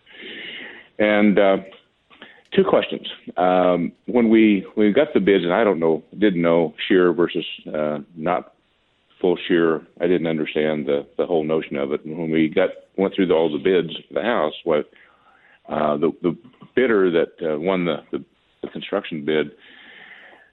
And 0.98 1.38
uh, 1.38 1.56
two 2.54 2.64
questions. 2.64 3.06
Um, 3.36 3.92
when 4.06 4.28
we 4.28 4.66
we 4.76 4.92
got 4.92 5.14
the 5.14 5.20
bids, 5.20 5.44
and 5.44 5.52
I 5.52 5.64
don't 5.64 5.80
know, 5.80 6.02
didn't 6.18 6.42
know 6.42 6.74
shear 6.88 7.12
versus 7.12 7.44
uh, 7.72 7.98
not 8.16 8.54
full 9.20 9.38
shear. 9.48 9.80
I 10.00 10.06
didn't 10.06 10.26
understand 10.26 10.86
the 10.86 11.06
the 11.16 11.26
whole 11.26 11.44
notion 11.44 11.76
of 11.76 11.92
it. 11.92 12.04
And 12.04 12.18
when 12.18 12.30
we 12.30 12.48
got 12.48 12.70
went 12.96 13.14
through 13.14 13.26
the, 13.26 13.34
all 13.34 13.50
the 13.50 13.58
bids 13.58 13.94
for 14.08 14.14
the 14.14 14.22
house, 14.22 14.54
what 14.64 14.90
uh, 15.68 15.96
the 15.96 16.12
the 16.22 16.36
bidder 16.74 17.10
that 17.10 17.54
uh, 17.54 17.58
won 17.58 17.84
the, 17.84 17.96
the 18.10 18.24
the 18.62 18.68
construction 18.68 19.24
bid, 19.24 19.52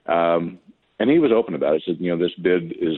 um, 0.06 0.58
and 0.98 1.10
he 1.10 1.18
was 1.18 1.32
open 1.32 1.54
about 1.54 1.76
it. 1.76 1.82
Said, 1.86 1.96
you 1.98 2.10
know, 2.10 2.22
this 2.22 2.34
bid 2.42 2.72
is 2.80 2.96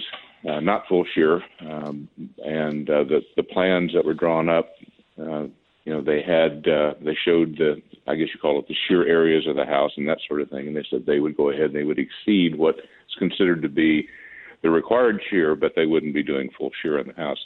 uh, 0.49 0.61
not 0.61 0.87
full 0.89 1.05
shear, 1.15 1.43
um, 1.61 2.09
and 2.45 2.89
uh, 2.89 3.05
the 3.05 3.21
the 3.37 3.43
plans 3.43 3.93
that 3.95 4.05
were 4.05 4.15
drawn 4.15 4.49
up. 4.49 4.71
Uh, 5.21 5.47
you 5.85 5.93
know, 5.93 6.01
they 6.01 6.23
had 6.23 6.67
uh, 6.69 6.95
they 7.05 7.17
showed 7.25 7.57
the 7.59 7.83
I 8.07 8.15
guess 8.15 8.29
you 8.33 8.41
call 8.41 8.59
it 8.59 8.69
the 8.69 8.77
shear 8.89 9.07
areas 9.07 9.47
of 9.47 9.57
the 9.57 9.65
house 9.65 9.93
and 9.97 10.09
that 10.09 10.19
sort 10.29 10.41
of 10.41 10.51
thing, 10.51 10.69
and 10.69 10.77
they 10.77 10.87
said 10.91 11.05
they 11.07 11.21
would 11.21 11.37
go 11.37 11.51
ahead 11.51 11.67
and 11.67 11.75
they 11.75 11.85
would 11.85 11.99
exceed 11.99 12.57
what 12.57 12.77
is 12.79 13.15
considered 13.19 13.63
to 13.63 13.69
be 13.69 14.07
the 14.63 14.71
required 14.71 15.21
shear, 15.29 15.57
but 15.57 15.73
they 15.75 15.87
wouldn't 15.87 16.15
be 16.15 16.23
doing 16.23 16.49
full 16.57 16.71
shear 16.81 16.99
in 16.99 17.09
the 17.09 17.15
house. 17.15 17.39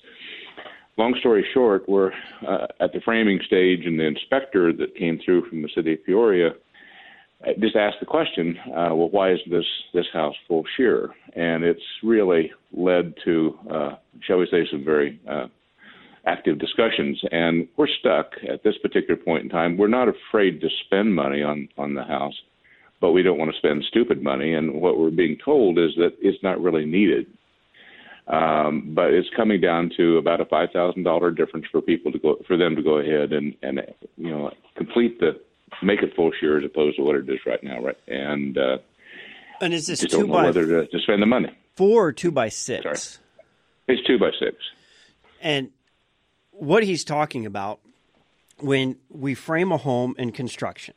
Long 0.99 1.15
story 1.21 1.47
short, 1.53 1.89
we're 1.89 2.13
uh, 2.47 2.67
at 2.81 2.93
the 2.93 3.01
framing 3.05 3.39
stage, 3.47 3.81
and 3.85 3.99
the 3.99 4.07
inspector 4.07 4.73
that 4.73 4.97
came 4.97 5.19
through 5.25 5.49
from 5.49 5.63
the 5.63 5.69
city 5.75 5.95
of 5.95 6.05
Peoria 6.05 6.51
uh, 7.47 7.51
just 7.61 7.77
asked 7.77 7.99
the 8.01 8.07
question, 8.07 8.57
uh, 8.69 8.95
well, 8.95 9.11
why 9.11 9.33
is 9.33 9.39
this 9.51 9.65
this 9.93 10.07
house 10.13 10.35
full 10.49 10.65
shear? 10.77 11.11
And 11.35 11.65
it's 11.65 11.83
really 12.03 12.51
led 12.73 13.13
to, 13.25 13.59
uh, 13.71 13.91
shall 14.23 14.39
we 14.39 14.49
say, 14.51 14.67
some 14.71 14.85
very 14.85 15.21
uh, 15.29 15.47
active 16.27 16.59
discussions. 16.59 17.21
And 17.31 17.69
we're 17.77 17.87
stuck 18.01 18.33
at 18.49 18.63
this 18.65 18.77
particular 18.83 19.17
point 19.17 19.45
in 19.45 19.49
time. 19.49 19.77
We're 19.77 19.89
not 19.89 20.09
afraid 20.09 20.61
to 20.61 20.69
spend 20.85 21.15
money 21.15 21.43
on 21.43 21.69
on 21.79 21.95
the 21.95 22.05
house, 22.05 22.35
but 23.01 23.13
we 23.13 23.23
don't 23.23 23.39
want 23.39 23.51
to 23.53 23.57
spend 23.59 23.85
stupid 23.89 24.23
money. 24.23 24.55
And 24.55 24.81
what 24.81 24.99
we're 24.99 25.11
being 25.11 25.39
told 25.45 25.79
is 25.79 25.91
that 25.97 26.13
it's 26.21 26.43
not 26.43 26.61
really 26.61 26.85
needed. 26.85 27.27
Um, 28.29 28.93
but 28.93 29.13
it's 29.15 29.29
coming 29.37 29.61
down 29.61 29.93
to 29.97 30.17
about 30.19 30.41
a 30.41 30.45
five 30.47 30.71
thousand 30.73 31.05
dollar 31.05 31.31
difference 31.31 31.67
for 31.71 31.81
people 31.81 32.11
to 32.11 32.19
go 32.19 32.37
for 32.47 32.57
them 32.57 32.75
to 32.75 32.83
go 32.83 32.99
ahead 32.99 33.33
and 33.33 33.55
and 33.63 33.81
you 34.17 34.31
know 34.31 34.51
complete 34.77 35.21
the 35.21 35.41
make 35.83 36.03
it 36.03 36.13
full 36.17 36.33
shear 36.41 36.59
as 36.59 36.65
opposed 36.65 36.97
to 36.97 37.03
what 37.05 37.15
it 37.15 37.29
is 37.29 37.39
right 37.47 37.63
now, 37.63 37.81
right? 37.81 37.97
And 38.09 38.59
uh, 38.59 38.79
And 39.61 39.73
is 39.73 39.87
this 39.87 40.01
just 40.01 40.11
two 40.11 40.19
don't 40.23 40.29
know 40.29 40.35
by 40.35 40.45
whether 40.47 40.67
to, 40.67 40.87
to 40.89 40.99
spend 41.01 41.23
the 41.23 41.27
money. 41.27 41.51
four 41.77 42.07
or 42.07 42.13
two 42.13 42.33
by 42.33 42.49
six? 42.49 42.83
Sorry. 42.83 43.23
It's 43.87 44.05
two 44.09 44.19
by 44.19 44.31
six. 44.41 44.57
And 45.41 45.71
what 46.59 46.83
he's 46.85 47.05
talking 47.05 47.45
about 47.45 47.81
when 48.61 48.97
we 49.11 49.35
frame 49.35 49.73
a 49.73 49.77
home 49.77 50.15
in 50.19 50.33
construction, 50.33 50.95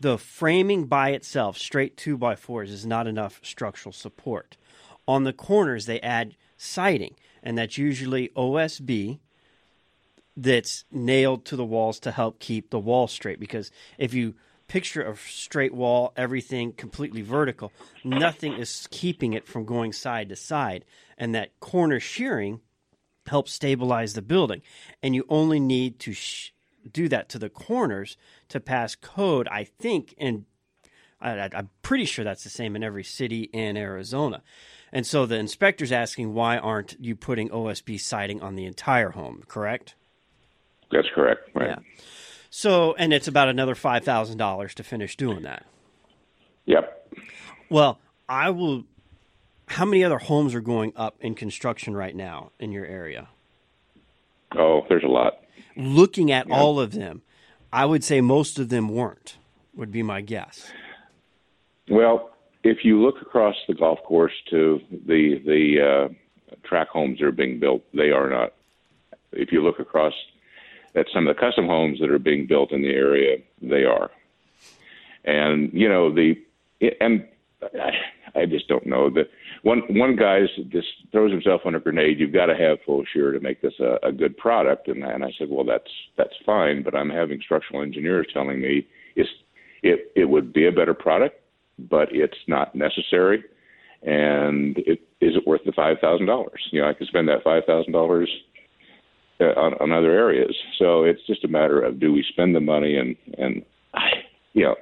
the 0.00 0.18
framing 0.18 0.84
by 0.84 1.10
itself, 1.10 1.56
straight 1.56 1.96
two 1.96 2.18
by 2.18 2.36
fours, 2.36 2.70
is 2.70 2.84
not 2.84 3.06
enough 3.06 3.40
structural 3.42 3.92
support. 3.92 4.56
On 5.08 5.24
the 5.24 5.32
corners, 5.32 5.86
they 5.86 6.00
add 6.00 6.36
siding, 6.58 7.14
and 7.42 7.56
that's 7.56 7.78
usually 7.78 8.28
OSB 8.30 9.20
that's 10.36 10.84
nailed 10.90 11.46
to 11.46 11.56
the 11.56 11.64
walls 11.64 11.98
to 12.00 12.10
help 12.10 12.38
keep 12.38 12.68
the 12.68 12.78
wall 12.78 13.08
straight. 13.08 13.40
Because 13.40 13.70
if 13.96 14.12
you 14.12 14.34
picture 14.68 15.02
a 15.02 15.16
straight 15.16 15.72
wall, 15.72 16.12
everything 16.14 16.72
completely 16.72 17.22
vertical, 17.22 17.72
nothing 18.04 18.52
is 18.52 18.86
keeping 18.90 19.32
it 19.32 19.46
from 19.46 19.64
going 19.64 19.94
side 19.94 20.28
to 20.28 20.36
side. 20.36 20.84
And 21.16 21.34
that 21.34 21.58
corner 21.60 22.00
shearing 22.00 22.60
helps 23.28 23.52
stabilize 23.52 24.14
the 24.14 24.22
building. 24.22 24.62
And 25.02 25.14
you 25.14 25.24
only 25.28 25.60
need 25.60 25.98
to 26.00 26.12
sh- 26.12 26.52
do 26.90 27.08
that 27.08 27.28
to 27.30 27.38
the 27.38 27.48
corners 27.48 28.16
to 28.48 28.60
pass 28.60 28.94
code, 28.94 29.48
I 29.48 29.64
think, 29.64 30.14
and 30.18 30.44
I, 31.20 31.48
I'm 31.52 31.70
pretty 31.82 32.04
sure 32.04 32.24
that's 32.24 32.44
the 32.44 32.50
same 32.50 32.76
in 32.76 32.84
every 32.84 33.04
city 33.04 33.50
in 33.52 33.76
Arizona. 33.76 34.42
And 34.92 35.06
so 35.06 35.26
the 35.26 35.36
inspector's 35.36 35.92
asking 35.92 36.34
why 36.34 36.58
aren't 36.58 36.96
you 37.00 37.16
putting 37.16 37.48
OSB 37.48 38.00
siding 38.00 38.42
on 38.42 38.54
the 38.54 38.64
entire 38.64 39.10
home, 39.10 39.42
correct? 39.48 39.94
That's 40.90 41.08
correct. 41.14 41.50
Right. 41.54 41.70
Yeah. 41.70 41.78
So, 42.50 42.94
and 42.94 43.12
it's 43.12 43.28
about 43.28 43.48
another 43.48 43.74
$5,000 43.74 44.74
to 44.74 44.82
finish 44.84 45.16
doing 45.16 45.42
that. 45.42 45.66
Yep. 46.66 47.14
Well, 47.68 47.98
I 48.28 48.50
will. 48.50 48.84
How 49.68 49.84
many 49.84 50.04
other 50.04 50.18
homes 50.18 50.54
are 50.54 50.60
going 50.60 50.92
up 50.96 51.16
in 51.20 51.34
construction 51.34 51.96
right 51.96 52.14
now 52.14 52.52
in 52.58 52.72
your 52.72 52.86
area? 52.86 53.28
Oh, 54.56 54.82
there's 54.88 55.04
a 55.04 55.08
lot. 55.08 55.40
Looking 55.76 56.32
at 56.32 56.50
all 56.50 56.80
of 56.80 56.92
them, 56.92 57.22
I 57.72 57.84
would 57.84 58.02
say 58.02 58.20
most 58.20 58.58
of 58.58 58.68
them 58.68 58.88
weren't, 58.88 59.36
would 59.74 59.92
be 59.92 60.02
my 60.02 60.20
guess. 60.22 60.70
Well, 61.88 62.30
if 62.64 62.84
you 62.84 63.00
look 63.02 63.20
across 63.20 63.54
the 63.68 63.74
golf 63.74 64.02
course 64.04 64.32
to 64.50 64.80
the 64.90 65.40
the 65.44 66.08
uh, 66.10 66.56
track 66.64 66.88
homes 66.88 67.18
that 67.18 67.26
are 67.26 67.32
being 67.32 67.60
built, 67.60 67.82
they 67.92 68.10
are 68.10 68.30
not. 68.30 68.54
If 69.32 69.52
you 69.52 69.62
look 69.62 69.78
across 69.78 70.14
at 70.94 71.06
some 71.12 71.26
of 71.28 71.36
the 71.36 71.40
custom 71.40 71.66
homes 71.66 72.00
that 72.00 72.10
are 72.10 72.18
being 72.18 72.46
built 72.46 72.72
in 72.72 72.82
the 72.82 72.88
area, 72.88 73.38
they 73.60 73.84
are. 73.84 74.10
And 75.24 75.70
you 75.72 75.88
know 75.88 76.12
the 76.12 76.34
and 77.00 77.26
I, 78.40 78.46
just 78.46 78.68
don't 78.68 78.86
know. 78.86 79.10
The 79.10 79.24
one 79.62 79.82
one 79.90 80.16
guy 80.16 80.40
just 80.68 80.88
throws 81.12 81.32
himself 81.32 81.62
on 81.64 81.74
a 81.74 81.80
grenade. 81.80 82.18
You've 82.18 82.32
got 82.32 82.46
to 82.46 82.56
have 82.56 82.78
full 82.84 83.04
shear 83.12 83.32
to 83.32 83.40
make 83.40 83.62
this 83.62 83.74
a, 83.80 83.98
a 84.06 84.12
good 84.12 84.36
product. 84.36 84.88
And, 84.88 85.02
and 85.02 85.24
I 85.24 85.30
said, 85.38 85.48
well, 85.50 85.64
that's 85.64 85.90
that's 86.16 86.34
fine, 86.44 86.82
but 86.82 86.94
I'm 86.94 87.10
having 87.10 87.40
structural 87.40 87.82
engineers 87.82 88.26
telling 88.32 88.60
me 88.60 88.86
it's 89.14 89.30
it 89.82 90.12
it 90.14 90.24
would 90.26 90.52
be 90.52 90.66
a 90.66 90.72
better 90.72 90.94
product, 90.94 91.40
but 91.78 92.08
it's 92.10 92.38
not 92.46 92.74
necessary. 92.74 93.44
And 94.02 94.76
it 94.78 95.00
is 95.20 95.34
it 95.36 95.46
worth 95.46 95.62
the 95.64 95.72
five 95.72 95.96
thousand 96.00 96.26
dollars? 96.26 96.60
You 96.70 96.82
know, 96.82 96.88
I 96.88 96.94
could 96.94 97.08
spend 97.08 97.28
that 97.28 97.42
five 97.42 97.64
thousand 97.66 97.92
dollars 97.92 98.30
uh, 99.40 99.44
on, 99.44 99.74
on 99.80 99.92
other 99.92 100.12
areas. 100.12 100.54
So 100.78 101.04
it's 101.04 101.20
just 101.26 101.44
a 101.44 101.48
matter 101.48 101.82
of 101.82 102.00
do 102.00 102.12
we 102.12 102.24
spend 102.28 102.54
the 102.54 102.60
money 102.60 102.96
and 102.96 103.16
and 103.38 103.64
you 104.56 104.64
know, 104.64 104.74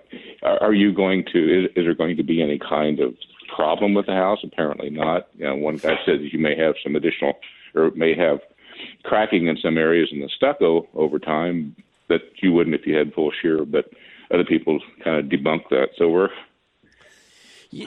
are, 0.45 0.63
are 0.63 0.73
you 0.73 0.95
going 0.95 1.25
to 1.33 1.65
is, 1.65 1.71
is 1.75 1.85
there 1.85 1.95
going 1.95 2.17
to 2.17 2.23
be 2.23 2.41
any 2.41 2.59
kind 2.59 3.01
of 3.01 3.15
problem 3.55 3.93
with 3.93 4.07
the 4.07 4.13
house? 4.13 4.39
Apparently 4.45 4.89
not. 4.89 5.29
You 5.37 5.47
know, 5.47 5.57
one 5.57 5.77
guy 5.77 5.99
said 6.07 6.21
that 6.21 6.33
you 6.33 6.39
may 6.39 6.57
have 6.57 6.77
some 6.83 6.95
additional 6.95 7.35
or 7.75 7.91
may 7.91 8.15
have 8.17 8.39
cracking 9.03 9.49
in 9.49 9.57
some 9.57 9.77
areas 9.77 10.11
in 10.13 10.21
the 10.21 10.29
stucco 10.29 10.87
over 10.95 11.19
time 11.19 11.75
that 12.09 12.21
you 12.41 12.53
wouldn't 12.53 12.77
if 12.77 12.87
you 12.87 12.97
had 12.97 13.13
full 13.15 13.33
shear, 13.43 13.65
but 13.65 13.91
other 14.33 14.45
people 14.45 14.79
kind 15.03 15.19
of 15.19 15.25
debunk 15.27 15.69
that. 15.71 15.89
So 15.99 16.09
we're 16.09 16.31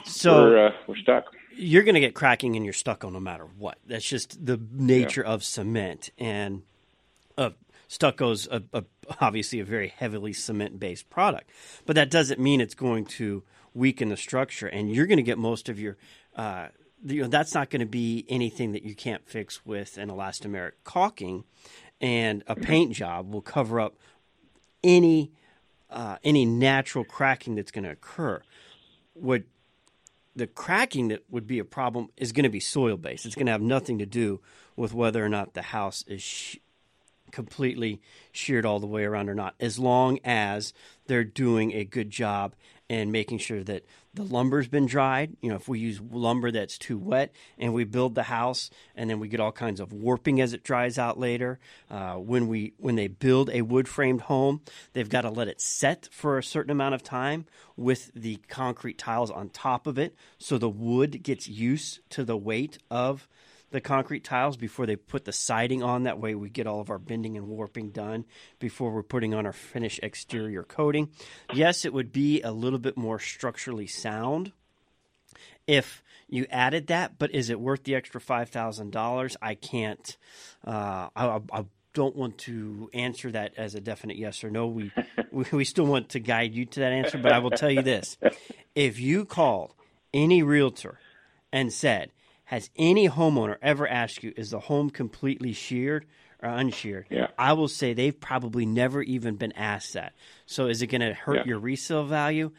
so 0.04 0.42
we're, 0.42 0.66
uh, 0.66 0.72
we're 0.86 0.96
stuck. 0.96 1.24
You're 1.56 1.84
going 1.84 1.94
to 1.94 2.00
get 2.00 2.14
cracking 2.14 2.54
in 2.54 2.64
your 2.64 2.74
stucco 2.74 3.08
no 3.08 3.18
matter 3.18 3.46
what. 3.56 3.78
That's 3.86 4.04
just 4.04 4.44
the 4.44 4.60
nature 4.72 5.22
yeah. 5.24 5.32
of 5.32 5.42
cement 5.42 6.10
and 6.18 6.62
uh, 7.38 7.50
stucco's 7.88 8.46
a, 8.50 8.62
a, 8.72 8.84
obviously 9.20 9.58
a 9.60 9.64
very 9.64 9.88
heavily 9.88 10.32
cement 10.32 10.78
based 10.78 11.10
product, 11.10 11.50
but 11.86 11.96
that 11.96 12.10
doesn't 12.10 12.38
mean 12.38 12.60
it's 12.60 12.74
going 12.74 13.04
to 13.04 13.42
weaken 13.74 14.08
the 14.08 14.16
structure. 14.16 14.66
And 14.66 14.90
you're 14.90 15.06
going 15.06 15.18
to 15.18 15.22
get 15.22 15.38
most 15.38 15.68
of 15.68 15.80
your 15.80 15.96
uh, 16.36 16.68
you 17.04 17.22
know, 17.22 17.28
that's 17.28 17.54
not 17.54 17.70
going 17.70 17.80
to 17.80 17.86
be 17.86 18.24
anything 18.28 18.72
that 18.72 18.82
you 18.82 18.94
can't 18.94 19.26
fix 19.28 19.64
with 19.64 19.98
an 19.98 20.08
elastomeric 20.08 20.72
caulking, 20.84 21.44
and 22.00 22.42
a 22.46 22.54
paint 22.54 22.92
job 22.92 23.32
will 23.32 23.42
cover 23.42 23.80
up 23.80 23.96
any 24.82 25.32
uh, 25.90 26.16
any 26.22 26.44
natural 26.44 27.04
cracking 27.04 27.54
that's 27.54 27.70
going 27.70 27.84
to 27.84 27.90
occur. 27.90 28.42
What 29.14 29.44
the 30.36 30.46
cracking 30.46 31.08
that 31.08 31.24
would 31.30 31.46
be 31.46 31.58
a 31.58 31.64
problem 31.64 32.10
is 32.16 32.32
going 32.32 32.44
to 32.44 32.50
be 32.50 32.60
soil 32.60 32.96
based. 32.96 33.26
It's 33.26 33.34
going 33.34 33.46
to 33.46 33.52
have 33.52 33.62
nothing 33.62 33.98
to 33.98 34.06
do 34.06 34.40
with 34.76 34.92
whether 34.94 35.24
or 35.24 35.28
not 35.28 35.54
the 35.54 35.62
house 35.62 36.04
is 36.06 36.56
completely 37.30 38.00
sheared 38.32 38.66
all 38.66 38.80
the 38.80 38.86
way 38.86 39.04
around 39.04 39.28
or 39.28 39.34
not, 39.34 39.54
as 39.60 39.78
long 39.78 40.18
as 40.24 40.72
they're 41.06 41.24
doing 41.24 41.72
a 41.72 41.84
good 41.84 42.10
job 42.10 42.54
and 42.90 43.12
making 43.12 43.38
sure 43.38 43.62
that 43.62 43.84
the 44.14 44.22
lumber's 44.22 44.66
been 44.66 44.86
dried. 44.86 45.36
You 45.42 45.50
know, 45.50 45.56
if 45.56 45.68
we 45.68 45.78
use 45.78 46.00
lumber 46.00 46.50
that's 46.50 46.78
too 46.78 46.98
wet 46.98 47.32
and 47.58 47.74
we 47.74 47.84
build 47.84 48.14
the 48.14 48.24
house 48.24 48.70
and 48.96 49.08
then 49.10 49.20
we 49.20 49.28
get 49.28 49.40
all 49.40 49.52
kinds 49.52 49.78
of 49.78 49.92
warping 49.92 50.40
as 50.40 50.52
it 50.52 50.64
dries 50.64 50.98
out 50.98 51.18
later. 51.18 51.58
Uh, 51.90 52.14
when 52.14 52.48
we 52.48 52.72
when 52.78 52.96
they 52.96 53.08
build 53.08 53.50
a 53.50 53.62
wood 53.62 53.88
framed 53.88 54.22
home, 54.22 54.62
they've 54.92 55.08
got 55.08 55.22
to 55.22 55.30
let 55.30 55.48
it 55.48 55.60
set 55.60 56.08
for 56.10 56.38
a 56.38 56.42
certain 56.42 56.70
amount 56.70 56.94
of 56.94 57.02
time 57.02 57.44
with 57.76 58.10
the 58.14 58.36
concrete 58.48 58.98
tiles 58.98 59.30
on 59.30 59.50
top 59.50 59.86
of 59.86 59.98
it, 59.98 60.14
so 60.38 60.58
the 60.58 60.68
wood 60.68 61.22
gets 61.22 61.46
used 61.46 62.00
to 62.10 62.24
the 62.24 62.36
weight 62.36 62.78
of 62.90 63.28
the 63.70 63.80
concrete 63.80 64.24
tiles 64.24 64.56
before 64.56 64.86
they 64.86 64.96
put 64.96 65.24
the 65.24 65.32
siding 65.32 65.82
on. 65.82 66.04
That 66.04 66.18
way, 66.18 66.34
we 66.34 66.48
get 66.48 66.66
all 66.66 66.80
of 66.80 66.90
our 66.90 66.98
bending 66.98 67.36
and 67.36 67.48
warping 67.48 67.90
done 67.90 68.24
before 68.58 68.90
we're 68.90 69.02
putting 69.02 69.34
on 69.34 69.46
our 69.46 69.52
finished 69.52 70.00
exterior 70.02 70.62
coating. 70.62 71.10
Yes, 71.52 71.84
it 71.84 71.92
would 71.92 72.12
be 72.12 72.42
a 72.42 72.52
little 72.52 72.78
bit 72.78 72.96
more 72.96 73.18
structurally 73.18 73.86
sound 73.86 74.52
if 75.66 76.02
you 76.28 76.46
added 76.50 76.88
that, 76.88 77.18
but 77.18 77.34
is 77.34 77.50
it 77.50 77.60
worth 77.60 77.84
the 77.84 77.94
extra 77.94 78.20
five 78.20 78.48
thousand 78.48 78.90
dollars? 78.90 79.36
I 79.40 79.54
can't. 79.54 80.16
Uh, 80.66 81.08
I, 81.14 81.40
I, 81.52 81.64
don't 81.94 82.14
want 82.14 82.38
to 82.38 82.88
answer 82.92 83.32
that 83.32 83.54
as 83.56 83.74
a 83.74 83.80
definite 83.80 84.16
yes 84.16 84.44
or 84.44 84.50
no. 84.50 84.68
We, 84.68 84.92
we 85.32 85.44
we 85.50 85.64
still 85.64 85.86
want 85.86 86.10
to 86.10 86.20
guide 86.20 86.54
you 86.54 86.64
to 86.64 86.80
that 86.80 86.92
answer, 86.92 87.18
but 87.18 87.32
I 87.32 87.38
will 87.38 87.50
tell 87.50 87.70
you 87.70 87.82
this: 87.82 88.16
if 88.74 89.00
you 89.00 89.24
called 89.24 89.74
any 90.12 90.42
realtor 90.42 90.98
and 91.52 91.72
said, 91.72 92.10
has 92.48 92.70
any 92.76 93.08
homeowner 93.10 93.56
ever 93.60 93.86
asked 93.86 94.22
you, 94.22 94.32
is 94.34 94.50
the 94.50 94.58
home 94.58 94.88
completely 94.88 95.52
sheared 95.52 96.06
or 96.42 96.48
unsheared? 96.48 97.06
Yeah. 97.10 97.26
I 97.38 97.52
will 97.52 97.68
say 97.68 97.92
they've 97.92 98.18
probably 98.18 98.64
never 98.64 99.02
even 99.02 99.36
been 99.36 99.52
asked 99.52 99.92
that. 99.92 100.14
So 100.46 100.66
is 100.66 100.80
it 100.80 100.86
going 100.86 101.02
to 101.02 101.12
hurt 101.12 101.36
Yeah. 101.36 101.44
your 101.44 101.58
resale 101.58 102.04
value? 102.06 102.50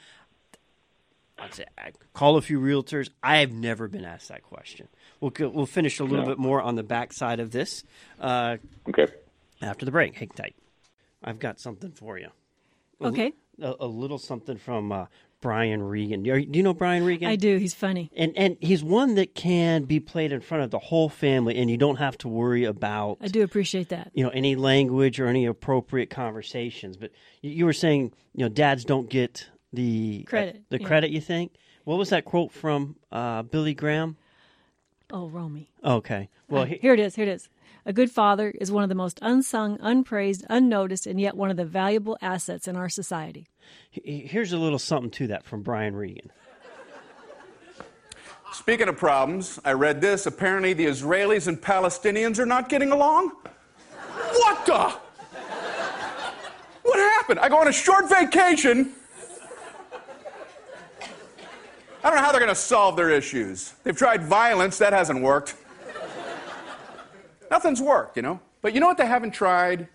I'd 1.40 1.56
say 1.56 1.66
I 1.76 1.92
call 2.14 2.38
a 2.38 2.42
few 2.42 2.60
realtors. 2.60 3.10
I 3.24 3.38
have 3.38 3.52
never 3.52 3.88
been 3.88 4.06
asked 4.06 4.28
that 4.28 4.44
question. 4.44 4.88
We'll 5.22 5.32
we'll 5.40 5.66
finish 5.66 6.00
a 6.00 6.04
little 6.04 6.26
No. 6.26 6.32
bit 6.32 6.38
more 6.38 6.62
on 6.62 6.76
the 6.76 6.84
back 6.84 7.12
side 7.12 7.40
of 7.40 7.50
this 7.50 7.84
uh, 8.20 8.58
Okay. 8.88 9.08
after 9.62 9.86
the 9.86 9.92
break. 9.92 10.16
Hang 10.18 10.30
tight. 10.30 10.56
I've 11.24 11.40
got 11.40 11.60
something 11.60 11.94
for 11.94 12.20
you. 12.20 12.28
Okay. 13.02 13.34
A, 13.60 13.74
a 13.80 13.88
little 13.88 14.20
something 14.20 14.58
from 14.58 14.92
uh, 14.92 15.06
Brian 15.42 15.82
Regan. 15.82 16.24
Do 16.24 16.38
you 16.38 16.64
know 16.64 16.74
Brian 16.74 17.06
Regan? 17.06 17.30
I 17.30 17.36
do. 17.36 17.58
He's 17.58 17.74
funny. 17.74 18.12
And 18.16 18.34
and 18.38 18.58
he's 18.60 18.84
one 18.84 19.16
that 19.16 19.36
can 19.36 19.84
be 19.84 20.00
played 20.00 20.32
in 20.32 20.42
front 20.42 20.64
of 20.64 20.72
the 20.72 20.80
whole 20.80 21.10
family, 21.10 21.58
and 21.58 21.70
you 21.70 21.78
don't 21.78 21.98
have 21.98 22.18
to 22.20 22.28
worry 22.28 22.66
about 22.66 23.18
I 23.22 23.28
do 23.28 23.44
appreciate 23.44 23.90
that. 23.90 24.12
you 24.14 24.24
know 24.24 24.30
any 24.30 24.56
language 24.56 25.20
or 25.20 25.28
any 25.28 25.46
appropriate 25.46 26.10
conversations. 26.10 26.98
But 26.98 27.12
you, 27.42 27.66
were 27.66 27.74
saying 27.74 28.14
you 28.34 28.46
know 28.46 28.50
dads 28.50 28.84
don't 28.86 29.10
get 29.10 29.50
the 29.72 30.24
Credit, 30.24 30.64
the 30.70 30.82
yeah. 30.82 30.88
credit. 30.88 31.12
You 31.12 31.22
think? 31.22 31.54
What 31.86 31.98
was 31.98 32.10
that 32.10 32.26
quote 32.26 32.52
from 32.52 32.98
uh, 33.12 33.44
Billy 33.44 33.74
Graham? 33.74 34.18
Oh, 35.12 35.28
Romy. 35.28 35.70
Okay, 35.84 36.30
well 36.48 36.64
Uh, 36.64 36.66
he- 36.66 36.78
here 36.78 36.94
it 36.94 37.00
is. 37.00 37.16
Here 37.16 37.26
it 37.26 37.30
is. 37.30 37.50
A 37.86 37.94
good 37.94 38.12
father 38.12 38.52
is 38.60 38.72
one 38.72 38.84
of 38.84 38.90
the 38.90 38.96
most 38.96 39.18
unsung, 39.22 39.78
unpraised, 39.82 40.46
unnoticed, 40.50 41.08
and 41.08 41.20
yet 41.20 41.36
one 41.36 41.50
of 41.50 41.58
the 41.58 41.66
valuable 41.66 42.18
assets 42.22 42.68
in 42.68 42.76
our 42.76 42.90
society. 42.90 43.48
here's 43.92 44.52
a 44.54 44.58
little 44.58 44.80
something 44.80 45.10
to 45.12 45.28
that 45.28 45.44
from 45.46 45.62
Brian 45.64 45.96
Regan. 45.96 46.32
Speaking 48.52 48.88
of 48.88 48.98
problems, 48.98 49.60
I 49.64 49.74
read 49.74 50.02
this. 50.02 50.26
Apparently, 50.26 50.74
the 50.74 50.86
Israelis 50.86 51.48
and 51.48 51.60
Palestinians 51.62 52.40
are 52.40 52.46
not 52.48 52.68
getting 52.70 52.92
along. 52.92 53.32
What 54.34 54.66
the? 54.66 54.94
What 56.84 56.98
happened? 57.00 57.40
I 57.40 57.50
go 57.50 57.58
on 57.60 57.68
a 57.68 57.72
short 57.72 58.10
vacation. 58.10 58.94
I 62.10 62.12
don't 62.12 62.22
know 62.22 62.26
how 62.26 62.32
they're 62.32 62.42
going 62.42 62.50
to 62.50 62.60
solve 62.60 62.96
their 62.96 63.12
issues. 63.12 63.74
They've 63.84 63.96
tried 63.96 64.24
violence, 64.24 64.80
that 64.80 64.94
hasn't 64.94 65.22
worked. 65.22 65.56
Nothing's 67.52 67.80
worked, 67.80 68.16
you 68.16 68.24
know? 68.24 68.40
But 68.64 68.74
you 68.74 68.80
know 68.80 68.88
what 68.88 68.98
they 68.98 69.06
haven't 69.06 69.30
tried? 69.30 69.88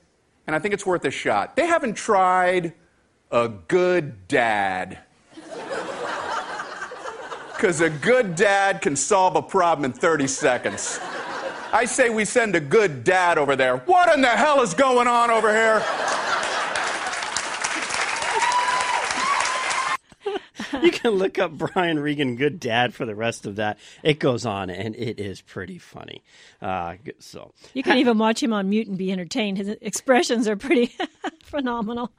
And 0.46 0.54
I 0.54 0.60
think 0.60 0.74
it's 0.74 0.86
worth 0.86 1.04
a 1.06 1.10
shot. 1.10 1.56
They 1.56 1.66
haven't 1.66 1.94
tried 1.94 2.72
a 3.32 3.48
good 3.48 4.28
dad. 4.28 5.00
Because 7.56 7.80
a 7.80 7.90
good 7.90 8.36
dad 8.36 8.80
can 8.80 8.94
solve 8.94 9.34
a 9.34 9.42
problem 9.42 9.84
in 9.84 9.92
30 9.92 10.28
seconds. 10.28 11.00
I 11.72 11.84
say 11.84 12.10
we 12.10 12.24
send 12.24 12.54
a 12.54 12.60
good 12.60 13.02
dad 13.02 13.38
over 13.38 13.56
there. 13.56 13.78
What 13.78 14.14
in 14.14 14.20
the 14.20 14.28
hell 14.28 14.62
is 14.62 14.72
going 14.72 15.08
on 15.08 15.32
over 15.32 15.52
here? 15.52 15.82
You 20.84 20.92
can 20.92 21.12
look 21.12 21.38
up 21.38 21.52
Brian 21.52 21.98
Regan, 21.98 22.36
good 22.36 22.60
dad, 22.60 22.94
for 22.94 23.04
the 23.06 23.14
rest 23.14 23.46
of 23.46 23.56
that. 23.56 23.78
It 24.02 24.18
goes 24.18 24.46
on, 24.46 24.70
and 24.70 24.94
it 24.94 25.18
is 25.18 25.40
pretty 25.40 25.78
funny. 25.78 26.22
Uh, 26.62 26.94
so 27.18 27.52
You 27.72 27.82
can 27.82 27.98
even 27.98 28.18
watch 28.18 28.42
him 28.42 28.52
on 28.52 28.68
mute 28.68 28.86
and 28.86 28.96
be 28.98 29.10
entertained. 29.10 29.58
His 29.58 29.68
expressions 29.68 30.46
are 30.46 30.56
pretty 30.56 30.94
phenomenal. 31.42 32.12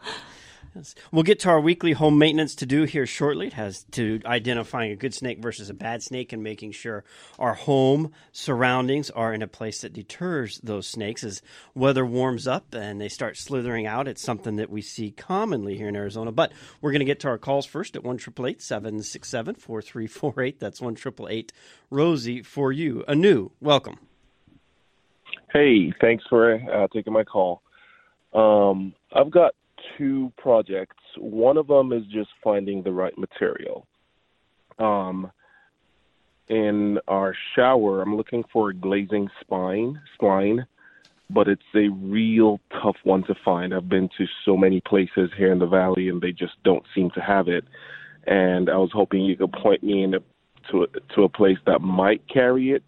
We'll 1.12 1.24
get 1.24 1.40
to 1.42 1.50
our 1.50 1.60
weekly 1.60 1.94
home 1.94 2.18
maintenance 2.18 2.56
to 2.56 2.66
do 2.66 2.84
here 2.84 3.06
shortly. 3.06 3.48
It 3.48 3.54
has 3.54 3.84
to 3.92 4.20
identifying 4.26 4.92
a 4.92 4.96
good 4.96 5.14
snake 5.14 5.40
versus 5.40 5.70
a 5.70 5.74
bad 5.74 6.04
snake 6.04 6.34
and 6.34 6.44
making 6.44 6.74
sure 6.74 7.04
our 7.40 7.54
home 7.54 8.12
surroundings 8.32 9.10
are 9.10 9.34
in 9.34 9.42
a 9.42 9.48
place 9.48 9.82
that 9.82 9.94
deters 9.94 10.60
those 10.64 10.88
snakes. 10.88 11.24
As 11.24 11.42
weather 11.74 12.06
warms 12.06 12.48
up 12.48 12.74
and 12.74 13.00
they 13.00 13.10
start 13.10 13.38
slithering 13.38 13.86
out, 13.86 14.08
it's 14.08 14.22
something 14.22 14.58
that 14.58 14.70
we 14.70 14.82
see 14.82 15.12
commonly 15.12 15.78
here 15.78 15.88
in 15.88 15.96
Arizona. 15.96 16.32
But 16.32 16.52
we're 16.82 16.92
going 16.92 17.00
to 17.00 17.06
get 17.06 17.20
to 17.22 17.28
our 17.28 17.38
calls 17.38 17.66
first 17.66 17.96
at 17.96 18.04
1 18.04 18.20
767 18.20 19.56
4348. 19.56 20.60
That's 20.60 20.82
1 20.82 20.98
Rosie 21.90 22.42
for 22.42 22.72
you. 22.72 23.04
Anu, 23.08 23.52
welcome. 23.62 24.00
Hey, 25.54 25.94
thanks 26.02 26.24
for 26.30 26.56
uh, 26.56 26.88
taking 26.94 27.14
my 27.14 27.24
call. 27.24 27.62
Um, 28.34 28.94
I've 29.14 29.32
got 29.32 29.54
two 29.98 30.32
projects. 30.38 30.98
One 31.18 31.58
of 31.58 31.68
them 31.68 31.94
is 31.94 32.04
just 32.12 32.30
finding 32.44 32.84
the 32.84 32.92
right 32.92 33.18
material. 33.18 33.88
Um, 34.80 35.32
in 36.48 37.00
our 37.08 37.36
shower, 37.56 38.02
I'm 38.02 38.16
looking 38.16 38.44
for 38.52 38.70
a 38.70 38.74
glazing 38.74 39.30
spine, 39.42 40.00
spline, 40.20 40.66
but 41.30 41.48
it's 41.48 41.62
a 41.74 41.88
real 41.90 42.60
tough 42.72 42.98
one 43.04 43.24
to 43.24 43.36
find. 43.44 43.74
I've 43.74 43.90
been 43.90 44.10
to 44.18 44.26
so 44.44 44.56
many 44.56 44.82
places 44.82 45.32
here 45.36 45.52
in 45.52 45.60
the 45.60 45.66
valley, 45.66 46.10
and 46.10 46.22
they 46.22 46.32
just 46.32 46.54
don't 46.64 46.84
seem 46.94 47.10
to 47.12 47.22
have 47.22 47.48
it. 47.48 47.64
And 48.28 48.70
I 48.70 48.78
was 48.78 48.92
hoping 48.94 49.24
you 49.24 49.36
could 49.36 49.54
point 49.54 49.84
me 49.84 50.04
in 50.04 50.14
a 50.14 50.20
to 50.72 50.84
a, 50.84 50.88
to 51.16 51.24
a 51.24 51.30
place 51.30 51.58
that 51.66 51.82
might 51.82 52.28
carry 52.28 52.72
it. 52.72 52.84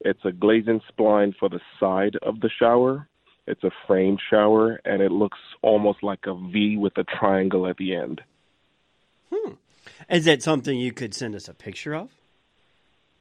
It's 0.00 0.24
a 0.24 0.32
glazing 0.32 0.80
spline 0.90 1.34
for 1.38 1.48
the 1.48 1.60
side 1.78 2.16
of 2.22 2.40
the 2.40 2.50
shower. 2.50 3.08
It's 3.52 3.64
a 3.64 3.70
frame 3.86 4.16
shower, 4.30 4.80
and 4.86 5.02
it 5.02 5.12
looks 5.12 5.36
almost 5.60 6.02
like 6.02 6.20
a 6.26 6.34
V 6.34 6.78
with 6.78 6.96
a 6.96 7.04
triangle 7.04 7.66
at 7.66 7.76
the 7.76 7.94
end. 7.94 8.22
Hmm. 9.30 9.52
Is 10.08 10.24
that 10.24 10.42
something 10.42 10.78
you 10.78 10.92
could 10.92 11.12
send 11.14 11.34
us 11.34 11.48
a 11.48 11.54
picture 11.54 11.94
of? 11.94 12.08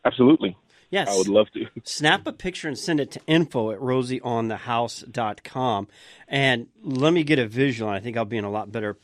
Absolutely. 0.06 0.56
Yes. 0.90 1.10
I 1.10 1.18
would 1.18 1.28
love 1.28 1.48
to. 1.54 1.66
Snap 1.84 2.26
a 2.26 2.32
picture 2.32 2.70
and 2.70 2.78
send 2.78 3.02
it 3.02 3.12
to 3.12 3.20
info 3.28 3.72
at 3.72 3.80
rosieonthehouse.com. 3.80 5.88
And 6.30 6.68
let 6.82 7.12
me 7.12 7.24
get 7.24 7.40
a 7.40 7.48
visual. 7.48 7.90
and 7.90 7.98
I 7.98 8.02
think 8.02 8.16
I'll 8.16 8.24
be 8.24 8.38
in 8.38 8.46
a 8.46 8.52
lot 8.52 8.72
better 8.72 8.96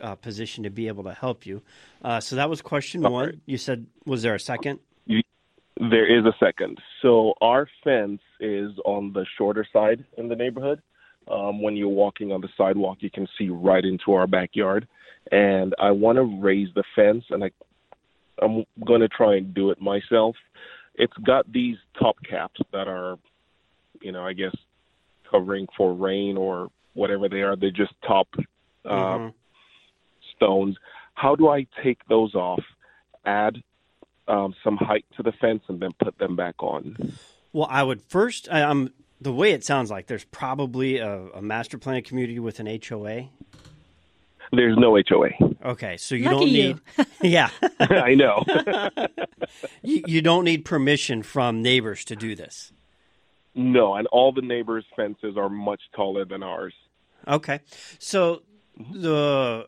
uh, 0.00 0.16
position 0.16 0.64
to 0.64 0.70
be 0.70 0.88
able 0.88 1.04
to 1.04 1.14
help 1.14 1.46
you. 1.46 1.62
Uh, 2.02 2.18
so 2.18 2.34
that 2.36 2.50
was 2.50 2.60
question 2.60 3.02
one. 3.02 3.26
right. 3.26 3.38
You 3.46 3.56
said, 3.56 3.86
was 4.04 4.22
there 4.22 4.34
a 4.34 4.40
second? 4.40 4.80
There 5.78 6.06
is 6.06 6.24
a 6.24 6.34
second. 6.38 6.78
So 7.00 7.34
our 7.40 7.66
fence 7.82 8.20
is 8.40 8.70
on 8.84 9.12
the 9.12 9.26
shorter 9.36 9.66
side 9.72 10.04
in 10.18 10.28
the 10.28 10.36
neighborhood. 10.36 10.82
Um, 11.30 11.62
when 11.62 11.76
you're 11.76 11.88
walking 11.88 12.32
on 12.32 12.40
the 12.40 12.48
sidewalk, 12.58 12.98
you 13.00 13.10
can 13.10 13.26
see 13.38 13.48
right 13.48 13.84
into 13.84 14.12
our 14.12 14.26
backyard. 14.26 14.86
And 15.30 15.74
I 15.78 15.90
want 15.92 16.16
to 16.16 16.40
raise 16.40 16.68
the 16.74 16.82
fence, 16.96 17.24
and 17.30 17.44
I, 17.44 17.50
I'm 18.42 18.64
going 18.84 19.00
to 19.00 19.08
try 19.08 19.36
and 19.36 19.54
do 19.54 19.70
it 19.70 19.80
myself. 19.80 20.36
It's 20.96 21.16
got 21.24 21.50
these 21.50 21.76
top 21.98 22.16
caps 22.28 22.60
that 22.72 22.88
are, 22.88 23.18
you 24.00 24.12
know, 24.12 24.26
I 24.26 24.32
guess 24.32 24.54
covering 25.30 25.66
for 25.76 25.94
rain 25.94 26.36
or 26.36 26.68
whatever 26.94 27.28
they 27.28 27.40
are. 27.40 27.56
They're 27.56 27.70
just 27.70 27.94
top 28.06 28.28
uh, 28.84 28.88
Mhm. 28.90 29.32
stones. 30.34 30.76
How 31.14 31.36
do 31.36 31.48
I 31.48 31.66
take 31.82 31.98
those 32.08 32.34
off? 32.34 32.62
Add 33.24 33.62
um, 34.32 34.54
some 34.64 34.76
height 34.76 35.04
to 35.16 35.22
the 35.22 35.32
fence 35.32 35.62
and 35.68 35.78
then 35.80 35.90
put 36.02 36.16
them 36.18 36.34
back 36.36 36.62
on. 36.62 37.12
Well, 37.52 37.68
I 37.70 37.82
would 37.82 38.00
first. 38.02 38.48
I, 38.50 38.62
I'm 38.62 38.92
the 39.20 39.32
way 39.32 39.52
it 39.52 39.62
sounds 39.64 39.90
like 39.90 40.06
there's 40.06 40.24
probably 40.24 40.98
a, 40.98 41.12
a 41.34 41.42
master 41.42 41.78
plan 41.78 42.02
community 42.02 42.38
with 42.40 42.58
an 42.60 42.66
HOA. 42.88 43.28
There's 44.54 44.76
no 44.76 44.98
HOA. 45.08 45.30
Okay, 45.64 45.96
so 45.96 46.14
you 46.14 46.24
Lucky 46.24 46.36
don't 46.36 46.48
you. 46.48 46.62
need. 46.98 47.06
Yeah, 47.22 47.50
I 47.80 48.14
know. 48.14 48.42
you, 49.82 50.02
you 50.06 50.20
don't 50.22 50.44
need 50.44 50.64
permission 50.64 51.22
from 51.22 51.62
neighbors 51.62 52.04
to 52.06 52.16
do 52.16 52.34
this. 52.34 52.72
no, 53.54 53.94
and 53.94 54.06
all 54.08 54.32
the 54.32 54.42
neighbors' 54.42 54.84
fences 54.96 55.36
are 55.36 55.48
much 55.48 55.80
taller 55.94 56.24
than 56.24 56.42
ours. 56.42 56.74
Okay, 57.28 57.60
so 57.98 58.42
the 58.90 59.66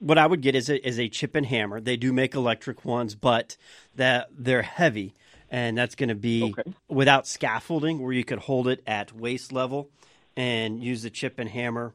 what 0.00 0.18
I 0.18 0.26
would 0.26 0.40
get 0.40 0.54
is 0.54 0.68
a, 0.68 0.86
is 0.86 0.98
a 0.98 1.08
chip 1.08 1.36
and 1.36 1.46
hammer. 1.46 1.80
They 1.80 1.96
do 1.96 2.12
make 2.12 2.34
electric 2.34 2.84
ones, 2.84 3.14
but 3.14 3.56
that 3.94 4.28
they're 4.36 4.62
heavy, 4.62 5.14
and 5.50 5.78
that's 5.78 5.94
going 5.94 6.08
to 6.08 6.14
be 6.14 6.54
Okay. 6.58 6.72
without 6.88 7.26
scaffolding, 7.26 8.02
where 8.02 8.12
you 8.12 8.24
could 8.24 8.38
hold 8.40 8.66
it 8.66 8.82
at 8.86 9.14
waist 9.14 9.52
level 9.52 9.88
and 10.36 10.82
use 10.82 11.02
the 11.02 11.10
chip 11.10 11.38
and 11.38 11.48
hammer 11.48 11.92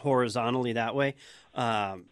horizontally 0.00 0.72
that 0.74 0.94
way. 0.94 1.14
Um, 1.54 2.06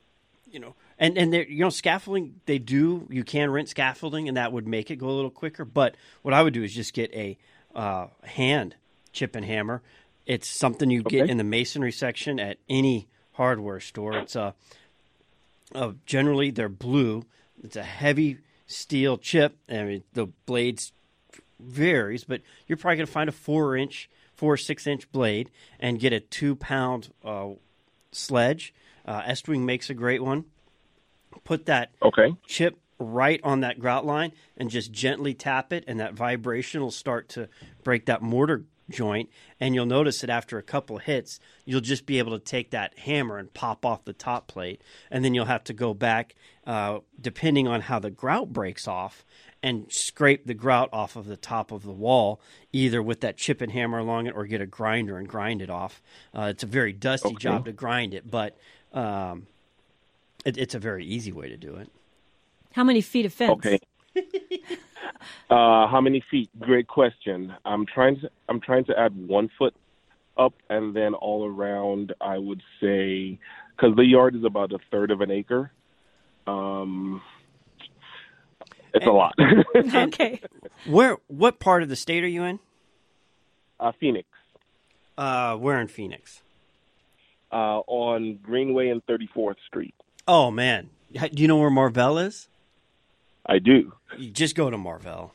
you 0.50 0.60
know, 0.60 0.74
and 0.98 1.18
and 1.18 1.34
you 1.34 1.58
know, 1.58 1.70
scaffolding 1.70 2.40
they 2.46 2.58
do. 2.58 3.06
You 3.10 3.22
can 3.24 3.50
rent 3.50 3.68
scaffolding, 3.68 4.28
and 4.28 4.36
that 4.36 4.52
would 4.52 4.66
make 4.66 4.90
it 4.90 4.96
go 4.96 5.08
a 5.08 5.10
little 5.10 5.30
quicker. 5.30 5.64
But 5.64 5.94
what 6.22 6.32
I 6.32 6.42
would 6.42 6.54
do 6.54 6.62
is 6.62 6.74
just 6.74 6.94
get 6.94 7.12
a 7.12 7.36
uh, 7.74 8.06
hand 8.22 8.76
chip 9.12 9.36
and 9.36 9.44
hammer. 9.44 9.82
It's 10.26 10.48
something 10.48 10.90
you 10.90 11.02
get 11.02 11.28
in 11.30 11.38
the 11.38 11.44
masonry 11.44 11.92
section 11.92 12.38
at 12.38 12.58
any 12.68 13.08
hardware 13.32 13.80
store. 13.80 14.18
It's 14.18 14.36
a 14.36 14.54
uh, 15.74 15.92
generally 16.06 16.50
they're 16.50 16.68
blue. 16.68 17.24
It's 17.62 17.76
a 17.76 17.82
heavy 17.82 18.38
steel 18.66 19.18
chip. 19.18 19.56
I 19.68 19.82
mean, 19.84 20.04
the 20.12 20.26
blades 20.46 20.92
varies, 21.60 22.24
but 22.24 22.42
you're 22.66 22.76
probably 22.76 22.96
going 22.96 23.06
to 23.06 23.12
find 23.12 23.28
a 23.28 23.32
four 23.32 23.76
inch, 23.76 24.08
four 24.34 24.54
or 24.54 24.56
six 24.56 24.86
inch 24.86 25.10
blade 25.12 25.50
and 25.80 25.98
get 25.98 26.12
a 26.12 26.20
two 26.20 26.54
pound 26.56 27.10
uh, 27.24 27.50
sledge. 28.12 28.72
Uh, 29.04 29.22
Estwing 29.22 29.60
makes 29.60 29.90
a 29.90 29.94
great 29.94 30.22
one. 30.22 30.44
Put 31.44 31.66
that 31.66 31.90
Okay. 32.02 32.34
chip 32.46 32.78
right 32.98 33.40
on 33.44 33.60
that 33.60 33.78
grout 33.78 34.04
line 34.04 34.32
and 34.56 34.70
just 34.70 34.92
gently 34.92 35.32
tap 35.34 35.72
it, 35.72 35.84
and 35.86 36.00
that 36.00 36.14
vibration 36.14 36.80
will 36.80 36.90
start 36.90 37.28
to 37.30 37.48
break 37.84 38.06
that 38.06 38.22
mortar 38.22 38.64
joint. 38.90 39.28
And 39.60 39.74
you'll 39.74 39.86
notice 39.86 40.20
that 40.20 40.30
after 40.30 40.58
a 40.58 40.62
couple 40.62 40.98
hits, 40.98 41.40
you'll 41.64 41.80
just 41.80 42.06
be 42.06 42.18
able 42.18 42.32
to 42.32 42.44
take 42.44 42.70
that 42.70 42.98
hammer 43.00 43.38
and 43.38 43.52
pop 43.52 43.84
off 43.84 44.04
the 44.04 44.12
top 44.12 44.46
plate, 44.48 44.80
and 45.10 45.24
then 45.24 45.34
you'll 45.34 45.44
have 45.46 45.64
to 45.64 45.72
go 45.72 45.94
back, 45.94 46.34
uh, 46.66 47.00
depending 47.20 47.66
on 47.68 47.82
how 47.82 47.98
the 47.98 48.10
grout 48.10 48.52
breaks 48.52 48.86
off, 48.88 49.24
and 49.62 49.92
scrape 49.92 50.46
the 50.46 50.54
grout 50.54 50.88
off 50.92 51.16
of 51.16 51.26
the 51.26 51.36
top 51.36 51.72
of 51.72 51.82
the 51.82 51.92
wall, 51.92 52.40
either 52.72 53.02
with 53.02 53.20
that 53.22 53.36
chip 53.36 53.60
and 53.60 53.72
hammer 53.72 53.98
along 53.98 54.26
it, 54.26 54.34
or 54.36 54.46
get 54.46 54.60
a 54.60 54.66
grinder 54.66 55.18
and 55.18 55.28
grind 55.28 55.60
it 55.60 55.68
off. 55.70 56.00
Uh, 56.32 56.42
it's 56.50 56.62
a 56.62 56.66
very 56.66 56.92
dusty 56.92 57.28
Okay. 57.30 57.36
job 57.38 57.64
to 57.64 57.72
grind 57.72 58.14
it, 58.14 58.30
but 58.30 58.56
um, 58.92 59.46
it, 60.44 60.56
it's 60.56 60.74
a 60.74 60.78
very 60.78 61.04
easy 61.04 61.32
way 61.32 61.48
to 61.48 61.56
do 61.56 61.74
it. 61.74 61.90
How 62.72 62.84
many 62.84 63.00
feet 63.00 63.26
of 63.26 63.32
fence? 63.32 63.66
Okay. 63.66 63.80
uh, 65.50 65.86
how 65.88 66.00
many 66.00 66.22
feet? 66.30 66.50
Great 66.60 66.86
question. 66.88 67.54
I'm 67.64 67.86
trying 67.86 68.20
to 68.20 68.30
I'm 68.48 68.60
trying 68.60 68.84
to 68.86 68.98
add 68.98 69.16
one 69.28 69.50
foot 69.58 69.74
up, 70.36 70.54
and 70.70 70.94
then 70.94 71.14
all 71.14 71.46
around, 71.46 72.14
I 72.20 72.38
would 72.38 72.62
say, 72.80 73.38
because 73.76 73.96
the 73.96 74.04
yard 74.04 74.34
is 74.36 74.44
about 74.44 74.72
a 74.72 74.78
third 74.90 75.10
of 75.10 75.20
an 75.20 75.30
acre. 75.30 75.72
Um, 76.46 77.20
it's 78.94 79.06
a 79.06 79.10
lot. 79.10 79.34
Okay. 79.94 80.40
Where? 80.86 81.16
What 81.28 81.58
part 81.60 81.82
of 81.82 81.88
the 81.88 81.96
state 81.96 82.22
are 82.24 82.28
you 82.28 82.44
in? 82.44 82.58
uh, 83.80 83.92
Phoenix, 84.00 84.28
Uh, 85.16 85.56
where 85.56 85.80
in 85.80 85.88
Phoenix? 85.88 86.42
uh, 87.52 87.80
on 87.86 88.38
Greenway 88.42 88.88
and 88.90 89.04
34th 89.06 89.54
Street. 89.66 89.94
Oh 90.26 90.50
man, 90.50 90.90
do 91.12 91.28
you 91.42 91.48
know 91.48 91.56
where 91.56 91.70
Marvell 91.70 92.18
is? 92.18 92.48
I 93.48 93.58
do. 93.58 93.92
You 94.16 94.30
just 94.30 94.54
go 94.54 94.68
to 94.70 94.76
Marvell. 94.76 95.32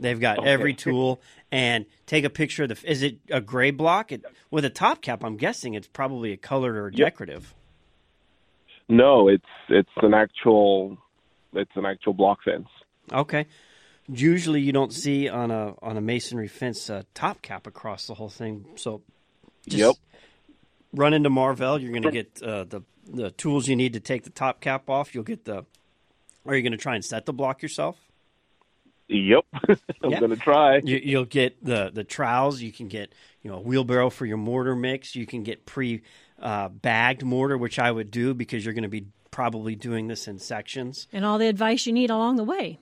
They've 0.00 0.18
got 0.20 0.38
Okay. 0.38 0.48
every 0.50 0.74
tool 0.74 1.20
and 1.50 1.86
take 2.06 2.24
a 2.24 2.30
picture 2.30 2.64
of 2.64 2.68
the. 2.70 2.90
Is 2.90 3.02
it 3.02 3.18
a 3.30 3.40
gray 3.40 3.70
block 3.70 4.10
it, 4.12 4.24
with 4.50 4.64
a 4.64 4.70
top 4.70 5.00
cap? 5.02 5.22
I'm 5.24 5.36
guessing 5.36 5.74
it's 5.74 5.86
probably 5.86 6.32
a 6.32 6.36
colored 6.36 6.76
or 6.76 6.90
decorative. 6.90 7.54
No, 8.88 9.28
it's 9.28 9.44
it's 9.68 9.88
an 10.02 10.12
actual 10.14 10.98
it's 11.54 11.70
an 11.76 11.86
actual 11.86 12.12
block 12.14 12.42
fence. 12.44 12.68
Okay. 13.12 13.46
Usually, 14.08 14.60
you 14.60 14.72
don't 14.72 14.92
see 14.92 15.28
on 15.28 15.50
a 15.50 15.74
on 15.80 15.96
a 15.96 16.00
masonry 16.00 16.48
fence 16.48 16.90
a 16.90 17.06
top 17.14 17.40
cap 17.40 17.66
across 17.66 18.06
the 18.06 18.14
whole 18.14 18.28
thing. 18.28 18.66
So, 18.74 19.02
just 19.68 19.78
Yep. 19.80 19.94
run 20.92 21.14
into 21.14 21.30
Marvell. 21.30 21.78
You're 21.80 21.92
going 21.92 22.02
to 22.02 22.10
get 22.10 22.42
uh, 22.42 22.64
the 22.64 22.82
the 23.06 23.30
tools 23.30 23.68
you 23.68 23.76
need 23.76 23.92
to 23.92 24.00
take 24.00 24.24
the 24.24 24.30
top 24.30 24.60
cap 24.60 24.90
off. 24.90 25.14
You'll 25.14 25.24
get 25.24 25.44
the. 25.44 25.64
Are 26.46 26.54
you 26.56 26.62
going 26.62 26.72
to 26.72 26.78
try 26.78 26.94
and 26.94 27.04
set 27.04 27.26
the 27.26 27.32
block 27.32 27.62
yourself? 27.62 27.96
Yep, 29.08 29.44
I'm 30.02 30.10
Yeah. 30.10 30.20
gonna 30.20 30.36
try. 30.36 30.78
You, 30.78 30.96
you'll 31.02 31.24
get 31.26 31.62
the 31.62 31.90
the 31.92 32.02
trowels. 32.04 32.62
You 32.62 32.72
can 32.72 32.88
get 32.88 33.14
you 33.42 33.50
know 33.50 33.58
a 33.58 33.60
wheelbarrow 33.60 34.08
for 34.08 34.24
your 34.24 34.38
mortar 34.38 34.74
mix. 34.74 35.14
You 35.14 35.26
can 35.26 35.42
get 35.42 35.66
pre 35.66 36.02
uh, 36.40 36.68
bagged 36.68 37.22
mortar, 37.22 37.58
which 37.58 37.78
I 37.78 37.90
would 37.90 38.10
do 38.10 38.32
because 38.32 38.64
you're 38.64 38.72
going 38.72 38.84
to 38.84 38.88
be 38.88 39.06
probably 39.30 39.74
doing 39.76 40.06
this 40.08 40.28
in 40.28 40.38
sections. 40.38 41.08
And 41.12 41.26
all 41.26 41.36
the 41.36 41.48
advice 41.48 41.86
you 41.86 41.92
need 41.92 42.10
along 42.10 42.36
the 42.36 42.44
way. 42.44 42.78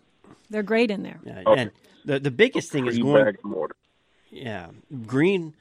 They're 0.51 0.63
great 0.63 0.91
in 0.91 1.03
there. 1.03 1.21
Uh, 1.27 1.31
Okay. 1.51 1.63
And 1.63 1.71
the 2.05 2.21
the 2.21 2.31
biggest 2.31 2.71
thing 2.71 2.87
is 2.87 2.99
going 2.99 3.37
mortar. 3.43 3.75
Yeah, 4.31 4.69
green 5.07 5.55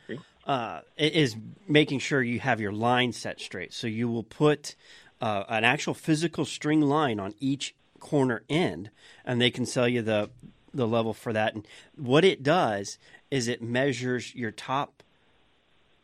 uh, 0.46 0.82
is 0.98 1.36
making 1.68 2.00
sure 2.00 2.22
you 2.22 2.40
have 2.42 2.62
your 2.62 2.74
line 2.74 3.12
set 3.12 3.40
straight. 3.40 3.74
So 3.74 3.88
you 3.88 4.08
will 4.08 4.24
put 4.24 4.76
uh, 5.20 5.46
an 5.50 5.64
actual 5.64 5.96
physical 5.96 6.46
string 6.46 6.82
line 6.82 7.20
on 7.20 7.34
each 7.40 7.74
corner 8.00 8.44
end, 8.50 8.90
and 9.26 9.40
they 9.40 9.52
can 9.52 9.66
sell 9.66 9.88
you 9.88 10.02
the 10.02 10.30
the 10.74 10.88
level 10.88 11.14
for 11.14 11.34
that. 11.34 11.56
And 11.56 11.68
what 11.96 12.24
it 12.24 12.44
does 12.44 12.98
is 13.32 13.48
it 13.48 13.62
measures 13.62 14.36
your 14.36 14.52
top 14.52 15.04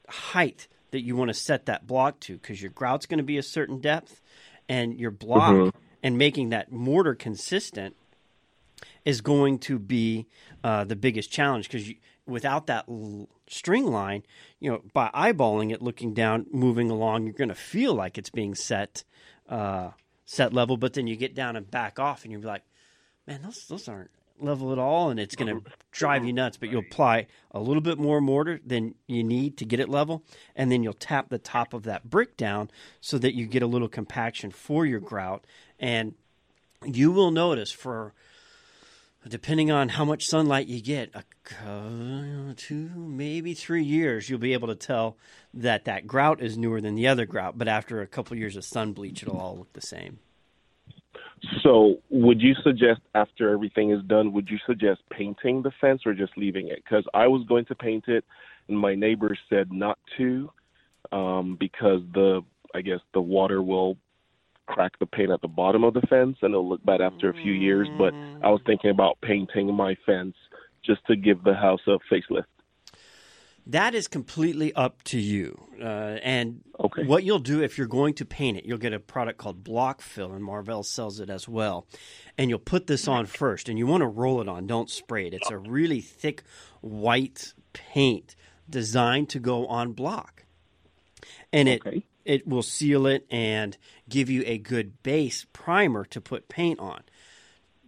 height 0.09 0.67
that 0.91 1.01
you 1.01 1.15
want 1.15 1.29
to 1.29 1.33
set 1.33 1.65
that 1.65 1.85
block 1.85 2.19
to, 2.21 2.33
because 2.37 2.61
your 2.61 2.71
grout's 2.71 3.05
going 3.05 3.17
to 3.17 3.23
be 3.23 3.37
a 3.37 3.43
certain 3.43 3.79
depth, 3.79 4.21
and 4.67 4.99
your 4.99 5.11
block 5.11 5.73
and 6.01 6.17
making 6.17 6.49
that 6.49 6.71
mortar 6.71 7.15
consistent 7.15 7.95
is 9.03 9.21
going 9.21 9.59
to 9.59 9.79
be 9.79 10.25
uh, 10.63 10.83
the 10.83 10.95
biggest 10.95 11.31
challenge 11.31 11.69
because 11.69 11.91
without 12.25 12.67
that 12.67 12.85
l- 12.89 13.27
string 13.47 13.85
line, 13.85 14.23
you 14.59 14.71
know, 14.71 14.81
by 14.93 15.09
eyeballing 15.13 15.71
it, 15.71 15.81
looking 15.81 16.13
down, 16.13 16.45
moving 16.51 16.89
along, 16.89 17.23
you're 17.23 17.33
going 17.33 17.49
to 17.49 17.55
feel 17.55 17.93
like 17.93 18.17
it's 18.17 18.29
being 18.29 18.55
set 18.55 19.03
uh, 19.49 19.91
set 20.25 20.53
level, 20.53 20.77
but 20.77 20.93
then 20.93 21.07
you 21.07 21.15
get 21.15 21.35
down 21.35 21.55
and 21.55 21.69
back 21.69 21.99
off, 21.99 22.23
and 22.23 22.31
you're 22.31 22.41
like, 22.41 22.63
man, 23.27 23.41
those 23.43 23.67
those 23.67 23.87
aren't 23.87 24.11
level 24.39 24.71
at 24.71 24.79
all, 24.79 25.09
and 25.09 25.19
it's 25.19 25.35
going 25.35 25.61
to 25.61 25.71
drive 25.91 26.25
you 26.25 26.33
nuts. 26.33 26.57
But 26.57 26.69
you'll 26.69 26.81
apply 26.81 27.27
a 27.51 27.59
little 27.59 27.81
bit 27.81 27.97
more 27.97 28.19
mortar 28.19 28.59
than 28.65 28.95
you 29.07 29.23
need 29.23 29.57
to 29.57 29.65
get 29.65 29.79
it 29.79 29.89
level, 29.89 30.23
and 30.55 30.71
then 30.71 30.83
you'll 30.83 30.93
tap 30.93 31.29
the 31.29 31.37
top 31.37 31.73
of 31.73 31.83
that 31.83 32.09
brick 32.09 32.35
down 32.35 32.69
so 33.01 33.17
that 33.19 33.35
you 33.35 33.45
get 33.45 33.63
a 33.63 33.67
little 33.67 33.87
compaction 33.87 34.51
for 34.51 34.85
your 34.85 34.99
grout 34.99 35.45
and 35.79 36.13
you 36.85 37.11
will 37.11 37.31
notice 37.31 37.71
for 37.71 38.13
depending 39.27 39.71
on 39.71 39.89
how 39.89 40.05
much 40.05 40.25
sunlight 40.25 40.67
you 40.67 40.81
get, 40.81 41.09
a, 41.15 41.23
two 42.55 42.89
maybe 42.95 43.53
three 43.53 43.83
years, 43.83 44.29
you'll 44.29 44.39
be 44.39 44.53
able 44.53 44.67
to 44.67 44.75
tell 44.75 45.17
that 45.53 45.85
that 45.85 46.07
grout 46.07 46.41
is 46.41 46.57
newer 46.57 46.81
than 46.81 46.95
the 46.95 47.07
other 47.07 47.25
grout. 47.25 47.57
But 47.57 47.67
after 47.67 48.01
a 48.01 48.07
couple 48.07 48.37
years 48.37 48.55
of 48.55 48.63
sun 48.63 48.93
bleach, 48.93 49.23
it'll 49.23 49.37
all 49.37 49.57
look 49.57 49.73
the 49.73 49.81
same. 49.81 50.19
So, 51.61 51.99
would 52.09 52.41
you 52.41 52.55
suggest 52.63 53.01
after 53.13 53.51
everything 53.51 53.91
is 53.91 54.01
done, 54.03 54.33
would 54.33 54.49
you 54.49 54.57
suggest 54.65 55.01
painting 55.11 55.61
the 55.61 55.71
fence 55.79 56.01
or 56.05 56.13
just 56.13 56.37
leaving 56.37 56.69
it? 56.69 56.83
Because 56.83 57.03
I 57.13 57.27
was 57.27 57.45
going 57.47 57.65
to 57.65 57.75
paint 57.75 58.05
it, 58.07 58.23
and 58.67 58.79
my 58.79 58.95
neighbors 58.95 59.37
said 59.49 59.71
not 59.71 59.99
to, 60.17 60.49
um, 61.11 61.57
because 61.59 62.01
the 62.13 62.41
I 62.73 62.81
guess 62.81 62.99
the 63.13 63.21
water 63.21 63.61
will 63.61 63.97
crack 64.67 64.97
the 64.99 65.05
paint 65.05 65.31
at 65.31 65.41
the 65.41 65.47
bottom 65.47 65.83
of 65.83 65.93
the 65.93 66.01
fence, 66.01 66.37
and 66.41 66.51
it'll 66.53 66.67
look 66.67 66.83
bad 66.85 67.01
after 67.01 67.29
a 67.29 67.33
few 67.33 67.53
years. 67.53 67.89
But 67.97 68.13
I 68.41 68.49
was 68.49 68.61
thinking 68.65 68.89
about 68.89 69.17
painting 69.21 69.73
my 69.73 69.95
fence 70.05 70.35
just 70.83 71.05
to 71.07 71.15
give 71.15 71.43
the 71.43 71.53
house 71.53 71.81
a 71.87 71.97
facelift. 72.11 72.45
That 73.67 73.95
is 73.95 74.07
completely 74.07 74.71
up 74.75 75.01
to 75.05 75.19
you. 75.19 75.59
Uh, 75.81 76.19
and 76.21 76.61
Okay. 76.79 77.03
what 77.03 77.23
you'll 77.23 77.39
do 77.39 77.63
if 77.63 77.79
you're 77.79 77.87
going 77.87 78.13
to 78.15 78.25
paint 78.25 78.57
it, 78.57 78.65
you'll 78.65 78.77
get 78.77 78.93
a 78.93 78.99
product 78.99 79.39
called 79.39 79.63
Block 79.63 80.01
Fill, 80.01 80.33
and 80.33 80.43
Marvell 80.43 80.83
sells 80.83 81.19
it 81.19 81.31
as 81.31 81.47
well. 81.49 81.87
And 82.37 82.49
you'll 82.49 82.59
put 82.59 82.85
this 82.85 83.07
on 83.07 83.25
first, 83.25 83.67
and 83.67 83.79
you 83.79 83.87
want 83.87 84.01
to 84.01 84.07
roll 84.07 84.39
it 84.39 84.47
on, 84.47 84.67
don't 84.67 84.89
spray 84.89 85.25
it. 85.27 85.33
It's 85.33 85.49
a 85.49 85.57
really 85.57 85.99
thick 85.99 86.43
white 86.81 87.53
paint 87.73 88.35
designed 88.69 89.29
to 89.29 89.39
go 89.39 89.65
on 89.65 89.93
block. 89.93 90.43
And 91.51 91.67
it 91.67 91.81
Okay. 91.85 92.05
It 92.25 92.47
will 92.47 92.63
seal 92.63 93.05
it 93.05 93.25
and 93.29 93.77
give 94.09 94.29
you 94.29 94.43
a 94.45 94.57
good 94.57 95.01
base 95.03 95.45
primer 95.53 96.03
to 96.05 96.19
put 96.19 96.49
paint 96.49 96.79
on. 96.79 97.03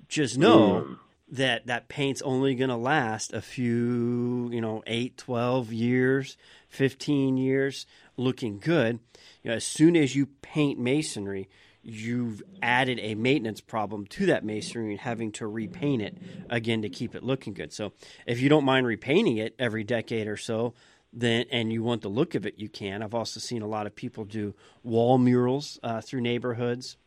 Just 0.07 0.35
hmm. 0.35 0.41
know 0.41 0.97
that 1.29 1.67
that 1.67 1.89
paint's 1.89 2.21
only 2.21 2.55
going 2.55 2.69
to 2.69 2.77
last 2.77 3.33
a 3.33 3.41
few, 3.41 4.49
you 4.51 4.61
know, 4.61 4.81
8, 4.87 5.17
12 5.17 5.73
years, 5.73 6.37
15 6.69 7.35
years 7.35 7.85
looking 8.15 8.59
good. 8.59 8.99
You 9.43 9.51
know, 9.51 9.57
as 9.57 9.65
soon 9.65 9.97
as 9.97 10.15
you 10.15 10.27
paint 10.41 10.79
masonry, 10.79 11.49
you've 11.83 12.43
added 12.61 12.99
a 13.01 13.15
maintenance 13.15 13.61
problem 13.61 14.05
to 14.07 14.27
that 14.27 14.45
masonry 14.45 14.91
and 14.91 14.99
having 14.99 15.31
to 15.33 15.47
repaint 15.47 16.01
it 16.01 16.17
again 16.49 16.81
to 16.81 16.89
keep 16.89 17.15
it 17.15 17.23
looking 17.23 17.53
good. 17.53 17.73
So, 17.73 17.93
if 18.25 18.41
you 18.41 18.49
don't 18.49 18.65
mind 18.65 18.85
repainting 18.85 19.37
it 19.37 19.55
every 19.59 19.83
decade 19.83 20.27
or 20.27 20.37
so, 20.37 20.73
then 21.13 21.45
and 21.51 21.71
you 21.71 21.83
want 21.83 22.01
the 22.01 22.09
look 22.09 22.35
of 22.35 22.45
it, 22.45 22.55
you 22.57 22.69
can. 22.69 23.01
I've 23.01 23.15
also 23.15 23.39
seen 23.39 23.61
a 23.61 23.67
lot 23.67 23.87
of 23.87 23.95
people 23.95 24.25
do 24.25 24.53
wall 24.83 25.17
murals 25.17 25.79
uh, 25.83 26.01
through 26.01 26.21
neighborhoods, 26.21 26.97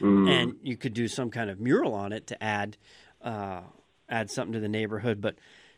and 0.00 0.56
you 0.62 0.76
could 0.76 0.94
do 0.94 1.08
some 1.08 1.30
kind 1.30 1.50
of 1.50 1.60
mural 1.60 1.94
on 1.94 2.12
it 2.12 2.26
to 2.28 2.42
add 2.42 2.76
uh, 3.22 3.60
add 4.08 4.30
something 4.30 4.52
to 4.52 4.60
the 4.60 4.68
neighborhood. 4.68 5.20
But 5.20 5.36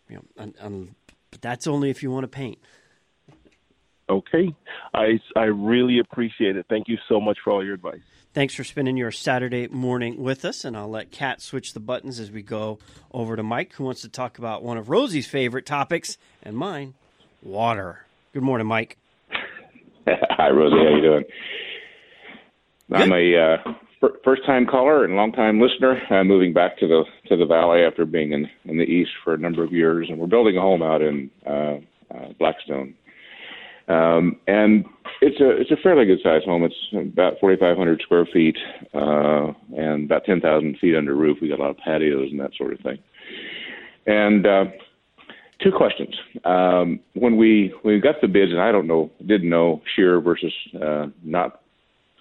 you 0.08 0.16
know, 0.16 0.22
un, 0.38 0.54
un, 0.60 0.94
but 1.30 1.40
that's 1.40 1.66
only 1.66 1.90
if 1.90 2.02
you 2.02 2.10
want 2.10 2.24
to 2.24 2.28
paint. 2.28 2.58
Okay, 4.08 4.54
I 4.94 5.20
I 5.34 5.44
really 5.44 5.98
appreciate 5.98 6.56
it. 6.56 6.66
Thank 6.68 6.88
you 6.88 6.98
so 7.08 7.20
much 7.20 7.38
for 7.42 7.52
all 7.52 7.64
your 7.64 7.74
advice. 7.74 8.00
Thanks 8.34 8.54
for 8.54 8.64
spending 8.64 8.96
your 8.96 9.10
Saturday 9.10 9.68
morning 9.68 10.22
with 10.22 10.44
us, 10.46 10.64
and 10.64 10.74
I'll 10.74 10.88
let 10.88 11.10
Kat 11.10 11.42
switch 11.42 11.74
the 11.74 11.80
buttons 11.80 12.18
as 12.18 12.30
we 12.30 12.42
go 12.42 12.78
over 13.12 13.36
to 13.36 13.42
Mike, 13.42 13.74
who 13.74 13.84
wants 13.84 14.00
to 14.02 14.08
talk 14.08 14.38
about 14.38 14.62
one 14.62 14.78
of 14.78 14.88
Rosie's 14.88 15.26
favorite 15.26 15.66
topics 15.66 16.16
and 16.42 16.56
mine, 16.56 16.94
water. 17.42 18.04
Good 18.32 18.42
morning, 18.42 18.66
Mike. 18.66 18.96
Hi, 20.06 20.48
Rosie. 20.50 20.76
How 20.76 20.96
you 20.96 21.02
doing? 21.02 21.24
I'm 22.92 23.12
a 23.12 23.36
uh, 23.36 23.72
fir- 24.00 24.18
first-time 24.24 24.66
caller 24.66 25.04
and 25.04 25.16
long-time 25.16 25.60
listener. 25.60 26.00
I'm 26.10 26.28
moving 26.28 26.52
back 26.52 26.78
to 26.78 26.86
the 26.86 27.04
to 27.28 27.36
the 27.36 27.46
valley 27.46 27.82
after 27.82 28.04
being 28.04 28.32
in 28.32 28.48
in 28.64 28.78
the 28.78 28.84
east 28.84 29.10
for 29.24 29.34
a 29.34 29.38
number 29.38 29.64
of 29.64 29.72
years, 29.72 30.08
and 30.08 30.18
we're 30.18 30.26
building 30.26 30.56
a 30.56 30.60
home 30.60 30.82
out 30.82 31.02
in 31.02 31.30
uh, 31.46 31.76
uh, 32.14 32.32
Blackstone. 32.38 32.94
Um, 33.88 34.36
and 34.46 34.84
it's 35.20 35.40
a 35.40 35.50
it's 35.50 35.70
a 35.70 35.82
fairly 35.82 36.06
good 36.06 36.20
sized 36.22 36.44
home. 36.44 36.64
It's 36.64 36.74
about 36.92 37.34
4,500 37.40 38.00
square 38.02 38.26
feet 38.32 38.56
uh, 38.94 39.52
and 39.76 40.04
about 40.04 40.24
10,000 40.24 40.78
feet 40.80 40.96
under 40.96 41.14
roof. 41.14 41.38
We 41.40 41.48
got 41.48 41.58
a 41.58 41.62
lot 41.62 41.70
of 41.70 41.78
patios 41.78 42.28
and 42.30 42.40
that 42.40 42.54
sort 42.56 42.72
of 42.72 42.80
thing. 42.80 42.98
And 44.06 44.46
uh, 44.46 44.64
two 45.62 45.72
questions. 45.72 46.14
Um, 46.44 47.00
when 47.14 47.36
we 47.36 47.72
when 47.82 47.94
we 47.94 48.00
got 48.00 48.20
the 48.20 48.28
bids, 48.28 48.52
and 48.52 48.60
I 48.60 48.72
don't 48.72 48.86
know, 48.86 49.10
didn't 49.26 49.50
know 49.50 49.82
shear 49.94 50.20
versus 50.20 50.52
uh, 50.82 51.06
not 51.22 51.62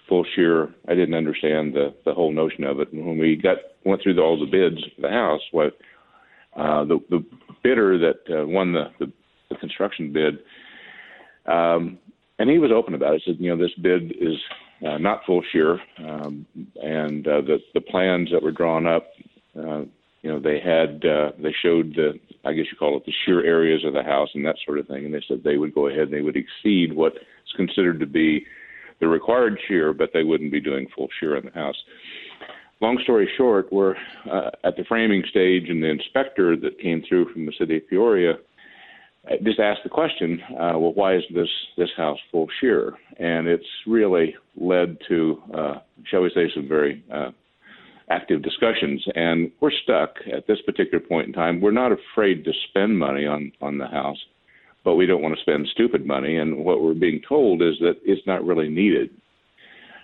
full 0.08 0.24
shear. 0.34 0.74
I 0.88 0.94
didn't 0.94 1.14
understand 1.14 1.74
the 1.74 1.94
the 2.04 2.14
whole 2.14 2.32
notion 2.32 2.64
of 2.64 2.80
it. 2.80 2.92
And 2.92 3.06
when 3.06 3.18
we 3.18 3.36
got 3.36 3.58
went 3.84 4.02
through 4.02 4.14
the, 4.14 4.22
all 4.22 4.38
the 4.38 4.46
bids 4.46 4.82
for 4.94 5.02
the 5.02 5.10
house, 5.10 5.40
what 5.52 5.76
uh, 6.56 6.84
the 6.84 6.98
the 7.10 7.24
bidder 7.62 7.98
that 7.98 8.42
uh, 8.42 8.46
won 8.46 8.72
the, 8.72 8.84
the 8.98 9.12
the 9.50 9.56
construction 9.56 10.12
bid, 10.12 10.38
um, 11.46 11.98
and 12.38 12.48
he 12.50 12.58
was 12.58 12.70
open 12.72 12.94
about 12.94 13.14
it. 13.14 13.22
Said, 13.24 13.36
you 13.38 13.50
know, 13.50 13.62
this 13.62 13.74
bid 13.80 14.12
is 14.12 14.36
uh, 14.86 14.98
not 14.98 15.22
full 15.26 15.42
shear, 15.52 15.80
um, 15.98 16.46
and 16.82 17.26
uh, 17.26 17.40
the 17.40 17.58
the 17.74 17.80
plans 17.80 18.30
that 18.32 18.42
were 18.42 18.52
drawn 18.52 18.86
up. 18.86 19.08
Uh, 19.56 19.82
you 20.22 20.30
know, 20.30 20.38
they 20.38 20.60
had 20.60 21.04
uh, 21.04 21.32
they 21.38 21.54
showed 21.62 21.94
the 21.94 22.18
I 22.44 22.52
guess 22.52 22.66
you 22.70 22.76
call 22.76 22.96
it 22.96 23.04
the 23.06 23.12
shear 23.24 23.44
areas 23.44 23.84
of 23.84 23.92
the 23.92 24.02
house 24.02 24.30
and 24.34 24.44
that 24.44 24.56
sort 24.64 24.78
of 24.78 24.88
thing, 24.88 25.04
and 25.04 25.14
they 25.14 25.22
said 25.26 25.42
they 25.44 25.56
would 25.56 25.74
go 25.74 25.86
ahead 25.86 26.02
and 26.08 26.12
they 26.12 26.22
would 26.22 26.36
exceed 26.36 26.94
what 26.94 27.14
is 27.14 27.52
considered 27.56 28.00
to 28.00 28.06
be 28.06 28.44
the 29.00 29.08
required 29.08 29.58
shear, 29.66 29.92
but 29.92 30.10
they 30.12 30.22
wouldn't 30.22 30.52
be 30.52 30.60
doing 30.60 30.86
full 30.94 31.08
shear 31.18 31.36
in 31.36 31.44
the 31.44 31.52
house. 31.52 31.76
Long 32.80 32.98
story 33.04 33.30
short, 33.36 33.72
we're 33.72 33.94
uh, 34.30 34.50
at 34.64 34.76
the 34.76 34.84
framing 34.84 35.22
stage, 35.30 35.68
and 35.68 35.82
the 35.82 35.88
inspector 35.88 36.56
that 36.56 36.80
came 36.80 37.02
through 37.08 37.32
from 37.32 37.46
the 37.46 37.52
city 37.58 37.76
of 37.76 37.88
Peoria 37.88 38.32
uh, 39.30 39.34
just 39.44 39.60
asked 39.60 39.84
the 39.84 39.88
question, 39.88 40.42
uh, 40.50 40.76
well, 40.78 40.92
why 40.94 41.14
is 41.14 41.22
this 41.32 41.48
this 41.76 41.90
house 41.96 42.18
full 42.32 42.48
shear? 42.60 42.94
And 43.18 43.46
it's 43.46 43.66
really 43.86 44.34
led 44.56 44.98
to, 45.08 45.42
uh, 45.54 45.74
shall 46.10 46.22
we 46.22 46.30
say, 46.34 46.50
some 46.52 46.66
very 46.66 47.04
uh, 47.12 47.30
active 48.10 48.42
discussions. 48.42 49.04
And 49.14 49.50
we're 49.60 49.70
stuck 49.70 50.16
at 50.32 50.46
this 50.46 50.60
particular 50.62 51.00
point 51.00 51.28
in 51.28 51.32
time. 51.32 51.60
We're 51.60 51.70
not 51.70 51.92
afraid 51.92 52.44
to 52.44 52.52
spend 52.68 52.98
money 52.98 53.26
on 53.26 53.52
on 53.60 53.78
the 53.78 53.86
house, 53.86 54.18
but 54.84 54.96
we 54.96 55.06
don't 55.06 55.22
want 55.22 55.34
to 55.34 55.40
spend 55.40 55.68
stupid 55.72 56.06
money. 56.06 56.36
And 56.36 56.64
what 56.64 56.82
we're 56.82 56.94
being 56.94 57.20
told 57.28 57.62
is 57.62 57.74
that 57.80 57.96
it's 58.04 58.26
not 58.26 58.44
really 58.44 58.68
needed. 58.68 59.10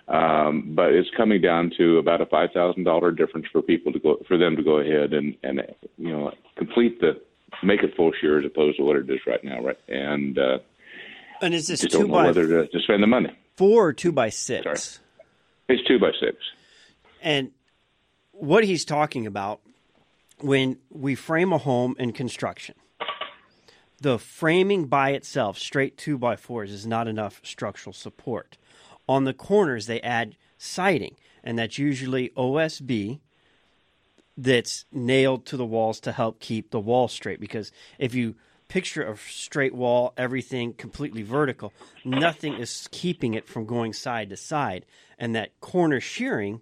Um, 0.07 0.73
but 0.75 0.91
it's 0.91 1.09
coming 1.15 1.39
down 1.39 1.71
to 1.77 1.99
about 1.99 2.19
a 2.19 2.25
five 2.25 2.49
thousand 2.51 2.83
dollar 2.83 3.11
difference 3.11 3.45
for 3.51 3.61
people 3.61 3.93
to 3.93 3.99
go 3.99 4.17
for 4.27 4.37
them 4.37 4.55
to 4.55 4.63
go 4.63 4.77
ahead 4.79 5.13
and 5.13 5.35
and 5.43 5.61
you 5.97 6.09
know 6.09 6.31
complete 6.57 6.99
the 6.99 7.21
make 7.61 7.83
it 7.83 7.95
full 7.95 8.11
shear 8.19 8.39
as 8.39 8.45
opposed 8.45 8.77
to 8.77 8.83
what 8.83 8.95
it 8.95 9.09
is 9.09 9.19
right 9.27 9.43
now, 9.43 9.61
right? 9.61 9.77
And 9.87 10.37
uh, 10.39 10.59
And 11.41 11.53
is 11.53 11.67
this 11.67 11.81
just 11.81 11.93
two 11.95 12.07
by 12.07 12.25
whether 12.25 12.47
to, 12.47 12.67
to 12.67 12.79
spend 12.81 13.03
the 13.03 13.07
money. 13.07 13.29
four 13.55 13.85
or 13.87 13.93
two 13.93 14.11
by 14.11 14.29
six? 14.29 14.63
Sorry. 14.63 15.05
It's 15.67 15.87
two 15.87 15.99
by 15.99 16.11
six. 16.19 16.37
And 17.21 17.51
what 18.39 18.63
he's 18.63 18.85
talking 18.85 19.27
about 19.27 19.59
when 20.39 20.77
we 20.89 21.15
frame 21.15 21.51
a 21.51 21.57
home 21.57 21.95
in 21.99 22.13
construction, 22.13 22.75
the 24.01 24.17
framing 24.17 24.85
by 24.85 25.11
itself, 25.11 25.57
straight 25.57 25.97
two 25.97 26.17
by 26.17 26.35
fours, 26.35 26.71
is 26.71 26.87
not 26.87 27.07
enough 27.07 27.41
structural 27.43 27.93
support. 27.93 28.57
On 29.07 29.25
the 29.25 29.33
corners, 29.33 29.87
they 29.87 29.99
add 30.01 30.37
siding, 30.57 31.15
and 31.43 31.59
that's 31.59 31.77
usually 31.77 32.29
OSB 32.29 33.19
that's 34.37 34.85
nailed 34.91 35.45
to 35.47 35.57
the 35.57 35.65
walls 35.65 35.99
to 35.99 36.13
help 36.13 36.39
keep 36.39 36.71
the 36.71 36.79
wall 36.79 37.09
straight. 37.09 37.41
Because 37.41 37.73
if 37.97 38.15
you 38.15 38.35
picture 38.69 39.03
a 39.03 39.17
straight 39.17 39.75
wall, 39.75 40.13
everything 40.15 40.71
completely 40.71 41.23
vertical, 41.23 41.73
nothing 42.05 42.53
is 42.53 42.87
keeping 42.91 43.33
it 43.33 43.47
from 43.47 43.65
going 43.65 43.91
side 43.91 44.29
to 44.29 44.37
side. 44.37 44.85
And 45.17 45.35
that 45.35 45.59
corner 45.59 45.99
shearing 45.99 46.61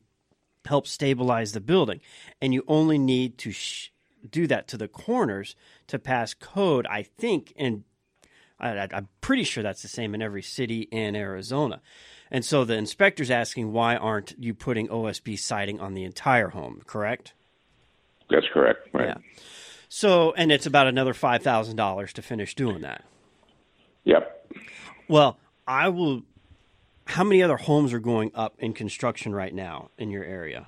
helps 0.68 0.91
stabilize 0.91 1.51
the 1.51 1.61
building. 1.61 1.99
And 2.41 2.53
you 2.53 2.63
only 2.68 2.97
need 2.97 3.38
to 3.39 3.51
sh- 3.51 3.91
do 4.30 4.47
that 4.47 4.68
to 4.70 4.78
the 4.78 4.88
corners 4.88 5.55
to 5.88 5.99
pass 5.99 6.34
code, 6.34 6.86
I 6.88 7.03
think, 7.03 7.53
and 7.55 7.84
I, 8.59 8.88
I'm 8.91 9.07
pretty 9.22 9.43
sure 9.43 9.63
that's 9.63 9.82
the 9.82 9.88
same 9.88 10.15
in 10.15 10.22
every 10.22 10.41
city 10.41 10.82
in 10.91 11.15
Arizona. 11.15 11.82
And 12.32 12.43
so 12.43 12.65
the 12.65 12.74
inspector's 12.74 13.32
asking, 13.32 13.72
why 13.72 13.95
aren't 13.95 14.36
you 14.38 14.53
putting 14.53 14.88
OSB 14.88 15.39
siding 15.39 15.80
on 15.80 15.93
the 15.93 16.03
entire 16.03 16.49
home, 16.49 16.82
correct? 16.86 17.34
That's 18.30 18.47
correct. 18.53 18.89
Right. 18.93 19.09
Yeah. 19.09 19.18
So, 19.89 20.34
and 20.34 20.51
it's 20.51 20.65
about 20.65 20.88
another 20.88 21.13
$5,000 21.13 22.11
to 22.11 22.22
finish 22.22 22.55
doing 22.55 22.82
that. 22.82 23.03
Yep. 24.03 24.51
Well, 25.07 25.38
I 25.68 25.89
will. 25.89 26.24
How 27.08 27.24
many 27.24 27.41
other 27.41 27.58
homes 27.58 27.93
are 27.93 27.99
going 27.99 28.32
up 28.36 28.55
in 28.60 28.74
construction 28.74 29.34
right 29.34 29.53
now 29.53 29.89
in 29.97 30.12
your 30.12 30.24
area? 30.24 30.68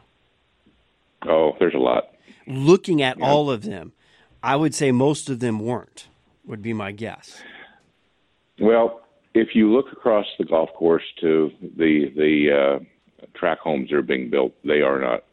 Oh, 1.28 1.54
there's 1.60 1.74
a 1.74 1.80
lot. 1.80 2.14
Looking 2.48 3.02
at 3.02 3.22
all 3.22 3.52
of 3.52 3.64
them, 3.64 3.92
I 4.42 4.56
would 4.56 4.74
say 4.74 4.92
most 4.92 5.30
of 5.30 5.40
them 5.40 5.60
weren't, 5.60 6.08
would 6.46 6.62
be 6.62 6.74
my 6.74 6.92
guess. 6.92 7.42
Well, 8.60 9.02
if 9.34 9.50
you 9.54 9.72
look 9.72 9.92
across 9.92 10.26
the 10.38 10.46
golf 10.46 10.70
course 10.74 11.04
to 11.22 11.52
the 11.62 12.12
the 12.16 12.80
uh, 13.22 13.28
track 13.38 13.60
homes 13.60 13.90
that 13.90 13.98
are 13.98 14.02
being 14.02 14.30
built, 14.30 14.54
they 14.64 14.82
are 14.82 15.00
not 15.00 15.24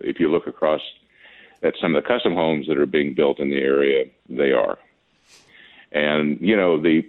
if 0.00 0.20
you 0.20 0.30
look 0.30 0.46
across 0.46 0.80
at 1.62 1.74
some 1.80 1.94
of 1.94 2.02
the 2.02 2.08
custom 2.08 2.34
homes 2.34 2.66
that 2.68 2.78
are 2.78 2.86
being 2.86 3.14
built 3.14 3.40
in 3.40 3.50
the 3.50 3.56
area, 3.56 4.04
they 4.28 4.52
are. 4.52 4.78
And 5.92 6.38
you 6.40 6.56
know 6.56 6.80
the 6.80 7.02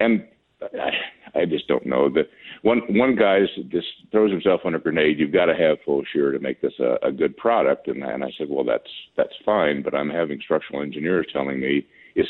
and 0.00 0.26
I, 0.62 0.90
I 1.34 1.44
just 1.44 1.68
don't 1.68 1.86
know 1.86 2.08
that 2.10 2.28
one 2.62 2.80
one 2.88 3.14
guy 3.16 3.40
just 3.68 3.86
throws 4.10 4.30
himself 4.30 4.62
on 4.64 4.74
a 4.74 4.78
grenade. 4.78 5.18
You've 5.18 5.32
got 5.32 5.46
to 5.46 5.54
have 5.54 5.78
full 5.84 6.02
shear 6.12 6.32
to 6.32 6.38
make 6.38 6.60
this 6.60 6.72
a, 6.80 6.96
a 7.06 7.12
good 7.12 7.36
product. 7.36 7.88
And, 7.88 8.02
and 8.02 8.24
I 8.24 8.30
said, 8.36 8.48
well, 8.50 8.64
that's 8.64 8.90
that's 9.16 9.34
fine, 9.44 9.82
but 9.82 9.94
I'm 9.94 10.10
having 10.10 10.40
structural 10.40 10.82
engineers 10.82 11.26
telling 11.32 11.60
me 11.60 11.86
it's 12.14 12.28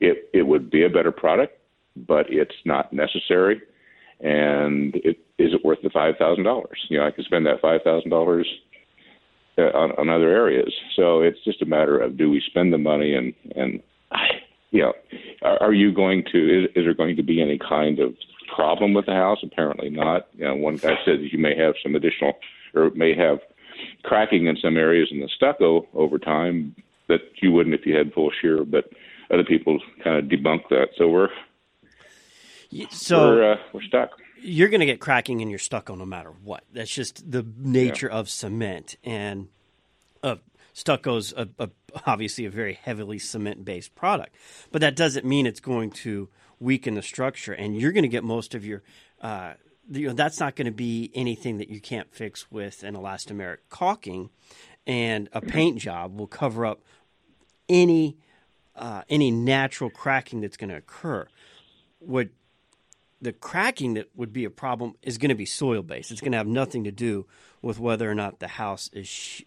it 0.00 0.30
it 0.32 0.42
would 0.42 0.70
be 0.70 0.84
a 0.84 0.90
better 0.90 1.12
product, 1.12 1.58
but 1.96 2.26
it's 2.28 2.54
not 2.64 2.92
necessary. 2.92 3.60
And 4.20 4.94
it 4.96 5.18
is 5.38 5.52
it 5.52 5.64
worth 5.64 5.78
the 5.82 5.90
five 5.90 6.14
thousand 6.18 6.44
dollars? 6.44 6.78
You 6.88 6.98
know, 6.98 7.06
I 7.06 7.10
could 7.10 7.26
spend 7.26 7.44
that 7.46 7.60
five 7.60 7.82
thousand 7.82 8.10
dollars 8.10 8.48
uh, 9.58 9.76
on, 9.76 9.92
on 9.92 10.08
other 10.08 10.30
areas. 10.30 10.72
So 10.96 11.20
it's 11.20 11.42
just 11.44 11.62
a 11.62 11.66
matter 11.66 11.98
of 11.98 12.16
do 12.16 12.30
we 12.30 12.42
spend 12.46 12.72
the 12.72 12.78
money 12.78 13.14
and 13.14 13.34
and 13.54 13.80
you 14.76 14.82
know, 14.82 14.92
are, 15.42 15.62
are 15.64 15.72
you 15.72 15.92
going 15.92 16.24
to? 16.32 16.64
Is, 16.64 16.70
is 16.74 16.84
there 16.84 16.94
going 16.94 17.16
to 17.16 17.22
be 17.22 17.40
any 17.40 17.58
kind 17.58 17.98
of 17.98 18.14
problem 18.54 18.94
with 18.94 19.06
the 19.06 19.12
house? 19.12 19.38
Apparently 19.42 19.90
not. 19.90 20.28
You 20.34 20.44
know, 20.44 20.54
one 20.54 20.76
guy 20.76 20.96
said 21.04 21.20
that 21.20 21.32
you 21.32 21.38
may 21.38 21.56
have 21.56 21.74
some 21.82 21.94
additional, 21.94 22.34
or 22.74 22.90
may 22.90 23.14
have 23.14 23.40
cracking 24.02 24.46
in 24.46 24.56
some 24.56 24.76
areas 24.76 25.08
in 25.10 25.20
the 25.20 25.28
stucco 25.34 25.86
over 25.94 26.18
time 26.18 26.74
that 27.08 27.20
you 27.40 27.52
wouldn't 27.52 27.74
if 27.74 27.86
you 27.86 27.96
had 27.96 28.12
full 28.12 28.30
shear. 28.40 28.64
But 28.64 28.90
other 29.30 29.44
people 29.44 29.80
kind 30.02 30.16
of 30.16 30.24
debunk 30.30 30.68
that. 30.70 30.88
So 30.96 31.08
we're 31.08 31.28
so 32.90 33.28
we're, 33.28 33.52
uh, 33.52 33.56
we're 33.72 33.82
stuck. 33.82 34.10
You're 34.42 34.68
going 34.68 34.80
to 34.80 34.86
get 34.86 35.00
cracking 35.00 35.40
in 35.40 35.48
your 35.48 35.58
stucco 35.58 35.94
no 35.94 36.04
matter 36.04 36.32
what. 36.44 36.64
That's 36.72 36.90
just 36.90 37.30
the 37.30 37.44
nature 37.58 38.08
yeah. 38.10 38.18
of 38.18 38.28
cement 38.28 38.96
and 39.02 39.48
uh, 40.22 40.36
stucco's 40.76 41.32
a, 41.32 41.48
a, 41.58 41.70
obviously 42.06 42.44
a 42.44 42.50
very 42.50 42.74
heavily 42.74 43.18
cement 43.18 43.64
based 43.64 43.94
product, 43.94 44.36
but 44.70 44.82
that 44.82 44.94
doesn't 44.94 45.24
mean 45.24 45.46
it's 45.46 45.60
going 45.60 45.90
to 45.90 46.28
weaken 46.60 46.94
the 46.94 47.02
structure, 47.02 47.54
and 47.54 47.80
you're 47.80 47.92
going 47.92 48.02
to 48.02 48.08
get 48.08 48.22
most 48.22 48.54
of 48.54 48.64
your. 48.64 48.82
Uh, 49.20 49.54
you 49.90 50.08
know, 50.08 50.12
that's 50.12 50.40
not 50.40 50.56
going 50.56 50.66
to 50.66 50.72
be 50.72 51.10
anything 51.14 51.58
that 51.58 51.68
you 51.68 51.80
can't 51.80 52.12
fix 52.12 52.50
with 52.50 52.82
an 52.82 52.94
elastomeric 52.94 53.58
caulking, 53.70 54.30
and 54.86 55.28
a 55.32 55.40
paint 55.40 55.78
job 55.78 56.18
will 56.18 56.26
cover 56.26 56.66
up 56.66 56.82
any 57.68 58.18
uh, 58.74 59.02
any 59.08 59.30
natural 59.30 59.88
cracking 59.88 60.42
that's 60.42 60.58
going 60.58 60.70
to 60.70 60.76
occur. 60.76 61.26
What 62.00 62.28
the 63.22 63.32
cracking 63.32 63.94
that 63.94 64.10
would 64.14 64.32
be 64.32 64.44
a 64.44 64.50
problem 64.50 64.94
is 65.02 65.16
going 65.16 65.30
to 65.30 65.34
be 65.34 65.46
soil 65.46 65.82
based. 65.82 66.10
It's 66.10 66.20
going 66.20 66.32
to 66.32 66.38
have 66.38 66.46
nothing 66.46 66.84
to 66.84 66.92
do 66.92 67.26
with 67.62 67.78
whether 67.78 68.10
or 68.10 68.14
not 68.14 68.40
the 68.40 68.48
house 68.48 68.90
is 68.92 69.42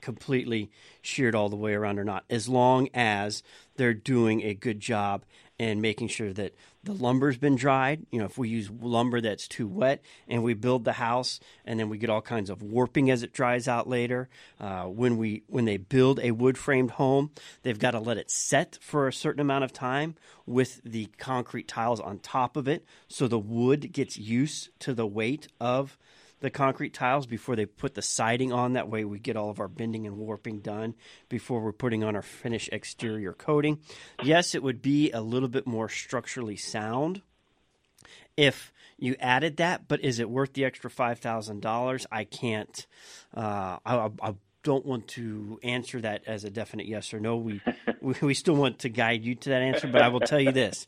completely 0.00 0.70
sheared 1.02 1.34
all 1.34 1.48
the 1.48 1.56
way 1.56 1.74
around 1.74 1.98
or 1.98 2.04
not, 2.04 2.24
as 2.30 2.48
long 2.48 2.88
as 2.94 3.42
they're 3.76 3.94
doing 3.94 4.42
a 4.42 4.54
good 4.54 4.80
job 4.80 5.24
and 5.58 5.82
making 5.82 6.08
sure 6.08 6.32
that 6.32 6.54
the 6.84 6.92
lumber's 6.94 7.36
been 7.36 7.54
dried. 7.54 8.06
You 8.10 8.18
know, 8.18 8.24
if 8.24 8.38
we 8.38 8.48
use 8.48 8.70
lumber 8.70 9.20
that's 9.20 9.46
too 9.46 9.68
wet 9.68 10.02
and 10.26 10.42
we 10.42 10.54
build 10.54 10.84
the 10.84 10.94
house 10.94 11.38
and 11.66 11.78
then 11.78 11.90
we 11.90 11.98
get 11.98 12.08
all 12.08 12.22
kinds 12.22 12.48
of 12.48 12.62
warping 12.62 13.10
as 13.10 13.22
it 13.22 13.34
dries 13.34 13.68
out 13.68 13.86
later. 13.86 14.30
Uh, 14.58 14.84
when 14.84 15.18
we 15.18 15.42
when 15.48 15.66
they 15.66 15.76
build 15.76 16.18
a 16.20 16.30
wood 16.30 16.56
framed 16.56 16.92
home, 16.92 17.30
they've 17.62 17.78
got 17.78 17.90
to 17.90 18.00
let 18.00 18.16
it 18.16 18.30
set 18.30 18.78
for 18.80 19.06
a 19.06 19.12
certain 19.12 19.40
amount 19.40 19.64
of 19.64 19.72
time 19.72 20.14
with 20.46 20.80
the 20.82 21.06
concrete 21.18 21.68
tiles 21.68 22.00
on 22.00 22.18
top 22.18 22.56
of 22.56 22.66
it, 22.66 22.84
so 23.06 23.28
the 23.28 23.38
wood 23.38 23.92
gets 23.92 24.18
used 24.18 24.70
to 24.80 24.94
the 24.94 25.06
weight 25.06 25.46
of 25.60 25.96
the 26.40 26.50
concrete 26.50 26.94
tiles 26.94 27.26
before 27.26 27.56
they 27.56 27.66
put 27.66 27.94
the 27.94 28.02
siding 28.02 28.52
on. 28.52 28.72
That 28.72 28.88
way, 28.88 29.04
we 29.04 29.18
get 29.18 29.36
all 29.36 29.50
of 29.50 29.60
our 29.60 29.68
bending 29.68 30.06
and 30.06 30.16
warping 30.16 30.60
done 30.60 30.94
before 31.28 31.60
we're 31.60 31.72
putting 31.72 32.02
on 32.02 32.16
our 32.16 32.22
finished 32.22 32.70
exterior 32.72 33.32
coating. 33.32 33.78
Yes, 34.22 34.54
it 34.54 34.62
would 34.62 34.82
be 34.82 35.10
a 35.12 35.20
little 35.20 35.48
bit 35.48 35.66
more 35.66 35.88
structurally 35.88 36.56
sound 36.56 37.22
if 38.36 38.72
you 38.98 39.16
added 39.20 39.58
that, 39.58 39.88
but 39.88 40.00
is 40.02 40.18
it 40.18 40.30
worth 40.30 40.52
the 40.52 40.64
extra 40.64 40.90
five 40.90 41.18
thousand 41.18 41.60
dollars? 41.60 42.06
I 42.10 42.24
can't. 42.24 42.86
Uh, 43.34 43.78
I, 43.84 44.10
I, 44.22 44.34
don't 44.62 44.84
want 44.84 45.08
to 45.08 45.58
answer 45.62 46.02
that 46.02 46.22
as 46.26 46.44
a 46.44 46.50
definite 46.50 46.84
yes 46.86 47.14
or 47.14 47.20
no. 47.20 47.36
We 48.02 48.14
we 48.22 48.34
still 48.34 48.56
want 48.56 48.80
to 48.80 48.88
guide 48.88 49.24
you 49.24 49.34
to 49.34 49.48
that 49.50 49.62
answer, 49.62 49.86
but 49.86 50.02
I 50.02 50.08
will 50.08 50.20
tell 50.20 50.40
you 50.40 50.52
this: 50.52 50.86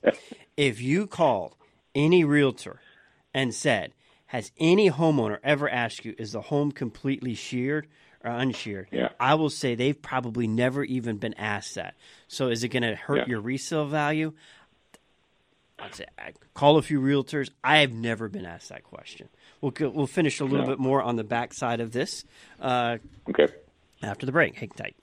if 0.57 0.80
you 0.80 1.07
called 1.07 1.57
any 1.94 2.24
realtor 2.24 2.80
and 3.34 3.55
said, 3.55 3.92
has 4.33 4.51
any 4.59 4.91
homeowner 4.91 5.37
ever 5.45 5.68
asked 5.68 6.07
you, 6.07 6.14
is 6.16 6.33
the 6.33 6.41
home 6.41 6.72
completely 6.72 7.35
sheared 7.35 7.87
or 8.24 8.30
unsheared? 8.30 8.89
Yeah. 8.91 9.11
I 9.20 9.35
will 9.35 9.51
say 9.51 9.74
they've 9.74 10.01
probably 10.01 10.47
never 10.47 10.83
even 10.83 11.18
been 11.18 11.35
asked 11.35 11.74
that. 11.74 11.97
So 12.28 12.49
is 12.49 12.64
it 12.64 12.68
going 12.68 12.83
to 12.83 12.95
hurt 12.95 13.18
yeah. 13.18 13.24
your 13.26 13.41
resale 13.43 13.85
value? 13.85 14.33
I'd 15.78 15.95
say 15.95 16.07
call 16.55 16.78
a 16.78 16.83
few 16.83 16.99
realtors. 16.99 17.51
I 17.62 17.80
have 17.80 17.93
never 17.93 18.30
been 18.30 18.47
asked 18.47 18.70
that 18.70 18.85
question. 18.85 19.28
We'll 19.61 19.74
we'll 19.78 20.07
finish 20.07 20.41
a 20.41 20.45
little 20.45 20.64
no. 20.64 20.72
bit 20.72 20.78
more 20.78 21.03
on 21.03 21.16
the 21.16 21.24
back 21.24 21.53
side 21.53 21.80
of 21.80 21.93
this. 21.93 22.24
Uh, 22.59 22.97
okay. 23.28 23.49
After 24.03 24.24
the 24.24 24.33
break, 24.33 24.55
hang 24.55 24.70
tight. 24.70 24.97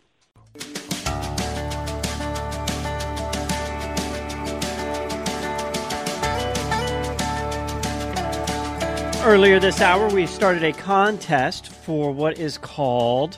Earlier 9.29 9.59
this 9.59 9.79
hour, 9.79 10.09
we 10.09 10.25
started 10.25 10.63
a 10.63 10.73
contest 10.73 11.67
for 11.67 12.11
what 12.11 12.39
is 12.39 12.57
called 12.57 13.37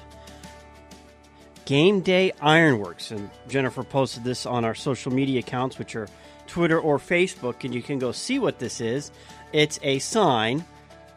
Game 1.66 2.00
Day 2.00 2.32
Ironworks. 2.40 3.12
And 3.12 3.30
Jennifer 3.50 3.84
posted 3.84 4.24
this 4.24 4.46
on 4.46 4.64
our 4.64 4.74
social 4.74 5.12
media 5.12 5.40
accounts, 5.40 5.78
which 5.78 5.98
are 5.98 6.08
Twitter 6.48 6.80
or 6.80 6.98
Facebook, 6.98 7.66
and 7.66 7.76
you 7.76 7.82
can 7.82 8.00
go 8.00 8.14
see 8.14 8.40
what 8.40 8.58
this 8.58 8.80
is. 8.80 9.12
It's 9.52 9.82
a 9.84 10.00
sign 10.00 10.64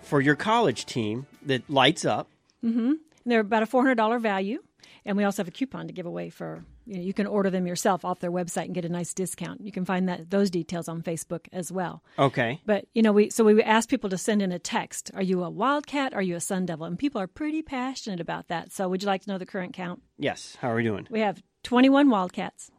for 0.02 0.20
your 0.20 0.34
college 0.34 0.86
team 0.86 1.26
that 1.46 1.70
lights 1.70 2.04
up. 2.04 2.28
Mm-hmm. 2.64 2.94
They're 3.26 3.40
about 3.40 3.62
a 3.62 3.66
$400 3.66 4.20
value. 4.20 4.60
And 5.04 5.16
we 5.16 5.22
also 5.22 5.44
have 5.44 5.48
a 5.48 5.52
coupon 5.52 5.86
to 5.86 5.92
give 5.92 6.04
away 6.06 6.30
for 6.30 6.64
you, 6.86 6.96
know, 6.96 7.02
you 7.02 7.14
can 7.14 7.26
order 7.26 7.50
them 7.50 7.66
yourself 7.66 8.04
off 8.04 8.20
their 8.20 8.30
website 8.30 8.66
and 8.66 8.74
get 8.74 8.84
a 8.84 8.88
nice 8.88 9.14
discount. 9.14 9.60
You 9.60 9.72
can 9.72 9.84
find 9.84 10.08
that 10.08 10.30
those 10.30 10.50
details 10.50 10.88
on 10.88 11.02
Facebook 11.02 11.46
as 11.52 11.72
well. 11.72 12.02
Okay. 12.18 12.60
But 12.66 12.86
you 12.94 13.02
know, 13.02 13.12
we 13.12 13.30
so 13.30 13.44
we 13.44 13.62
ask 13.62 13.88
people 13.88 14.10
to 14.10 14.18
send 14.18 14.42
in 14.42 14.52
a 14.52 14.58
text. 14.58 15.10
Are 15.14 15.22
you 15.22 15.42
a 15.42 15.50
Wildcat? 15.50 16.14
Are 16.14 16.22
you 16.22 16.36
a 16.36 16.40
Sun 16.40 16.66
Devil? 16.66 16.86
And 16.86 16.98
people 16.98 17.20
are 17.20 17.26
pretty 17.26 17.62
passionate 17.62 18.20
about 18.20 18.48
that. 18.48 18.72
So 18.72 18.88
would 18.88 19.02
you 19.02 19.06
like 19.06 19.22
to 19.22 19.30
know 19.30 19.38
the 19.38 19.46
current 19.46 19.74
count? 19.74 20.02
Yes. 20.18 20.56
How 20.60 20.70
are 20.70 20.76
we 20.76 20.82
doing? 20.82 21.06
We 21.10 21.20
have 21.20 21.42
21 21.64 22.10
Wildcats 22.10 22.70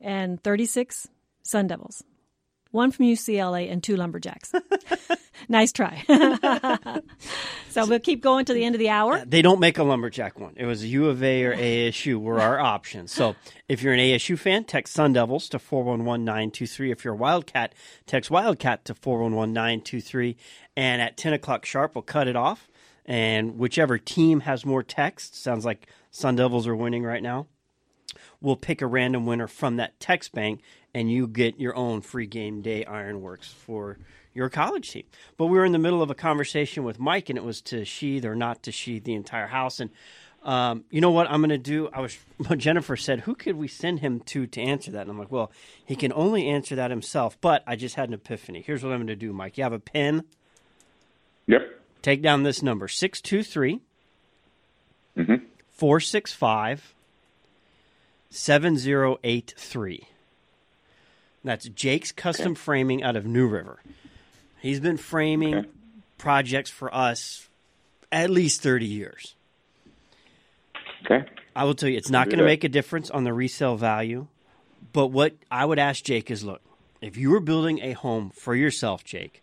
and 0.00 0.42
36 0.42 1.08
Sun 1.42 1.66
Devils 1.66 2.04
one 2.76 2.92
from 2.92 3.06
UCLA, 3.06 3.70
and 3.70 3.82
two 3.82 3.96
lumberjacks. 3.96 4.52
nice 5.48 5.72
try. 5.72 6.04
so 7.70 7.86
we'll 7.86 7.98
keep 7.98 8.22
going 8.22 8.44
to 8.44 8.54
the 8.54 8.64
end 8.64 8.74
of 8.74 8.78
the 8.78 8.90
hour. 8.90 9.24
They 9.24 9.42
don't 9.42 9.58
make 9.58 9.78
a 9.78 9.82
lumberjack 9.82 10.38
one. 10.38 10.52
It 10.56 10.66
was 10.66 10.84
U 10.84 11.08
of 11.08 11.22
A 11.22 11.44
or 11.44 11.56
ASU 11.56 12.20
were 12.20 12.40
our 12.40 12.60
options. 12.74 13.12
So 13.12 13.34
if 13.68 13.82
you're 13.82 13.92
an 13.92 13.98
ASU 13.98 14.38
fan, 14.38 14.64
text 14.64 14.94
Sun 14.94 15.14
Devils 15.14 15.48
to 15.48 15.58
411923. 15.58 16.92
If 16.92 17.04
you're 17.04 17.14
a 17.14 17.16
Wildcat, 17.16 17.74
text 18.06 18.30
Wildcat 18.30 18.84
to 18.84 18.94
411923. 18.94 20.36
And 20.76 21.02
at 21.02 21.16
10 21.16 21.32
o'clock 21.32 21.64
sharp, 21.64 21.94
we'll 21.94 22.02
cut 22.02 22.28
it 22.28 22.36
off. 22.36 22.68
And 23.04 23.58
whichever 23.58 23.98
team 23.98 24.40
has 24.40 24.66
more 24.66 24.82
text, 24.82 25.40
sounds 25.40 25.64
like 25.64 25.88
Sun 26.10 26.36
Devils 26.36 26.66
are 26.66 26.76
winning 26.76 27.04
right 27.04 27.22
now 27.22 27.46
we'll 28.40 28.56
pick 28.56 28.82
a 28.82 28.86
random 28.86 29.26
winner 29.26 29.46
from 29.46 29.76
that 29.76 29.98
text 30.00 30.32
bank 30.32 30.60
and 30.94 31.10
you 31.10 31.26
get 31.26 31.60
your 31.60 31.76
own 31.76 32.00
free 32.00 32.26
game 32.26 32.62
day 32.62 32.84
ironworks 32.84 33.48
for 33.48 33.98
your 34.32 34.48
college 34.48 34.90
team. 34.90 35.04
But 35.36 35.46
we 35.46 35.58
were 35.58 35.64
in 35.64 35.72
the 35.72 35.78
middle 35.78 36.02
of 36.02 36.10
a 36.10 36.14
conversation 36.14 36.84
with 36.84 36.98
Mike, 36.98 37.28
and 37.28 37.38
it 37.38 37.44
was 37.44 37.60
to 37.62 37.84
sheathe 37.84 38.24
or 38.24 38.34
not 38.34 38.62
to 38.64 38.72
sheathe 38.72 39.04
the 39.04 39.14
entire 39.14 39.46
house. 39.46 39.80
And 39.80 39.90
um, 40.42 40.84
you 40.90 41.00
know 41.00 41.10
what 41.10 41.28
I'm 41.30 41.40
going 41.40 41.50
to 41.50 41.58
do? 41.58 41.88
I 41.92 42.00
was 42.00 42.16
Jennifer 42.56 42.96
said, 42.96 43.20
"Who 43.20 43.34
could 43.34 43.56
we 43.56 43.68
send 43.68 44.00
him 44.00 44.20
to 44.20 44.46
to 44.46 44.60
answer 44.60 44.90
that?" 44.92 45.02
And 45.02 45.10
I'm 45.10 45.18
like, 45.18 45.32
"Well, 45.32 45.50
he 45.84 45.96
can 45.96 46.12
only 46.12 46.48
answer 46.48 46.76
that 46.76 46.90
himself." 46.90 47.40
But 47.40 47.62
I 47.66 47.76
just 47.76 47.96
had 47.96 48.08
an 48.08 48.14
epiphany. 48.14 48.62
Here's 48.64 48.82
what 48.82 48.92
I'm 48.92 48.98
going 48.98 49.08
to 49.08 49.16
do, 49.16 49.32
Mike. 49.32 49.58
You 49.58 49.64
have 49.64 49.72
a 49.72 49.78
pen? 49.78 50.24
Yep. 51.46 51.80
Take 52.02 52.22
down 52.22 52.42
this 52.42 52.62
number: 52.62 52.88
six 52.88 53.20
two 53.20 53.42
three 53.42 53.80
mm-hmm. 55.16 55.44
four 55.70 56.00
six 56.00 56.32
five 56.32 56.94
seven 58.30 58.76
zero 58.76 59.18
eight 59.24 59.54
three. 59.56 60.08
That's 61.44 61.68
Jake's 61.68 62.10
Custom 62.10 62.52
okay. 62.52 62.60
Framing 62.60 63.02
out 63.02 63.14
of 63.14 63.24
New 63.24 63.46
River. 63.46 63.80
He's 64.60 64.80
been 64.80 64.96
framing 64.96 65.54
okay. 65.54 65.68
projects 66.18 66.70
for 66.70 66.92
us 66.92 67.48
at 68.10 68.30
least 68.30 68.62
30 68.62 68.86
years. 68.86 69.34
Okay. 71.04 71.24
I 71.54 71.64
will 71.64 71.74
tell 71.74 71.88
you, 71.88 71.96
it's 71.96 72.10
not 72.10 72.26
going 72.26 72.38
to 72.38 72.44
make 72.44 72.64
a 72.64 72.68
difference 72.68 73.10
on 73.10 73.22
the 73.22 73.32
resale 73.32 73.76
value. 73.76 74.26
But 74.92 75.08
what 75.08 75.34
I 75.50 75.64
would 75.64 75.78
ask 75.78 76.02
Jake 76.02 76.30
is 76.30 76.42
look, 76.42 76.62
if 77.00 77.16
you 77.16 77.30
were 77.30 77.40
building 77.40 77.78
a 77.80 77.92
home 77.92 78.30
for 78.30 78.54
yourself, 78.54 79.04
Jake, 79.04 79.42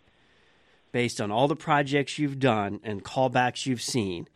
based 0.92 1.20
on 1.20 1.30
all 1.30 1.48
the 1.48 1.56
projects 1.56 2.18
you've 2.18 2.38
done 2.38 2.80
and 2.84 3.02
callbacks 3.02 3.64
you've 3.64 3.82
seen, 3.82 4.28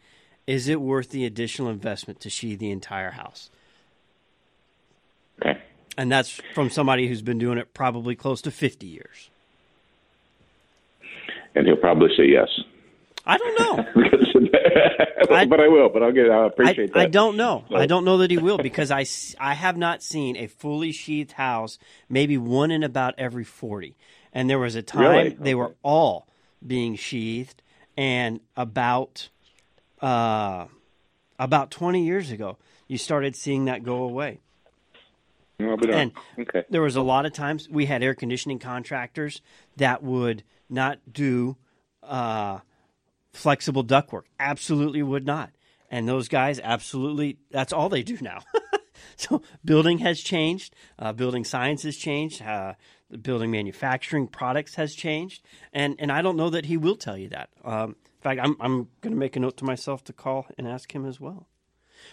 Is 0.47 0.67
it 0.67 0.81
worth 0.81 1.11
the 1.11 1.27
additional 1.27 1.69
investment 1.69 2.21
to 2.21 2.31
sheathe 2.31 2.59
the 2.59 2.71
entire 2.71 3.11
house? 3.11 3.51
Okay. 5.41 5.61
And 5.97 6.11
that's 6.13 6.41
from 6.55 6.71
somebody 6.71 7.09
who's 7.09 7.23
been 7.23 7.39
doing 7.39 7.59
it 7.59 7.75
probably 7.75 8.15
close 8.15 8.41
to 8.43 8.51
50 8.51 8.87
years. 8.87 9.31
And 11.55 11.67
he'll 11.67 11.77
probably 11.77 12.11
say 12.17 12.27
yes. 12.27 12.49
I 13.27 13.37
don't 13.37 13.61
know. 13.61 13.85
but 15.29 15.61
I 15.61 15.69
will. 15.69 15.89
But 15.89 16.03
I'll 16.03 16.13
get. 16.13 16.31
I 16.31 16.47
appreciate 16.47 16.91
I, 16.91 17.01
that. 17.01 17.07
I 17.07 17.07
don't 17.07 17.37
know. 17.37 17.65
So- 17.69 17.77
I 17.77 17.87
don't 17.87 18.05
know 18.05 18.19
that 18.19 18.31
he 18.31 18.39
will 18.39 18.59
because 18.59 18.91
I, 18.91 19.05
I 19.39 19.55
have 19.55 19.77
not 19.77 20.03
seen 20.03 20.37
a 20.37 20.47
fully 20.47 20.93
sheathed 20.93 21.33
house, 21.33 21.79
maybe 22.09 22.39
one 22.39 22.71
in 22.71 22.83
about 22.83 23.15
every 23.19 23.45
40. 23.45 23.97
And 24.33 24.49
there 24.49 24.59
was 24.59 24.75
a 24.75 24.83
time 24.83 25.03
Really? 25.03 25.29
they 25.31 25.55
were 25.55 25.75
all 25.83 26.29
being 26.67 26.97
sheathed. 26.97 27.63
And 27.97 28.41
about 28.57 29.29
uh, 30.01 30.67
about 31.39 31.71
20 31.71 32.05
years 32.05 32.31
ago, 32.31 32.57
you 32.87 32.99
started 32.99 33.35
seeing 33.35 33.65
that 33.67 33.83
go 33.83 34.05
away. 34.05 34.41
And 35.95 36.13
okay. 36.39 36.65
there 36.71 36.83
was 36.83 36.97
a 36.97 37.03
lot 37.03 37.27
of 37.27 37.33
times 37.33 37.69
we 37.69 37.87
had 37.87 38.03
air 38.03 38.15
conditioning 38.15 38.59
contractors 38.59 39.43
that 39.77 40.03
would 40.03 40.45
not 40.71 40.99
do 41.11 41.57
uh, 42.03 42.61
flexible 43.33 43.85
ductwork. 43.85 44.25
Absolutely 44.39 45.03
would 45.03 45.27
not. 45.27 45.51
And 45.91 46.09
those 46.09 46.29
guys 46.29 46.61
absolutely, 46.63 47.39
that's 47.51 47.73
all 47.73 47.89
they 47.89 48.03
do 48.03 48.19
now. 48.21 48.41
so 49.17 49.43
building 49.65 49.99
has 49.99 50.21
changed. 50.21 50.75
Uh, 50.99 51.13
building 51.13 51.45
science 51.45 51.83
has 51.83 51.97
changed. 51.97 52.43
Uh, 52.43 52.75
the 53.11 53.19
building 53.19 53.51
manufacturing 53.51 54.29
products 54.29 54.75
has 54.75 54.95
changed. 54.95 55.43
And, 55.73 55.97
and 55.99 56.13
I 56.13 56.23
don't 56.23 56.37
know 56.37 56.51
that 56.51 56.67
he 56.67 56.77
will 56.77 56.97
tell 56.97 57.17
you 57.17 57.31
that. 57.31 57.49
Um, 57.65 57.91
in 57.91 58.23
fact, 58.23 58.41
I'm, 58.43 58.57
I'm 58.61 58.89
going 59.01 59.13
to 59.13 59.19
make 59.19 59.37
a 59.37 59.41
note 59.41 59.57
to 59.59 59.65
myself 59.65 60.05
to 60.05 60.13
call 60.13 60.47
and 60.59 60.69
ask 60.69 60.95
him 60.95 61.07
as 61.07 61.19
well. 61.19 61.49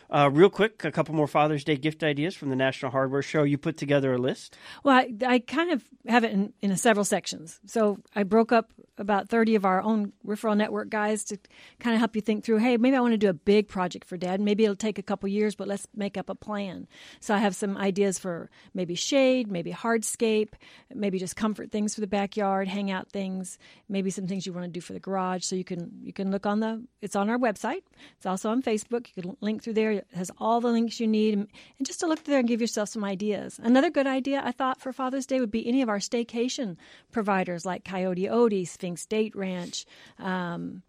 Uh, 0.09 0.29
real 0.31 0.49
quick, 0.49 0.83
a 0.83 0.91
couple 0.91 1.15
more 1.15 1.27
Father's 1.27 1.63
Day 1.63 1.77
gift 1.77 2.03
ideas 2.03 2.35
from 2.35 2.49
the 2.49 2.55
National 2.55 2.91
Hardware 2.91 3.21
Show. 3.21 3.43
You 3.43 3.57
put 3.57 3.77
together 3.77 4.13
a 4.13 4.17
list. 4.17 4.57
Well, 4.83 4.95
I, 4.95 5.13
I 5.25 5.39
kind 5.39 5.71
of 5.71 5.83
have 6.07 6.23
it 6.23 6.31
in, 6.31 6.53
in 6.61 6.75
several 6.77 7.05
sections. 7.05 7.59
So 7.65 7.99
I 8.15 8.23
broke 8.23 8.51
up 8.51 8.71
about 8.97 9.29
30 9.29 9.55
of 9.55 9.65
our 9.65 9.81
own 9.81 10.13
referral 10.25 10.55
network 10.55 10.89
guys 10.89 11.23
to 11.25 11.37
kind 11.79 11.93
of 11.93 11.99
help 11.99 12.15
you 12.15 12.21
think 12.21 12.43
through 12.43 12.57
hey, 12.57 12.77
maybe 12.77 12.95
I 12.95 12.99
want 12.99 13.13
to 13.13 13.17
do 13.17 13.29
a 13.29 13.33
big 13.33 13.67
project 13.67 14.05
for 14.05 14.17
dad. 14.17 14.39
Maybe 14.39 14.63
it'll 14.63 14.75
take 14.75 14.97
a 14.97 15.03
couple 15.03 15.27
years, 15.29 15.55
but 15.55 15.67
let's 15.67 15.87
make 15.95 16.17
up 16.17 16.29
a 16.29 16.35
plan. 16.35 16.87
So 17.19 17.33
I 17.33 17.39
have 17.39 17.55
some 17.55 17.77
ideas 17.77 18.17
for 18.19 18.49
maybe 18.73 18.95
shade, 18.95 19.51
maybe 19.51 19.71
hardscape, 19.71 20.53
maybe 20.93 21.19
just 21.19 21.35
comfort 21.35 21.71
things 21.71 21.95
for 21.95 22.01
the 22.01 22.07
backyard, 22.07 22.67
hangout 22.67 23.09
things, 23.09 23.57
maybe 23.89 24.09
some 24.09 24.27
things 24.27 24.45
you 24.45 24.53
want 24.53 24.65
to 24.65 24.71
do 24.71 24.81
for 24.81 24.93
the 24.93 24.99
garage. 24.99 25.43
So 25.43 25.55
you 25.55 25.63
can 25.63 25.91
you 26.01 26.13
can 26.13 26.31
look 26.31 26.45
on 26.45 26.59
the 26.59 26.83
it's 27.01 27.15
on 27.15 27.29
our 27.29 27.37
website. 27.37 27.83
It's 28.17 28.25
also 28.25 28.49
on 28.49 28.61
Facebook. 28.61 29.07
You 29.15 29.23
can 29.23 29.37
link 29.41 29.63
through 29.63 29.73
there. 29.73 29.91
It 29.91 30.07
has 30.13 30.31
all 30.37 30.61
the 30.61 30.69
links 30.69 30.99
you 30.99 31.07
need, 31.07 31.33
and, 31.33 31.47
just 31.83 31.99
to 31.99 32.07
look 32.07 32.23
there 32.23 32.39
and 32.39 32.47
give 32.47 32.61
yourself 32.61 32.89
some 32.89 33.03
ideas. 33.03 33.59
Another 33.61 33.89
good 33.89 34.07
idea 34.07 34.41
I 34.43 34.51
thought 34.51 34.81
for 34.81 34.91
Father's 34.91 35.25
Day 35.25 35.39
would 35.39 35.51
be 35.51 35.67
any 35.67 35.81
of 35.81 35.89
our 35.89 35.99
staycation 35.99 36.77
providers 37.11 37.65
like 37.65 37.83
Coyote 37.83 38.25
Odie, 38.25 38.67
Date 39.09 39.35
Ranch. 39.35 39.85
Um, 40.19 40.83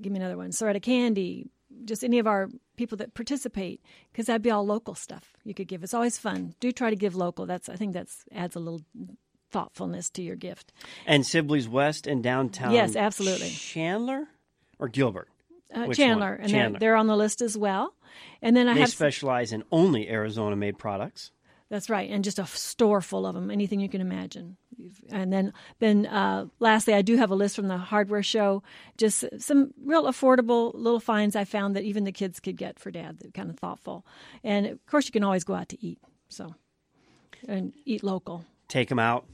give 0.00 0.12
me 0.12 0.18
another 0.18 0.36
one. 0.36 0.50
Cerreta 0.50 0.80
Candy. 0.80 1.46
Just 1.84 2.04
any 2.04 2.18
of 2.20 2.26
our 2.26 2.50
people 2.76 2.96
that 2.98 3.14
participate, 3.14 3.80
because 4.12 4.26
that'd 4.26 4.42
be 4.42 4.50
all 4.50 4.64
local 4.64 4.94
stuff 4.94 5.34
you 5.44 5.54
could 5.54 5.66
give. 5.66 5.82
It's 5.82 5.94
always 5.94 6.18
fun. 6.18 6.54
Do 6.60 6.70
try 6.70 6.90
to 6.90 6.96
give 6.96 7.16
local. 7.16 7.46
That's 7.46 7.68
I 7.68 7.74
think 7.76 7.94
that's 7.94 8.24
adds 8.32 8.54
a 8.54 8.60
little 8.60 8.82
thoughtfulness 9.50 10.10
to 10.10 10.22
your 10.22 10.36
gift. 10.36 10.72
And 11.06 11.26
Sibley's 11.26 11.68
West 11.68 12.06
and 12.06 12.22
downtown. 12.22 12.72
Yes, 12.72 12.94
absolutely. 12.96 13.50
Chandler 13.50 14.28
or 14.78 14.88
Gilbert? 14.88 15.28
Uh, 15.74 15.88
Chandler, 15.92 16.32
one? 16.32 16.40
and 16.40 16.50
Chandler. 16.50 16.78
They're, 16.78 16.90
they're 16.90 16.96
on 16.96 17.06
the 17.06 17.16
list 17.16 17.40
as 17.40 17.56
well. 17.56 17.94
And 18.42 18.56
then 18.56 18.68
I 18.68 18.74
they 18.74 18.80
have 18.80 18.90
specialize 18.90 19.52
in 19.52 19.64
only 19.72 20.08
Arizona 20.08 20.54
made 20.54 20.78
products. 20.78 21.32
That's 21.74 21.90
right, 21.90 22.08
and 22.08 22.22
just 22.22 22.38
a 22.38 22.46
store 22.46 23.00
full 23.00 23.26
of 23.26 23.34
them, 23.34 23.50
anything 23.50 23.80
you 23.80 23.88
can 23.88 24.00
imagine. 24.00 24.56
And 25.10 25.32
then, 25.32 25.52
then 25.80 26.06
uh, 26.06 26.46
lastly, 26.60 26.94
I 26.94 27.02
do 27.02 27.16
have 27.16 27.32
a 27.32 27.34
list 27.34 27.56
from 27.56 27.66
the 27.66 27.76
hardware 27.76 28.22
show, 28.22 28.62
just 28.96 29.24
some 29.40 29.74
real 29.84 30.04
affordable 30.04 30.70
little 30.72 31.00
finds 31.00 31.34
I 31.34 31.42
found 31.42 31.74
that 31.74 31.82
even 31.82 32.04
the 32.04 32.12
kids 32.12 32.38
could 32.38 32.56
get 32.56 32.78
for 32.78 32.92
dad. 32.92 33.18
They're 33.18 33.32
kind 33.32 33.50
of 33.50 33.58
thoughtful, 33.58 34.06
and 34.44 34.66
of 34.66 34.86
course, 34.86 35.06
you 35.06 35.10
can 35.10 35.24
always 35.24 35.42
go 35.42 35.54
out 35.54 35.68
to 35.70 35.84
eat. 35.84 35.98
So, 36.28 36.54
and 37.48 37.72
eat 37.84 38.04
local. 38.04 38.44
Take 38.68 38.88
them 38.88 39.00
out. 39.00 39.26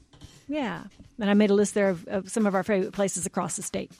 Yeah, 0.47 0.85
and 1.19 1.29
I 1.29 1.35
made 1.35 1.51
a 1.51 1.53
list 1.53 1.75
there 1.75 1.89
of, 1.89 2.07
of 2.07 2.31
some 2.31 2.47
of 2.47 2.55
our 2.55 2.63
favorite 2.63 2.93
places 2.93 3.27
across 3.27 3.55
the 3.55 3.61
state. 3.61 3.91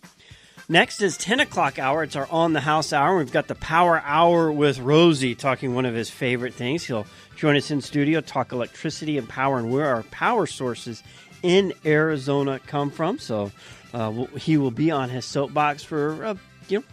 Next 0.68 1.02
is 1.02 1.18
10 1.18 1.42
o'clock 1.42 1.78
hour. 1.78 2.02
It's 2.02 2.16
our 2.16 2.28
on 2.32 2.54
the 2.54 2.62
house 2.62 2.94
hour. 2.94 3.18
We've 3.18 3.32
got 3.32 3.48
the 3.48 3.56
power 3.56 4.02
hour 4.04 4.52
with 4.52 4.80
Rosie 4.80 5.36
talking 5.36 5.76
one 5.76 5.86
of 5.86 5.94
his 5.94 6.10
favorite 6.10 6.54
things. 6.54 6.86
He'll 6.86 7.06
join 7.36 7.56
us 7.56 7.72
in 7.72 7.82
studio, 7.82 8.22
talk 8.22 8.52
electricity 8.52 9.18
and 9.18 9.28
power 9.28 9.58
and 9.58 9.72
where 9.72 9.88
our 9.88 10.04
power 10.04 10.46
sources 10.46 11.04
in 11.44 11.74
Arizona 11.86 12.60
come 12.68 12.92
from. 12.92 13.20
So 13.20 13.52
uh, 13.94 14.26
he 14.38 14.58
will 14.58 14.72
be 14.72 14.92
on 14.92 15.10
his 15.10 15.26
soapbox 15.26 15.84
for, 15.84 16.26
uh, 16.26 16.36
you 16.68 16.80
know, 16.80 16.86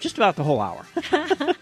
just 0.00 0.16
about 0.16 0.36
the 0.36 0.44
whole 0.44 0.60
hour. 0.60 0.84